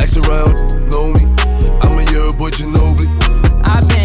Ask 0.00 0.16
around, 0.24 0.56
know 0.88 1.12
me. 1.12 1.28
I'm 1.84 2.00
a 2.00 2.04
year 2.16 2.32
boy 2.40 2.48
Ginobili. 2.48 3.12
I've 3.60 3.84
been 3.88 3.97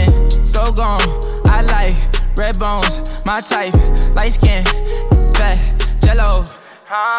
so 0.64 0.72
gone. 0.72 1.02
I 1.48 1.62
like 1.62 1.96
red 2.38 2.58
bones, 2.60 3.12
my 3.26 3.42
type, 3.42 3.74
light 4.16 4.34
skin, 4.34 4.64
fat, 5.36 5.60
jello. 6.02 6.48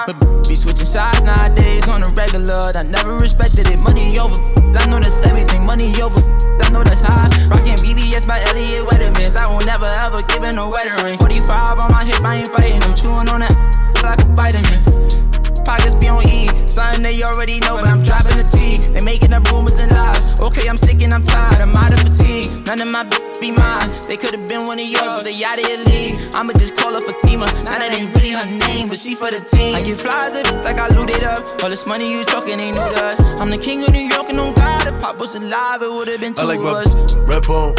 But 0.07 0.49
be 0.49 0.55
switching 0.55 0.87
sides 0.87 1.21
nowadays 1.23 1.89
on 1.89 2.03
a 2.03 2.11
regular. 2.15 2.55
I 2.77 2.83
never 2.85 3.17
respected 3.17 3.67
it. 3.67 3.79
Money 3.83 4.19
over. 4.19 4.39
I 4.79 4.87
know 4.87 5.01
that's 5.01 5.27
everything. 5.27 5.67
Money 5.67 5.91
over. 6.01 6.15
I 6.63 6.71
know 6.71 6.85
that's 6.85 7.01
high. 7.01 7.27
Rockin' 7.51 7.83
BBS 7.83 8.29
by 8.29 8.41
Elliot 8.43 8.87
Weathermans. 8.87 9.37
I 9.37 9.51
will 9.51 9.65
never 9.67 9.87
ever 10.07 10.23
give 10.23 10.45
it 10.45 10.55
no 10.55 10.71
wedding 10.71 11.05
ring. 11.05 11.19
45 11.19 11.79
on 11.79 11.91
my 11.91 12.05
hip, 12.05 12.23
I 12.23 12.37
ain't 12.37 12.53
fighting. 12.53 12.83
I'm 12.83 12.95
chewing 12.95 13.29
on 13.29 13.41
that 13.41 13.55
like 14.03 14.21
a 14.21 14.25
vitamin. 14.37 15.34
Pockets 15.65 15.95
be 15.97 16.09
on 16.09 16.27
E, 16.29 16.49
something 16.69 17.03
they 17.03 17.17
already 17.23 17.59
know, 17.61 17.77
but 17.81 17.89
I'm 17.89 18.03
dropping 18.03 18.37
the 18.37 18.45
T. 18.53 18.77
They 18.93 19.05
making 19.05 19.33
up 19.33 19.49
rumors 19.51 19.79
and 19.79 19.91
lies. 19.93 20.41
Okay, 20.41 20.69
I'm 20.69 20.77
sick 20.77 21.03
and 21.03 21.13
I'm 21.15 21.23
tired, 21.23 21.61
I'm 21.61 21.75
out 21.75 21.93
of 21.93 22.01
fatigue. 22.05 22.67
None 22.67 22.81
of 22.81 22.91
my 22.93 23.05
b- 23.05 23.17
be 23.41 23.51
mine. 23.51 23.81
They 24.07 24.17
could've 24.17 24.47
been 24.47 24.67
one 24.67 24.79
of 24.79 24.87
yours, 24.87 25.21
but 25.21 25.25
they 25.25 25.37
out 25.45 25.59
of 25.59 25.65
your 25.65 25.81
league. 25.89 26.17
I'ma 26.35 26.53
just 26.55 26.77
call 26.77 26.93
her 26.93 27.01
Fatima. 27.01 27.47
Now 27.65 27.79
that 27.81 27.95
ain't 27.95 28.13
really 28.17 28.33
her 28.37 28.45
name, 28.69 28.89
but 28.89 28.99
she 28.99 29.15
for 29.15 29.31
the 29.31 29.41
team. 29.41 29.75
I 29.77 29.83
get 29.83 30.01
flies 30.01 30.37
up 30.37 30.47
like 30.65 30.77
I 30.77 30.89
looted 30.97 31.25
up. 31.25 31.41
All 31.63 31.71
this 31.71 31.89
money 31.89 32.11
you 32.13 32.25
talking 32.25 32.61
ain't 32.61 32.77
new 32.77 32.83
to 32.95 33.01
us. 33.09 33.35
I'm 33.41 33.51
the 33.51 33.59
king 33.59 33.83
of 33.85 33.93
New 33.93 34.05
York 34.05 34.29
and 34.29 34.39
on 34.39 34.55
God. 34.55 34.87
If 34.87 35.01
Pop 35.01 35.19
was 35.19 35.35
alive, 35.35 35.83
it 35.83 35.91
would've 35.91 36.21
been 36.21 36.35
two 36.35 36.43
I 36.43 36.45
like 36.45 36.59
of 36.61 36.65
my 36.65 36.85
us. 36.85 36.93
red 37.25 37.43
bone, 37.49 37.73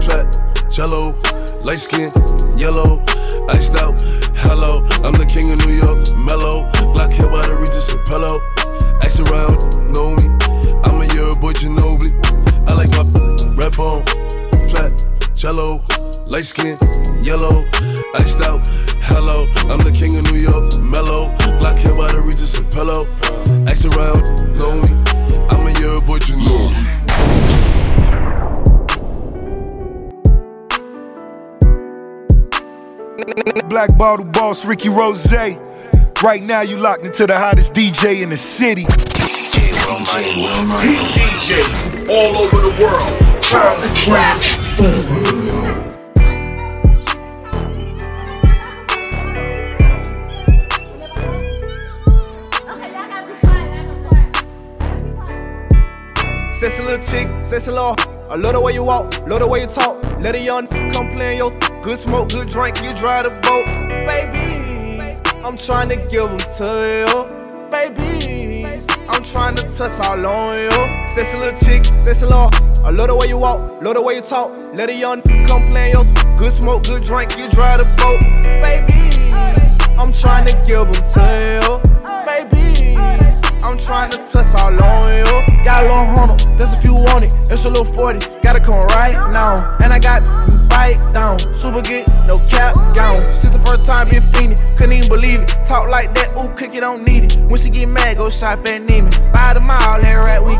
flat, 0.00 0.26
jello, 0.70 1.12
light 1.64 1.78
skin, 1.82 2.08
yellow, 2.56 3.04
iced 3.52 3.76
out. 3.76 3.96
Hello, 4.48 4.80
I'm 5.04 5.12
the 5.12 5.28
king 5.28 5.44
of 5.52 5.60
New 5.60 5.76
York, 5.76 6.08
mellow. 6.16 6.64
Black 6.96 7.12
hair 7.12 7.28
by 7.28 7.44
the 7.44 7.52
Regis 7.60 7.92
and 7.92 8.00
pillow. 8.08 8.40
Ask 9.04 9.20
around, 9.20 9.60
know 9.92 10.16
me. 10.16 10.32
I'm 10.88 10.96
a 10.96 11.06
year 11.12 11.28
boy 11.36 11.52
Ginobili. 11.52 12.16
I 12.64 12.72
like 12.72 12.88
my 12.96 13.04
red 13.52 13.76
bone, 13.76 14.08
flat, 14.72 15.04
cello. 15.36 15.84
light 16.32 16.48
skin, 16.48 16.80
yellow, 17.20 17.68
iced 18.16 18.40
out. 18.40 18.64
Hello, 19.04 19.44
I'm 19.68 19.84
the 19.84 19.92
king 19.92 20.16
of 20.16 20.24
New 20.32 20.40
York, 20.40 20.80
mellow. 20.80 21.28
Black 21.60 21.76
hair 21.76 21.94
by 21.94 22.08
the 22.08 22.24
Regis 22.24 22.56
and 22.56 22.64
pillow. 22.72 23.04
Ask 23.68 23.84
around, 23.84 24.24
know 24.56 24.72
me. 24.80 24.96
I'm 25.52 25.60
a 25.60 25.72
year 25.76 26.00
boy 26.08 26.24
Ginobili. 26.24 26.87
Black 33.68 33.96
Bottle 33.98 34.24
Boss, 34.24 34.64
Ricky 34.64 34.88
Rose. 34.88 35.30
Right 35.32 36.42
now, 36.42 36.62
you 36.62 36.76
locked 36.76 37.04
into 37.04 37.26
the 37.26 37.36
hottest 37.36 37.74
DJ 37.74 38.22
in 38.22 38.30
the 38.30 38.36
city. 38.36 38.84
DJs 41.24 42.08
all 42.08 42.38
over 42.38 42.60
the 42.60 42.70
world. 42.82 43.20
Time 43.42 43.80
to 43.82 43.92
transform. 44.00 45.38
Sexy 56.50 56.82
little 56.82 56.98
chick, 56.98 57.28
sexy 57.44 57.70
little. 57.70 58.17
I 58.30 58.34
love 58.36 58.52
the 58.52 58.60
way 58.60 58.74
you 58.74 58.84
walk, 58.84 59.26
love 59.26 59.40
the 59.40 59.46
way 59.46 59.62
you 59.62 59.66
talk. 59.66 60.02
Let 60.20 60.34
a 60.34 60.38
young 60.38 60.66
come 60.66 61.08
play 61.08 61.32
in 61.32 61.38
your 61.38 61.50
good 61.80 61.96
smoke, 61.96 62.28
good 62.28 62.48
drink, 62.48 62.76
you 62.82 62.94
drive 62.94 63.24
the 63.24 63.30
boat. 63.30 63.64
Baby, 64.04 65.16
I'm 65.42 65.56
trying 65.56 65.88
to 65.88 65.96
give 65.96 66.28
them 66.28 66.38
to 66.58 67.06
you. 67.08 67.70
Babies, 67.70 68.86
I'm 69.08 69.22
trying 69.22 69.54
to 69.56 69.62
touch 69.62 69.98
all 70.00 70.26
on 70.26 70.58
you. 70.58 70.70
Sexy 71.06 71.38
little 71.38 71.58
chick, 71.58 71.86
sexy 71.86 72.26
little. 72.26 72.50
I 72.84 72.90
love 72.90 73.08
the 73.08 73.16
way 73.16 73.28
you 73.28 73.38
walk, 73.38 73.82
love 73.82 73.94
the 73.94 74.02
way 74.02 74.16
you 74.16 74.20
talk. 74.20 74.52
Let 74.74 74.90
a 74.90 74.94
young 74.94 75.22
come 75.46 75.66
play 75.70 75.86
in 75.86 75.92
your 75.92 76.04
good 76.36 76.52
smoke, 76.52 76.84
good 76.84 77.04
drink, 77.04 77.30
you 77.38 77.48
drive 77.48 77.78
the 77.78 77.84
boat. 77.96 78.20
Baby, 78.60 79.32
I'm 79.98 80.12
trying 80.12 80.46
to 80.48 80.52
give 80.66 80.84
them 80.92 81.02
to 81.14 81.24
you. 81.64 81.80
Babies, 82.28 83.27
I'm 83.68 83.76
trying 83.76 84.10
to 84.12 84.16
touch 84.16 84.54
all 84.54 84.72
on 84.72 85.12
you. 85.12 85.62
Got 85.62 85.84
a 85.84 85.88
little 85.88 86.06
hundred, 86.06 86.40
there's 86.56 86.72
a 86.72 86.80
few 86.80 86.96
on 87.12 87.22
it. 87.22 87.34
It's 87.50 87.66
a 87.66 87.68
little 87.68 87.84
40, 87.84 88.40
gotta 88.40 88.60
come 88.60 88.86
right 88.96 89.12
now. 89.12 89.76
And 89.82 89.92
I 89.92 89.98
got 89.98 90.24
bite 90.70 90.96
down, 91.12 91.38
super 91.52 91.82
good, 91.82 92.08
no 92.26 92.38
cap 92.48 92.76
gown. 92.96 93.20
Since 93.34 93.50
the 93.50 93.58
first 93.58 93.84
time 93.84 94.08
been 94.08 94.22
fiending, 94.22 94.56
couldn't 94.78 94.94
even 94.94 95.08
believe 95.10 95.40
it. 95.42 95.48
Talk 95.66 95.90
like 95.90 96.14
that, 96.14 96.32
ooh, 96.40 96.48
cookie 96.56 96.80
don't 96.80 97.04
need 97.04 97.24
it. 97.24 97.36
When 97.50 97.58
she 97.58 97.68
get 97.68 97.88
mad, 97.88 98.16
go 98.16 98.30
shop 98.30 98.60
at 98.60 98.80
Neiman. 98.80 99.12
Buy 99.34 99.52
the 99.52 99.60
mile, 99.60 100.00
that 100.00 100.14
rat, 100.14 100.42
we 100.42 100.54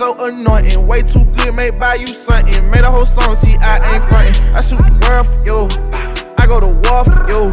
wet, 0.00 0.32
anointing. 0.32 0.86
Way 0.86 1.02
too 1.02 1.24
good, 1.36 1.54
may 1.54 1.70
buy 1.70 1.94
you 1.96 2.06
something. 2.06 2.70
Made 2.70 2.82
a 2.84 2.90
whole 2.90 3.06
song, 3.06 3.34
see, 3.36 3.56
I 3.56 3.94
ain't 3.94 4.04
frontin'. 4.04 4.54
I 4.54 4.60
shoot 4.60 4.78
the 4.78 4.94
world 5.06 5.26
for 5.26 5.44
you. 5.44 5.68
I 6.38 6.46
go 6.46 6.60
to 6.60 6.70
war 6.88 7.04
for 7.04 7.28
you. 7.28 7.50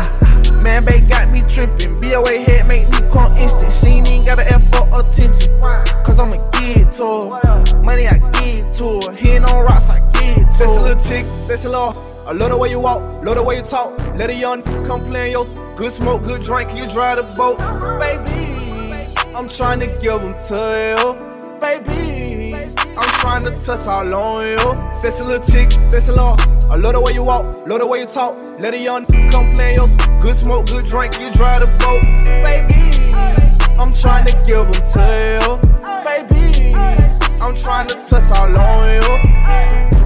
Man, 0.62 0.86
babe 0.86 1.10
got 1.10 1.30
me 1.30 1.42
trippin'. 1.50 2.00
BOA 2.00 2.40
head 2.40 2.68
make 2.68 2.90
me 2.90 2.98
come 3.12 3.34
instant. 3.38 3.74
She 3.74 3.88
ain't 3.88 4.12
even 4.12 4.26
gotta 4.26 4.46
F 4.52 4.62
for 4.72 4.88
attention. 5.00 5.52
Cause 6.04 6.20
I'ma 6.20 6.38
give 6.60 6.92
to 6.98 7.40
her. 7.42 7.82
Money 7.82 8.08
I 8.08 8.20
give 8.40 8.72
to 8.78 9.02
her. 9.08 9.14
Hitting 9.14 9.46
on 9.46 9.64
rocks, 9.64 9.90
I 9.90 10.00
give 10.14 10.36
to 10.36 10.44
her. 10.44 10.50
Sexy 10.50 10.80
little 10.80 11.04
chick, 11.04 11.26
sexy 11.42 11.68
little. 11.68 12.12
I 12.28 12.34
love 12.34 12.52
the 12.52 12.58
way 12.58 12.70
you 12.70 12.80
walk, 12.80 13.02
love 13.26 13.36
the 13.36 13.44
way 13.44 13.58
you 13.58 13.64
talk. 13.64 13.98
Let 14.16 14.30
a 14.30 14.36
young 14.36 14.62
come 14.62 15.04
play 15.06 15.32
your 15.32 15.46
good 15.76 15.92
smoke, 15.92 16.24
good 16.24 16.44
drink, 16.44 16.70
you 16.76 16.88
drive 16.88 17.18
the 17.18 17.24
boat. 17.36 17.58
Baby, 18.00 19.12
I'm 19.36 19.50
trying 19.50 19.80
to 19.80 19.88
give 19.88 20.22
them 20.22 20.36
to 20.48 20.96
you, 21.00 21.31
baby. 21.62 22.54
I'm 22.98 23.10
trying 23.22 23.46
to 23.46 23.52
touch 23.52 23.88
all 23.88 24.14
on 24.14 24.46
you. 24.48 24.92
Sexy 24.92 25.24
little 25.24 25.48
chick, 25.48 25.72
sexy 25.72 26.12
little. 26.12 26.36
I 26.70 26.76
love 26.76 26.94
the 26.94 27.02
way 27.02 27.14
you 27.14 27.24
walk, 27.24 27.46
love 27.68 27.80
the 27.80 27.88
way 27.88 28.00
you 28.00 28.08
talk. 28.08 28.36
Let 28.60 28.74
a 28.74 28.80
young 28.80 29.06
come 29.32 29.52
play 29.54 29.76
your 29.76 29.88
good 30.20 30.36
smoke, 30.36 30.68
good 30.68 30.86
drink, 30.86 31.14
you 31.20 31.32
drive 31.32 31.62
the 31.62 31.68
boat, 31.78 32.02
baby. 32.42 32.82
I'm 33.80 33.94
trying 33.94 34.26
to 34.26 34.34
give 34.46 34.72
them 34.72 34.82
to 34.94 35.04
you, 35.38 35.58
baby. 36.04 36.74
I'm 37.42 37.56
trying 37.56 37.88
to 37.88 37.96
touch 37.96 38.32
all 38.32 38.58
on 38.58 38.94
you. 38.96 40.01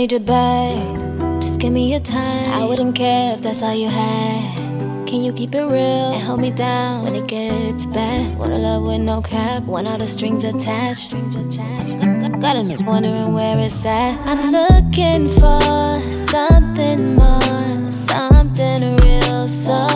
Need 0.00 0.12
your 0.12 0.20
bag, 0.20 1.42
just 1.42 1.60
give 1.60 1.70
me 1.70 1.90
your 1.90 2.00
time. 2.00 2.50
I 2.58 2.64
wouldn't 2.64 2.94
care 2.94 3.34
if 3.34 3.42
that's 3.42 3.60
all 3.62 3.74
you 3.74 3.90
had. 3.90 5.06
Can 5.06 5.20
you 5.20 5.30
keep 5.30 5.54
it 5.54 5.62
real 5.62 6.12
and 6.14 6.22
hold 6.22 6.40
me 6.40 6.50
down 6.50 7.04
when 7.04 7.14
it 7.14 7.26
gets 7.26 7.84
bad? 7.84 8.38
Wanna 8.38 8.56
love 8.56 8.82
with 8.86 9.02
no 9.02 9.20
cap, 9.20 9.64
want 9.64 9.86
all 9.86 9.98
the 9.98 10.06
strings 10.06 10.42
attached. 10.42 11.10
Strings 11.10 11.34
attached. 11.34 12.40
Got 12.40 12.56
a 12.56 12.82
wondering 12.86 13.34
where 13.34 13.58
it's 13.58 13.84
at. 13.84 14.18
I'm 14.26 14.50
looking 14.50 15.28
for 15.28 16.00
something 16.10 17.16
more, 17.16 17.92
something 17.92 18.96
real 18.96 19.46
so 19.46 19.89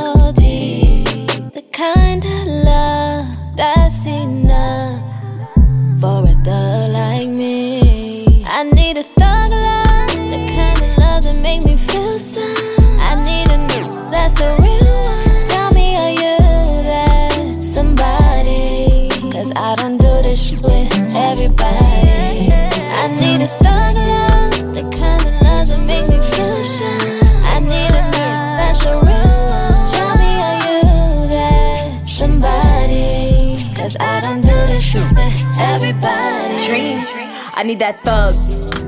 need 37.65 37.79
that 37.81 38.03
thug. 38.05 38.35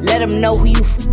Let 0.04 0.20
him 0.22 0.40
know 0.40 0.54
who 0.54 0.66
you 0.66 0.80
f- 0.80 1.06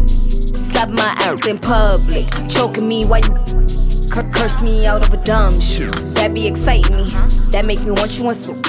Slap 0.62 0.90
my 0.90 1.16
out 1.20 1.46
in 1.48 1.58
public. 1.60 2.28
Choking 2.50 2.88
me 2.88 3.06
while 3.06 3.22
you 3.22 4.10
cur- 4.10 4.30
curse 4.32 4.62
me 4.62 4.86
out 4.86 5.06
of 5.06 5.14
a 5.14 5.18
dumb 5.24 5.60
shit. 5.60 5.92
That 6.16 6.34
be 6.34 6.48
exciting 6.48 6.96
me. 6.96 7.06
That 7.52 7.66
make 7.66 7.82
me 7.82 7.92
want 7.92 8.18
you 8.18 8.28
on 8.28 8.34
some. 8.34 8.62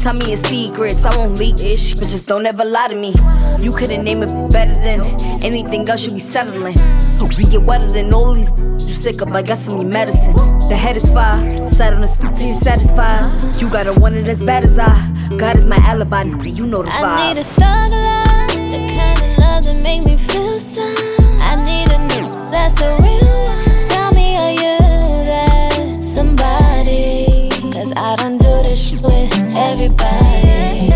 Tell 0.00 0.14
me 0.14 0.28
your 0.28 0.38
secrets, 0.38 1.04
I 1.04 1.14
won't 1.16 1.38
leak 1.38 1.60
ish, 1.60 1.92
but 1.94 2.08
just 2.08 2.26
don't 2.26 2.46
ever 2.46 2.64
lie 2.64 2.88
to 2.88 2.94
me. 2.94 3.14
You 3.58 3.72
couldn't 3.72 4.02
name 4.02 4.22
it 4.22 4.50
better 4.50 4.72
than 4.72 5.02
anything 5.42 5.88
else 5.88 6.06
you 6.06 6.12
be 6.12 6.18
settling. 6.18 6.78
You 7.20 7.46
get 7.46 7.62
wetter 7.62 7.90
than 7.90 8.12
all 8.12 8.34
these 8.34 8.50
you 8.80 8.88
sick 8.88 9.20
of, 9.20 9.28
I 9.28 9.42
got 9.42 9.58
some 9.58 9.88
medicine. 9.88 10.34
The 10.68 10.76
head 10.76 10.96
is 10.96 11.08
fire, 11.10 11.68
sat 11.68 11.92
on 11.94 12.00
the 12.00 12.06
spot 12.06 12.34
till 12.36 12.48
you 12.48 12.54
satisfied. 12.54 13.60
You 13.60 13.68
got 13.68 13.86
a 13.86 13.92
one 13.92 14.14
it 14.14 14.26
as 14.26 14.42
bad 14.42 14.64
as 14.64 14.78
I. 14.78 15.09
God 15.36 15.56
is 15.56 15.64
my 15.64 15.76
alibi, 15.76 16.24
you 16.24 16.66
know 16.66 16.82
the 16.82 16.90
vibe. 16.90 17.02
I 17.02 17.32
need 17.32 17.40
a 17.40 17.44
thug 17.44 17.92
love, 17.92 18.48
the 18.72 18.94
kind 18.94 19.22
of 19.22 19.38
love 19.38 19.64
that 19.64 19.80
make 19.82 20.04
me 20.04 20.16
feel 20.16 20.58
some. 20.58 20.94
I 21.40 21.54
need 21.64 21.90
a 21.92 21.98
new 21.98 22.32
that's 22.50 22.80
a 22.80 22.96
real 22.98 23.44
one. 23.44 23.88
Tell 23.88 24.12
me, 24.12 24.36
are 24.36 24.50
you 24.50 24.78
that 25.26 26.02
somebody? 26.02 27.48
Cause 27.72 27.92
I 27.96 28.16
don't 28.16 28.38
do 28.38 28.62
this 28.62 28.90
shit 28.90 29.00
with 29.02 29.32
everybody. 29.54 30.89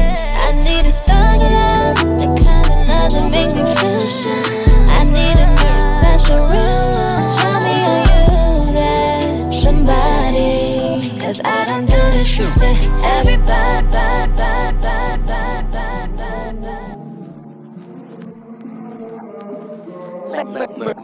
Night. 20.84 20.94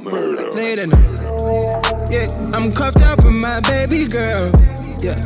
Yeah, 2.10 2.26
I'm 2.52 2.70
cuffed 2.70 3.00
up 3.02 3.24
with 3.24 3.32
my 3.32 3.60
baby 3.60 4.06
girl. 4.06 4.52
Yeah, 5.00 5.18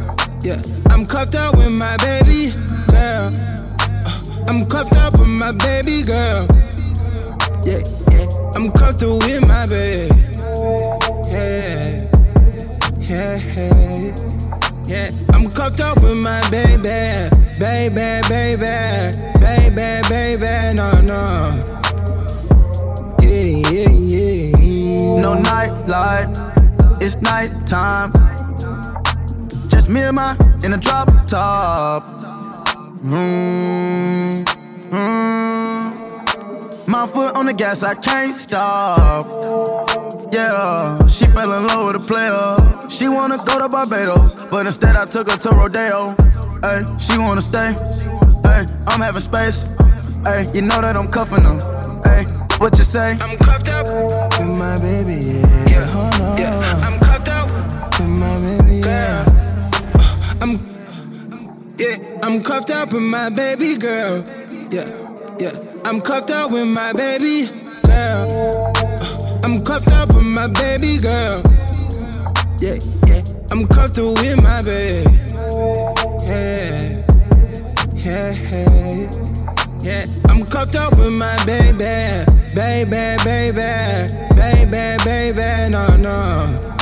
yeah. 0.43 0.63
I'm 0.91 1.07
cuffed 1.07 1.35
up 1.35 1.57
with 1.57 1.73
my 1.73 1.97
baby 1.97 2.53
girl. 2.87 3.33
Uh, 3.35 4.47
I'm 4.49 4.65
cuffed 4.67 4.97
up 4.97 5.19
with 5.19 5.27
my 5.27 5.51
baby 5.51 6.05
girl. 6.05 6.47
Yeah, 7.65 7.83
yeah. 8.13 8.29
I'm 8.55 8.71
cuffed 8.71 9.03
up 9.03 9.27
with 9.27 9.45
my 9.45 9.67
baby. 9.67 10.15
Yeah, 11.33 11.91
yeah. 13.01 14.15
Yeah, 14.87 15.09
I'm 15.33 15.51
cuffed 15.51 15.81
up 15.81 16.01
with 16.01 16.19
my 16.19 16.41
baby, 16.51 16.83
baby, 17.59 18.21
baby, 18.29 18.67
baby, 19.41 20.09
baby, 20.09 20.77
no, 20.77 21.01
no. 21.01 21.74
No 25.21 25.35
night 25.35 25.73
light, 25.87 26.29
it's 27.01 27.17
night 27.23 27.53
time. 27.67 28.13
Just 29.69 29.89
me 29.89 30.01
and 30.03 30.17
my 30.17 30.37
in 30.65 30.73
a 30.73 30.77
drop 30.77 31.09
top. 31.27 32.03
Vroom, 33.03 34.45
vroom. 34.91 35.35
My 36.89 37.07
foot 37.07 37.37
on 37.37 37.47
the 37.47 37.53
gas, 37.53 37.83
I 37.83 37.95
can't 37.95 38.35
stop. 38.35 39.25
Yeah, 40.33 41.07
she 41.07 41.27
fell 41.27 41.53
in 41.53 41.67
love 41.69 41.87
with 41.87 41.97
a 41.97 42.01
player. 42.01 42.91
She 42.91 43.09
wanna 43.09 43.39
go 43.39 43.59
to 43.61 43.69
Barbados, 43.69 44.45
but 44.51 44.67
instead 44.67 44.97
I 44.97 45.05
took 45.05 45.31
her 45.31 45.37
to 45.37 45.51
Rodeo. 45.51 46.17
Hey, 46.63 46.85
she 46.99 47.19
wanna 47.19 47.41
stay. 47.41 47.75
Hey, 48.45 48.67
I'm 48.87 49.01
having 49.01 49.21
space. 49.21 49.65
Hey, 50.27 50.47
you 50.55 50.63
know 50.63 50.81
that 50.81 50.97
I'm 50.97 51.09
cuffing 51.09 51.45
her. 51.45 51.59
Hey, 52.05 52.27
what 52.65 52.79
you 52.79 52.85
say? 52.85 53.11
I'm 53.21 53.37
cuffed 53.37 53.69
up 53.69 53.87
with 53.87 54.57
my 54.57 54.75
baby, 54.81 55.21
yeah. 55.69 56.35
Yeah, 56.35 56.57
yeah. 56.57 56.79
I'm 56.83 56.99
cuffed 56.99 57.29
up 57.29 57.51
with 58.01 58.19
my 58.19 58.37
baby, 58.37 58.77
yeah. 58.87 59.27
Uh, 59.95 60.41
I'm, 60.41 60.53
yeah, 61.77 62.21
I'm 62.23 62.43
cuffed 62.43 62.71
up 62.71 62.95
with 62.95 63.03
my 63.03 63.29
baby 63.29 63.77
girl. 63.77 64.25
Yeah, 64.71 64.89
yeah. 65.39 65.53
I'm 65.85 66.01
cuffed 66.01 66.31
up 66.31 66.53
with 66.53 66.67
my 66.67 66.95
baby 66.95 67.51
girl. 67.85 68.29
Uh, 68.33 69.41
I'm 69.45 69.63
cuffed 69.63 69.93
up 69.93 70.15
with 70.15 70.25
my 70.25 70.47
baby 70.47 70.97
girl. 70.97 71.43
Yeah, 72.61 72.79
yeah. 73.07 73.23
I'm 73.51 73.67
cuffed 73.69 73.99
up 73.99 74.17
with 74.23 74.43
my 74.43 74.63
baby. 74.63 75.05
Yeah, 76.25 77.03
yeah, 77.93 78.33
yeah. 78.33 79.34
Yeah, 79.85 80.03
I'm 80.31 80.47
cuffed 80.47 80.77
up 80.77 80.97
with 80.97 81.13
my 81.13 81.37
baby, 81.45 82.25
baby, 82.55 83.23
baby, 83.23 84.09
baby, 84.35 85.05
baby, 85.05 85.71
no, 85.71 85.97
no. 85.99 86.74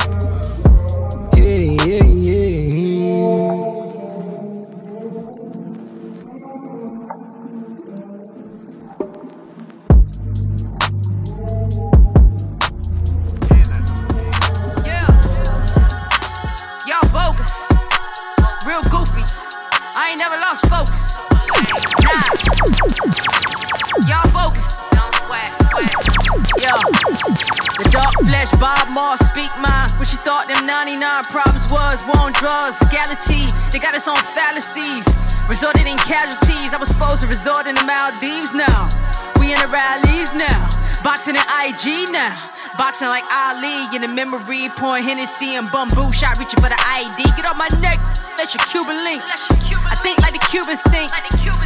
now. 42.11 42.33
Boxing 42.77 43.07
like 43.07 43.23
Ali 43.31 43.87
in 43.95 44.01
the 44.01 44.07
memory, 44.07 44.67
pouring 44.75 45.03
Hennessy 45.03 45.55
and 45.55 45.69
bamboo 45.71 46.11
shot, 46.11 46.39
reaching 46.39 46.59
for 46.59 46.69
the 46.69 46.79
ID. 46.79 47.23
Get 47.37 47.45
off 47.45 47.55
my 47.55 47.69
neck, 47.85 48.01
that's 48.35 48.51
your 48.55 48.65
Cuban 48.65 48.97
link. 49.05 49.21
I 49.23 49.95
think 50.01 50.19
like 50.19 50.33
the 50.33 50.43
Cubans 50.49 50.81
think. 50.89 51.11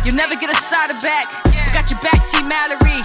You'll 0.03 0.19
never 0.19 0.35
get 0.35 0.51
a 0.51 0.57
side 0.59 0.91
of 0.91 0.99
back. 0.99 1.25
Got 1.73 1.89
your 1.89 2.01
back, 2.03 2.27
T. 2.27 2.43
Mallory. 2.43 3.01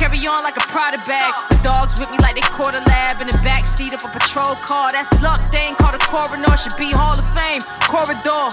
Carry 0.00 0.24
on 0.26 0.42
like 0.42 0.56
a 0.56 0.64
Prada 0.72 0.98
bag. 1.06 1.30
The 1.50 1.60
dogs 1.62 2.00
with 2.00 2.10
me 2.10 2.18
like 2.18 2.34
they 2.34 2.46
caught 2.48 2.74
a 2.74 2.82
lab 2.90 3.20
in 3.20 3.28
the 3.28 3.38
backseat 3.44 3.94
of 3.94 4.02
a 4.02 4.10
patrol 4.10 4.56
car. 4.64 4.90
That's 4.90 5.22
luck, 5.22 5.38
they 5.52 5.62
ain't 5.70 5.78
called 5.78 5.94
a 5.94 6.02
coroner. 6.02 6.56
Should 6.56 6.76
be 6.76 6.90
Hall 6.90 7.14
of 7.14 7.26
Fame, 7.36 7.62
corridor. 7.86 8.50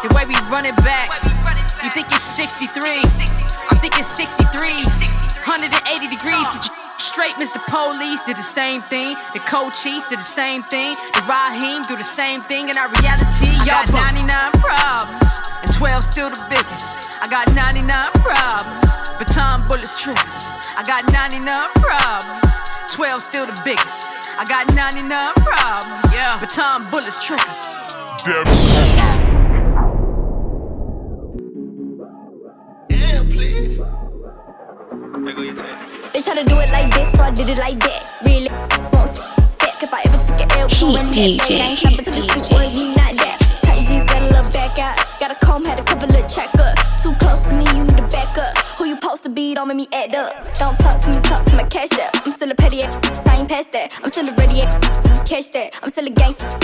The 0.00 0.10
way 0.14 0.24
we 0.24 0.34
run 0.48 0.64
it 0.64 0.76
back. 0.80 1.10
You 1.82 1.90
think 1.90 2.06
it's 2.08 2.24
63. 2.24 3.02
I'm 3.70 3.78
thinking 3.78 4.04
63. 4.04 5.31
180 5.44 6.06
degrees. 6.06 6.46
Straight 6.98 7.34
Mr. 7.34 7.58
Police 7.66 8.22
did 8.22 8.36
the 8.36 8.46
same 8.46 8.80
thing. 8.82 9.16
The 9.34 9.40
co-chiefs 9.40 10.06
did 10.08 10.20
the 10.20 10.24
same 10.24 10.62
thing. 10.62 10.94
The 11.18 11.22
Raheem 11.26 11.82
do 11.82 11.96
the 11.96 12.06
same 12.06 12.42
thing. 12.42 12.68
In 12.68 12.78
our 12.78 12.88
reality, 13.02 13.50
y'all 13.66 13.82
got 13.82 14.14
99 14.14 14.52
problems, 14.62 15.32
and 15.60 15.70
12 15.74 16.04
still 16.04 16.30
the 16.30 16.40
biggest. 16.48 17.10
I 17.20 17.26
got 17.28 17.50
99 17.54 17.90
problems, 18.22 18.86
baton 19.18 19.66
bullets 19.66 20.00
triggers. 20.00 20.46
I 20.78 20.82
got 20.86 21.10
99 21.10 21.44
problems, 21.82 22.54
12 22.94 23.22
still 23.22 23.46
the 23.46 23.60
biggest. 23.64 24.06
I 24.38 24.44
got 24.46 24.70
99 24.74 25.10
problems, 25.42 26.14
yeah, 26.14 26.38
but 26.38 26.50
time 26.50 26.88
bullets 26.90 27.18
triggers. 27.24 27.66
Damn. 28.24 29.31
There 35.22 35.34
go. 35.34 35.42
They 35.44 36.20
try 36.20 36.34
to 36.34 36.42
do 36.42 36.56
it 36.58 36.72
like 36.72 36.92
this, 36.92 37.12
so 37.12 37.22
I 37.22 37.30
did 37.30 37.48
it 37.48 37.58
like 37.58 37.78
that. 37.78 38.02
Really, 38.26 38.50
won't 38.90 39.22
back 39.62 39.78
if 39.78 39.94
I 39.94 40.02
ever 40.02 40.18
took 40.18 40.42
an 40.42 40.50
L. 40.58 40.66
Heat 40.66 40.98
DJ, 41.14 41.78
DJ. 41.78 42.50
Tight 43.62 43.86
jeans, 43.86 44.10
got 44.10 44.18
a 44.18 44.34
little 44.34 44.50
back 44.50 44.76
out. 44.80 44.98
Got 45.20 45.30
a 45.30 45.46
comb, 45.46 45.64
had 45.64 45.78
a 45.78 45.84
couple 45.84 46.10
of 46.10 46.28
check. 46.28 46.50
Too 46.98 47.14
close 47.22 47.46
to 47.48 47.54
me, 47.54 47.64
you 47.70 47.84
need 47.84 47.96
to 47.98 48.08
back 48.10 48.36
up. 48.36 48.58
Who 48.78 48.86
you 48.86 48.96
supposed 48.96 49.22
to 49.22 49.28
be? 49.28 49.54
Don't 49.54 49.68
make 49.68 49.76
me 49.76 49.88
act 49.92 50.12
up. 50.16 50.32
Don't 50.58 50.76
talk 50.80 51.00
to 51.02 51.10
me, 51.10 51.20
talk 51.22 51.44
to 51.44 51.54
my 51.54 51.68
cash 51.70 51.92
up. 51.92 52.10
I'm 52.26 52.32
still 52.32 52.50
a 52.50 52.54
petty 52.56 52.82
ass, 52.82 52.98
I 53.24 53.38
ain't 53.38 53.48
past 53.48 53.70
that. 53.72 53.92
I'm 54.02 54.08
still 54.10 54.26
a 54.26 54.34
ready 54.34 54.62
ass, 54.62 55.22
catch 55.22 55.52
that. 55.52 55.70
I'm 55.84 55.88
still 55.88 56.08
a 56.08 56.10
gangster. 56.10 56.61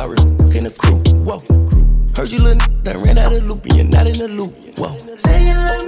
I 0.00 0.06
was 0.06 0.18
in 0.56 0.64
the 0.64 0.72
crew. 0.78 0.96
Whoa. 1.28 1.40
Heard 2.16 2.32
you 2.32 2.38
little 2.38 2.62
n- 2.62 2.82
that 2.84 2.96
ran 2.96 3.18
out 3.18 3.34
of 3.34 3.44
loop 3.44 3.66
and 3.66 3.76
you're 3.76 3.84
not 3.84 4.08
in 4.08 4.16
the 4.18 4.28
loop. 4.28 4.54
Whoa. 4.78 4.96
Say 5.16 5.44
you 5.44 5.79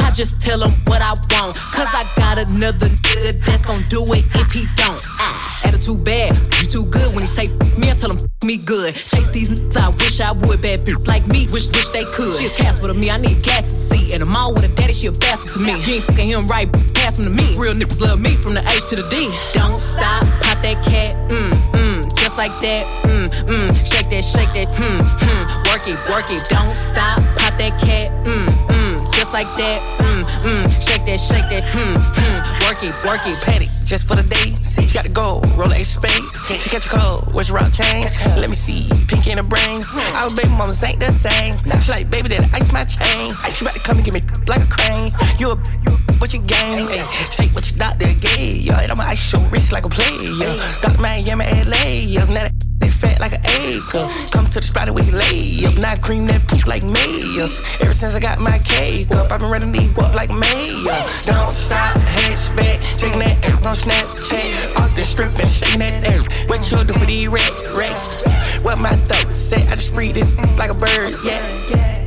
I 0.00 0.10
just 0.10 0.40
tell 0.40 0.62
him 0.62 0.72
what 0.86 1.02
I 1.02 1.10
want. 1.32 1.56
Cause 1.72 1.88
I 1.92 2.04
got 2.16 2.38
another 2.38 2.88
nigga 2.88 3.44
that's 3.44 3.64
gonna 3.64 3.84
do 3.88 4.02
it 4.12 4.24
if 4.34 4.52
he 4.52 4.66
don't. 4.76 5.02
Uh, 5.20 5.46
attitude 5.64 6.04
bad, 6.04 6.36
you 6.60 6.68
too 6.68 6.86
good. 6.90 7.12
When 7.14 7.20
he 7.20 7.26
say 7.26 7.48
me, 7.78 7.90
I 7.90 7.94
tell 7.94 8.10
him 8.10 8.18
me 8.44 8.56
good. 8.56 8.94
Chase 8.94 9.30
these 9.30 9.50
niggas, 9.50 9.76
I 9.76 9.88
wish 10.02 10.20
I 10.20 10.32
would. 10.32 10.62
Bad 10.62 10.86
bitch 10.86 11.06
like 11.06 11.26
me, 11.26 11.46
wish 11.48 11.68
wish 11.68 11.88
they 11.90 12.04
could. 12.04 12.36
She 12.38 12.46
a 12.46 12.72
with 12.80 12.90
a 12.90 12.94
me, 12.94 13.10
I 13.10 13.16
need 13.16 13.42
gas 13.42 13.72
to 13.72 13.78
see. 13.78 14.12
and 14.12 14.22
a 14.22 14.26
mom 14.26 14.54
with 14.54 14.64
a 14.64 14.74
daddy, 14.76 14.92
she 14.92 15.06
a 15.06 15.12
bastard 15.12 15.52
to 15.54 15.58
me. 15.58 15.72
You 15.84 15.94
ain't 15.96 16.04
fucking 16.04 16.28
him 16.28 16.46
right, 16.46 16.70
pass 16.94 17.18
him 17.18 17.26
to 17.26 17.30
me. 17.30 17.56
Real 17.56 17.74
niggas 17.74 18.00
love 18.00 18.20
me 18.20 18.36
from 18.36 18.54
the 18.54 18.62
H 18.68 18.88
to 18.90 18.96
the 18.96 19.06
D. 19.08 19.30
Don't 19.52 19.78
stop, 19.78 20.22
pop 20.42 20.58
that 20.62 20.82
cat, 20.84 21.14
mm, 21.30 21.50
mm, 21.74 22.16
just 22.16 22.36
like 22.36 22.54
that, 22.60 22.84
mm, 23.04 23.28
mm. 23.50 23.68
Shake 23.84 24.08
that, 24.10 24.24
shake 24.24 24.52
that, 24.54 24.68
hmm, 24.74 25.00
hmm. 25.02 25.42
Work 25.68 25.84
it, 25.88 25.98
work 26.10 26.26
it, 26.30 26.42
don't 26.48 26.74
stop, 26.74 27.18
pop 27.36 27.54
that 27.58 27.78
cat, 27.80 28.10
mm 28.26 28.55
just 29.16 29.32
like 29.32 29.48
that, 29.56 29.80
mm, 30.04 30.22
mm. 30.44 30.64
Shake 30.76 31.08
that, 31.08 31.16
shake 31.16 31.48
that, 31.48 31.64
hmm, 31.72 31.96
hmm. 31.96 32.36
Work 32.68 32.84
it, 32.84 32.92
work 33.00 33.24
it, 33.24 33.40
petty. 33.40 33.64
Just 33.88 34.04
for 34.04 34.14
the 34.14 34.26
day, 34.28 34.52
she 34.60 34.92
got 34.92 35.08
to 35.08 35.10
go, 35.10 35.40
roll 35.56 35.72
a 35.72 35.80
spade. 35.88 36.20
She 36.60 36.68
catch 36.68 36.84
a 36.84 36.92
cold, 36.92 37.32
where's 37.32 37.50
rock 37.50 37.72
chains? 37.72 38.12
Let 38.36 38.50
me 38.50 38.56
see, 38.56 38.92
pink 39.08 39.26
in 39.26 39.40
the 39.40 39.42
brain. 39.42 39.80
Our 40.20 40.28
baby 40.36 40.52
mamas 40.52 40.84
ain't 40.84 41.00
the 41.00 41.08
same. 41.08 41.56
Now 41.64 41.80
she 41.80 41.92
like, 41.92 42.10
baby, 42.10 42.28
that 42.28 42.44
ice 42.52 42.68
my 42.76 42.84
chain. 42.84 43.32
She 43.56 43.64
about 43.64 43.72
to 43.72 43.80
come 43.80 43.96
and 43.96 44.04
give 44.04 44.12
me 44.12 44.20
like 44.46 44.60
a 44.60 44.68
crane. 44.68 45.08
You 45.40 45.52
a, 45.52 45.56
you 45.56 45.96
a 45.96 46.12
what 46.20 46.34
you 46.36 46.44
game? 46.44 46.84
Ay, 46.84 47.00
shake 47.32 47.56
what 47.56 47.64
your 47.64 47.78
doctor 47.80 48.12
gave. 48.20 48.68
Yeah, 48.68 48.84
and 48.84 48.92
I'ma 48.92 49.16
ice 49.16 49.32
your 49.32 49.40
wrist 49.48 49.72
like 49.72 49.86
a 49.86 49.88
player. 49.88 50.28
Dr. 50.84 51.00
Miami, 51.00 51.48
LA. 51.64 52.04
Yeah, 52.04 52.28
now 52.28 52.44
that 52.44 52.65
fat 53.16 53.20
like 53.20 53.32
an 53.32 53.46
acre. 53.46 54.08
Come 54.32 54.46
to 54.46 54.60
the 54.60 54.66
spot 54.66 54.90
where 54.90 55.04
you 55.04 55.12
lay 55.12 55.66
up. 55.66 55.76
Now 55.78 55.96
cream 55.96 56.26
that 56.26 56.46
poop 56.48 56.66
like 56.66 56.82
mayors. 56.84 57.62
Ever 57.80 57.92
since 57.92 58.14
I 58.14 58.20
got 58.20 58.38
my 58.38 58.58
cake 58.58 59.10
up, 59.12 59.30
I've 59.30 59.40
been 59.40 59.50
running 59.50 59.72
these 59.72 59.96
up 59.98 60.14
like 60.14 60.30
mayor. 60.30 61.00
Don't 61.22 61.52
stop, 61.52 61.96
hatchback, 61.96 62.82
shaking 63.00 63.20
that 63.20 63.44
ass 63.44 63.66
on 63.66 63.74
Snapchat. 63.74 64.76
Off 64.76 64.94
the 64.94 65.04
strip 65.04 65.38
and 65.38 65.50
shaking 65.50 65.80
that 65.80 66.06
ass. 66.06 66.48
What 66.48 66.70
you 66.70 66.84
do 66.84 66.92
for 66.92 67.06
these 67.06 67.28
racks, 67.28 67.70
racks? 67.72 68.24
What 68.62 68.78
my 68.78 68.90
throat 68.90 69.28
say? 69.34 69.62
I 69.68 69.76
just 69.76 69.94
free 69.94 70.12
this 70.12 70.36
like 70.58 70.70
a 70.70 70.78
bird, 70.78 71.14
yeah. 71.24 71.40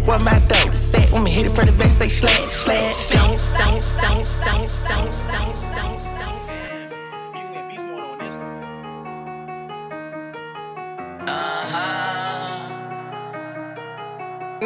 What 0.06 0.22
my 0.22 0.38
throat 0.40 0.74
say? 0.74 1.06
When 1.12 1.24
me 1.24 1.32
hit 1.32 1.46
it 1.46 1.52
from 1.52 1.68
the 1.68 1.74
back, 1.74 1.92
say 1.92 2.10
slash, 2.10 2.50
slash. 2.50 3.10
Don't, 3.10 3.38
don't, 3.58 3.80
don't, 4.02 4.26
don't, 4.46 4.70
don't, 4.88 5.32
don't, 5.32 5.76
don't. 5.76 5.89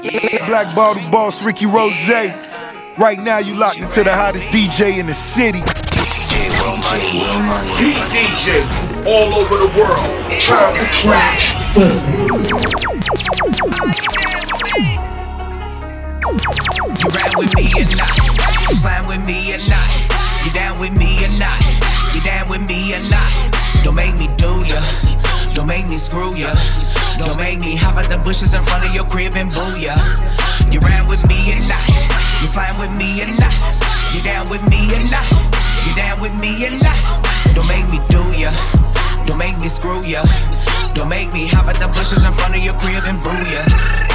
Black 0.04 0.76
Bottle 0.76 1.10
Boss 1.10 1.42
Ricky 1.42 1.66
Rose. 1.66 2.10
Right 2.98 3.18
now, 3.20 3.38
you 3.38 3.56
locked 3.56 3.78
into 3.78 4.04
the 4.04 4.12
hottest 4.14 4.50
DJ 4.50 5.00
in 5.00 5.08
the 5.08 5.14
city. 5.14 5.60
DJ 5.60 6.50
Will 6.60 6.76
Money. 6.84 7.08
Will 7.16 7.40
Money. 7.48 7.96
DJs 8.12 9.08
all 9.08 9.34
over 9.34 9.56
the 9.56 9.72
world. 9.80 10.12
Turn 10.44 10.74
the 10.76 10.86
trash. 10.92 11.54
You 17.00 17.08
ride 17.08 17.36
with 17.38 17.56
me 17.56 17.72
or 17.72 17.86
not? 17.96 18.12
You 18.70 18.76
slime 18.76 19.08
with 19.08 19.26
me 19.26 19.54
or 19.54 19.58
not? 19.70 20.46
You 20.46 20.52
down 20.52 20.80
with 20.82 21.00
me 21.00 21.24
or 21.24 21.30
not? 21.40 21.62
You 22.14 22.22
down 22.22 22.50
with 22.50 22.68
me 22.68 22.94
or 22.94 23.00
not? 23.00 23.32
Don't 23.84 23.96
make 23.96 24.20
me 24.20 24.28
do 24.36 24.66
ya. 24.68 25.13
Don't 25.54 25.68
make 25.68 25.90
me 25.90 25.98
screw 25.98 26.36
ya. 26.36 26.52
Don't 27.18 27.38
make 27.40 27.62
me 27.62 27.76
hop 27.76 27.98
out 27.98 28.10
the 28.10 28.18
bushes 28.18 28.54
in 28.54 28.64
front 28.64 28.86
of 28.86 28.94
your 28.94 29.06
crib 29.06 29.36
and 29.36 29.52
boo 29.52 29.80
ya. 29.80 29.96
You 30.72 30.80
ride 30.80 31.06
with 31.08 31.22
me 31.30 31.54
or 31.54 31.60
not? 31.68 31.86
You 32.42 32.48
slime 32.48 32.78
with 32.80 32.98
me 32.98 33.22
or 33.22 33.28
not? 33.28 33.54
You 34.14 34.22
down 34.22 34.50
with 34.50 34.64
me 34.70 34.90
or 34.94 35.04
not? 35.10 35.26
You 35.86 35.94
down 35.94 36.22
with 36.22 36.34
me 36.42 36.66
or 36.66 36.72
not? 36.72 36.98
Don't 37.54 37.68
make 37.68 37.90
me 37.92 38.00
do 38.10 38.24
ya. 38.38 38.52
Don't 39.26 39.38
make 39.38 39.60
me 39.62 39.70
screw 39.70 40.04
ya. 40.04 40.24
Don't 40.94 41.10
make 41.10 41.32
me 41.34 41.48
hop 41.48 41.68
out 41.68 41.80
the 41.80 41.88
bushes 41.88 42.26
in 42.26 42.34
front 42.34 42.56
of 42.56 42.64
your 42.64 42.74
crib 42.76 43.06
and 43.06 43.22
boo 43.22 43.32
ya. 43.50 44.13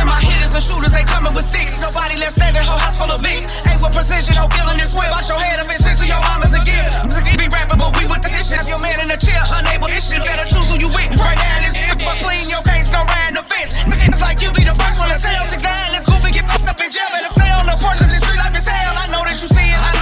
Send 0.00 0.08
my 0.08 0.16
hitters 0.16 0.56
and 0.56 0.64
shooters, 0.64 0.96
they 0.96 1.04
coming 1.04 1.36
with 1.36 1.44
six. 1.44 1.76
Nobody 1.76 2.16
left 2.16 2.32
standing, 2.32 2.64
whole 2.64 2.80
house 2.80 2.96
full 2.96 3.12
of 3.12 3.20
Vicks. 3.20 3.44
Ain't 3.68 3.84
with 3.84 3.92
precision, 3.92 4.32
no 4.32 4.48
killing 4.48 4.80
this 4.80 4.96
whip. 4.96 5.12
Box 5.12 5.28
your 5.28 5.36
head 5.36 5.60
up 5.60 5.68
and 5.68 5.76
six 5.76 6.00
to 6.00 6.08
your 6.08 6.16
mamas 6.24 6.56
again. 6.56 6.88
Music 7.04 7.28
be 7.36 7.44
rapping, 7.52 7.76
but 7.76 7.92
we 8.00 8.08
with 8.08 8.24
the 8.24 8.32
shit. 8.32 8.48
Have 8.56 8.64
your 8.64 8.80
man 8.80 8.96
in 9.04 9.12
the 9.12 9.20
chair, 9.20 9.36
unable 9.60 9.92
to 9.92 10.00
shit. 10.00 10.24
Better 10.24 10.48
choose 10.48 10.72
who 10.72 10.80
you 10.80 10.88
with. 10.88 11.20
Right 11.20 11.36
now, 11.36 11.68
this 11.68 11.76
is 11.76 12.00
but 12.00 12.16
clean 12.24 12.48
your 12.48 12.64
case, 12.64 12.88
no 12.88 13.04
riding 13.04 13.36
the 13.36 13.44
fence. 13.44 13.76
Niggas 13.76 14.24
like 14.24 14.40
you 14.40 14.48
be 14.56 14.64
the 14.64 14.72
first 14.72 14.96
one 14.96 15.12
to 15.12 15.20
tell. 15.20 15.44
Six 15.44 15.60
nine, 15.60 15.92
let's 15.92 16.08
goofy, 16.08 16.32
get 16.32 16.48
fucked 16.48 16.64
up 16.64 16.80
in 16.80 16.88
jail. 16.88 17.04
Better 17.12 17.28
stay 17.36 17.52
on 17.60 17.68
the 17.68 17.76
porch, 17.76 18.00
cause 18.00 18.08
this 18.08 18.24
street 18.24 18.40
life 18.40 18.56
is 18.56 18.64
hell. 18.64 18.96
I 18.96 19.04
know 19.12 19.20
that 19.28 19.36
you 19.36 19.52
see 19.52 19.68
it, 19.68 19.76
I 19.76 19.99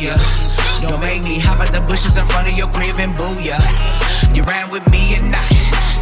ya. 0.00 0.14
Don't 0.80 1.02
make 1.02 1.22
me 1.24 1.38
hop 1.38 1.60
out 1.60 1.72
the 1.72 1.80
bushes 1.80 2.16
in 2.16 2.24
front 2.26 2.48
of 2.48 2.54
your 2.54 2.68
crib 2.68 2.98
and 2.98 3.14
boo 3.14 3.34
ya. 3.42 3.58
You 4.34 4.42
ran 4.42 4.70
with 4.70 4.86
me 4.90 5.18
or 5.18 5.22
not? 5.26 5.50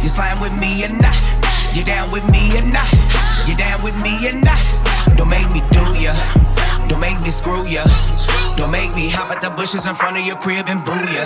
You 0.01 0.09
slime 0.09 0.39
with 0.39 0.53
me 0.59 0.85
or 0.85 0.89
not? 0.89 1.17
You 1.73 1.83
down 1.83 2.11
with 2.11 2.23
me 2.31 2.57
or 2.57 2.61
not? 2.61 2.87
You 3.47 3.55
down 3.55 3.81
with 3.83 3.97
me 4.01 4.13
or 4.29 4.33
not? 4.33 4.61
Don't 5.17 5.29
make 5.29 5.49
me 5.51 5.61
do 5.73 5.83
ya. 5.97 6.13
Don't 6.87 7.01
make 7.01 7.21
me 7.21 7.31
screw 7.31 7.67
ya. 7.67 7.83
Don't 8.55 8.71
make 8.71 8.93
me 8.95 9.09
hop 9.09 9.29
out 9.29 9.41
the 9.41 9.49
bushes 9.49 9.85
in 9.85 9.95
front 9.95 10.17
of 10.17 10.25
your 10.25 10.37
crib 10.37 10.65
and 10.67 10.85
boo 10.85 10.93
ya. 11.09 11.25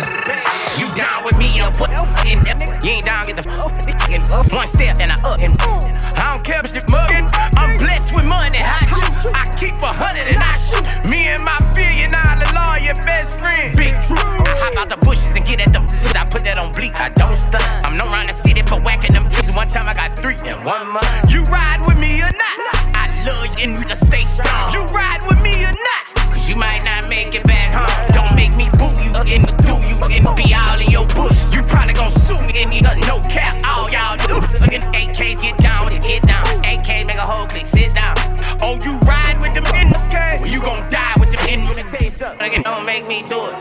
You 0.80 0.88
down 0.96 1.24
with 1.24 1.38
me 1.38 1.60
and 1.60 1.76
put 1.76 1.92
You 1.92 2.90
ain't 2.90 3.06
down, 3.06 3.28
get 3.28 3.36
the 3.36 3.44
fucking 3.44 4.22
one 4.56 4.68
step 4.68 5.00
and 5.00 5.12
I 5.12 5.20
up 5.24 5.40
and 5.40 5.56
I 6.22 6.38
don't 6.38 6.46
care 6.46 6.62
if 6.62 6.70
it's 6.70 6.86
mugging. 6.86 7.26
I'm 7.58 7.74
blessed 7.82 8.14
with 8.14 8.30
money. 8.30 8.62
I, 8.62 8.86
shoot. 8.86 9.34
I 9.34 9.50
keep 9.58 9.74
a 9.82 9.90
hundred 9.90 10.30
and 10.30 10.38
I 10.38 10.54
shoot. 10.62 10.86
Me 11.10 11.34
and 11.34 11.42
my 11.42 11.58
billion 11.74 12.14
dollar 12.14 12.46
lawyer 12.54 12.94
best 13.02 13.42
friend. 13.42 13.74
Big 13.74 13.98
true. 14.06 14.22
I 14.22 14.54
hop 14.62 14.78
out 14.78 14.90
the 14.94 15.02
bushes 15.02 15.36
and 15.36 15.44
get 15.44 15.66
at 15.66 15.74
them. 15.74 15.90
I 16.14 16.30
put 16.30 16.46
that 16.46 16.62
on 16.62 16.72
bleak. 16.78 16.94
I 17.02 17.10
don't 17.10 17.34
stop. 17.34 17.66
I'm 17.82 17.98
known 17.98 18.14
around 18.14 18.30
the 18.30 18.38
city 18.38 18.62
for 18.62 18.78
whacking 18.80 19.18
them. 19.18 19.26
One 19.58 19.68
time 19.68 19.90
I 19.90 19.94
got 19.98 20.14
three 20.16 20.38
in 20.46 20.62
one 20.64 20.86
month. 20.94 21.34
You 21.34 21.42
ride 21.50 21.82
with 21.82 22.00
me 22.00 22.22
or 22.22 22.30
not? 22.30 22.56
I 22.94 23.10
love 23.26 23.58
you 23.58 23.66
and 23.66 23.82
you 23.82 23.84
just 23.90 24.06
stay 24.06 24.22
strong. 24.22 24.46
You 24.78 24.86
ride 24.94 25.26
with 25.26 25.42
me 25.42 25.66
or 25.66 25.74
not? 25.74 26.21
Cause 26.42 26.50
you 26.50 26.56
might 26.56 26.84
not 26.84 27.08
make 27.08 27.36
it 27.36 27.44
back 27.44 27.70
home. 27.70 28.12
Don't 28.18 28.36
make 28.36 28.58
me 28.58 28.66
boo 28.74 28.90
you 29.06 29.14
and 29.14 29.46
do 29.62 29.78
you 29.86 29.94
and 30.02 30.26
be 30.36 30.50
all 30.58 30.82
in 30.82 30.90
your 30.90 31.06
bush. 31.14 31.38
You 31.54 31.62
probably 31.62 31.94
gon' 31.94 32.10
sue 32.10 32.42
me 32.42 32.64
and 32.64 32.72
need 32.72 32.82
no 32.82 33.22
cap. 33.30 33.62
All 33.64 33.86
y'all 33.92 34.18
do. 34.18 34.42
Fucking 34.42 34.82
AKs 34.82 35.44
get 35.44 35.60
down 35.60 35.86
with 35.86 35.94
the 35.94 36.02
get 36.02 36.24
down. 36.24 36.42
AK 36.66 37.06
make 37.06 37.22
a 37.22 37.22
whole 37.22 37.46
click, 37.46 37.68
sit 37.68 37.94
down. 37.94 38.18
Oh, 38.60 38.74
you 38.82 38.98
ride 39.06 39.38
with 39.40 39.54
them 39.54 39.70
in 39.78 39.94
okay? 39.94 40.38
Well, 40.42 40.50
you 40.50 40.64
gon' 40.64 40.90
die 40.90 41.01
the 41.92 41.98
taste 41.98 42.24
up. 42.24 42.38
Nigga, 42.40 42.64
don't 42.64 42.86
make 42.86 43.08
me 43.08 43.22
do 43.28 43.40
it. 43.48 43.56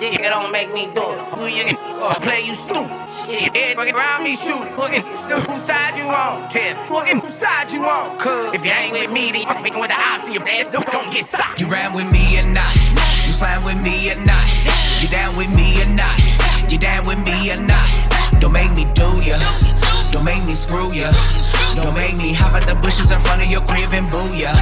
Nigga, 0.00 0.30
don't 0.30 0.52
make 0.52 0.72
me 0.72 0.86
do 0.94 1.02
it. 1.02 1.18
Who 1.38 1.46
you 1.46 1.76
play 2.20 2.42
you 2.42 2.54
stupid? 2.54 2.90
Shit, 3.26 3.76
fucking 3.76 3.94
around 3.94 4.24
me 4.24 4.36
shoot. 4.36 4.66
Looking, 4.76 5.02
still 5.16 5.40
whose 5.40 5.62
side 5.62 5.96
you 5.96 6.04
on? 6.04 6.48
Tip. 6.48 6.76
Looking, 6.90 7.20
whose 7.20 7.34
side 7.34 7.70
you 7.72 7.84
on? 7.84 8.18
Cause 8.18 8.54
if 8.54 8.64
you 8.64 8.72
ain't 8.72 8.92
with 8.92 9.12
me, 9.12 9.30
then 9.32 9.42
you 9.42 9.52
fucking 9.52 9.78
with 9.78 9.90
the 9.90 9.98
ops 9.98 10.26
and 10.26 10.34
your 10.34 10.46
ass 10.48 10.72
don't 10.72 11.12
get 11.12 11.24
stopped. 11.24 11.60
You 11.60 11.68
ran 11.68 11.92
with 11.92 12.10
me 12.12 12.38
or 12.38 12.46
not? 12.46 12.74
You 13.24 13.32
slime 13.32 13.64
with 13.64 13.82
me 13.82 14.10
or 14.10 14.16
not? 14.24 14.46
You 15.00 15.08
down 15.08 15.36
with 15.36 15.50
me 15.54 15.82
or 15.82 15.86
not? 15.86 16.18
You 16.70 16.78
down 16.78 17.06
with 17.06 17.18
me 17.24 17.50
or 17.52 17.56
not? 17.56 17.88
Don't 18.40 18.52
make 18.52 18.74
me 18.76 18.84
do 18.94 19.08
ya. 19.22 19.38
Don't 20.10 20.24
make 20.24 20.44
me 20.46 20.54
screw 20.54 20.92
ya. 20.92 21.10
Don't 21.74 21.94
make 21.94 22.16
me 22.18 22.32
hop 22.32 22.54
out 22.54 22.66
the 22.66 22.74
bushes 22.76 23.10
in 23.10 23.20
front 23.20 23.42
of 23.42 23.50
your 23.50 23.60
crib 23.62 23.92
and 23.92 24.08
boo 24.10 24.30
ya. 24.36 24.52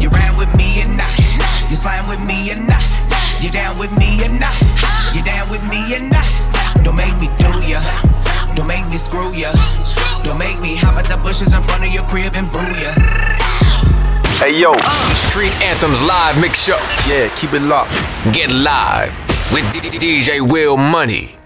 You 0.00 0.08
ran 0.08 0.36
with 0.38 0.50
me 0.56 0.82
or 0.82 0.88
not? 0.88 1.27
You 1.68 1.76
slime 1.76 2.08
with 2.08 2.26
me 2.26 2.50
or 2.50 2.56
not? 2.56 2.82
You 3.42 3.50
down 3.50 3.78
with 3.78 3.92
me 3.98 4.24
or 4.24 4.28
not? 4.30 4.56
You 5.14 5.22
down 5.22 5.50
with 5.50 5.62
me 5.70 5.94
or 5.94 6.00
not? 6.00 6.24
Don't 6.82 6.96
make 6.96 7.20
me 7.20 7.28
do 7.38 7.52
ya. 7.68 7.80
Don't 8.54 8.66
make 8.66 8.88
me 8.90 8.96
screw 8.96 9.32
ya. 9.34 9.52
Don't 10.24 10.38
make 10.38 10.60
me 10.62 10.76
hop 10.76 10.96
out 10.96 11.04
the 11.04 11.16
bushes 11.22 11.52
in 11.52 11.60
front 11.62 11.84
of 11.84 11.92
your 11.92 12.04
crib 12.04 12.34
and 12.36 12.50
boo 12.50 12.64
ya. 12.80 12.94
Hey 14.40 14.58
yo, 14.58 14.72
uh. 14.72 15.14
Street 15.30 15.52
Anthems 15.62 16.02
Live 16.02 16.40
Mix 16.40 16.64
Show. 16.64 16.78
Yeah, 17.06 17.28
keep 17.36 17.52
it 17.52 17.62
locked. 17.62 17.92
Get 18.32 18.50
live 18.50 19.12
with 19.52 19.64
DJ 20.00 20.40
Will 20.40 20.76
Money. 20.76 21.37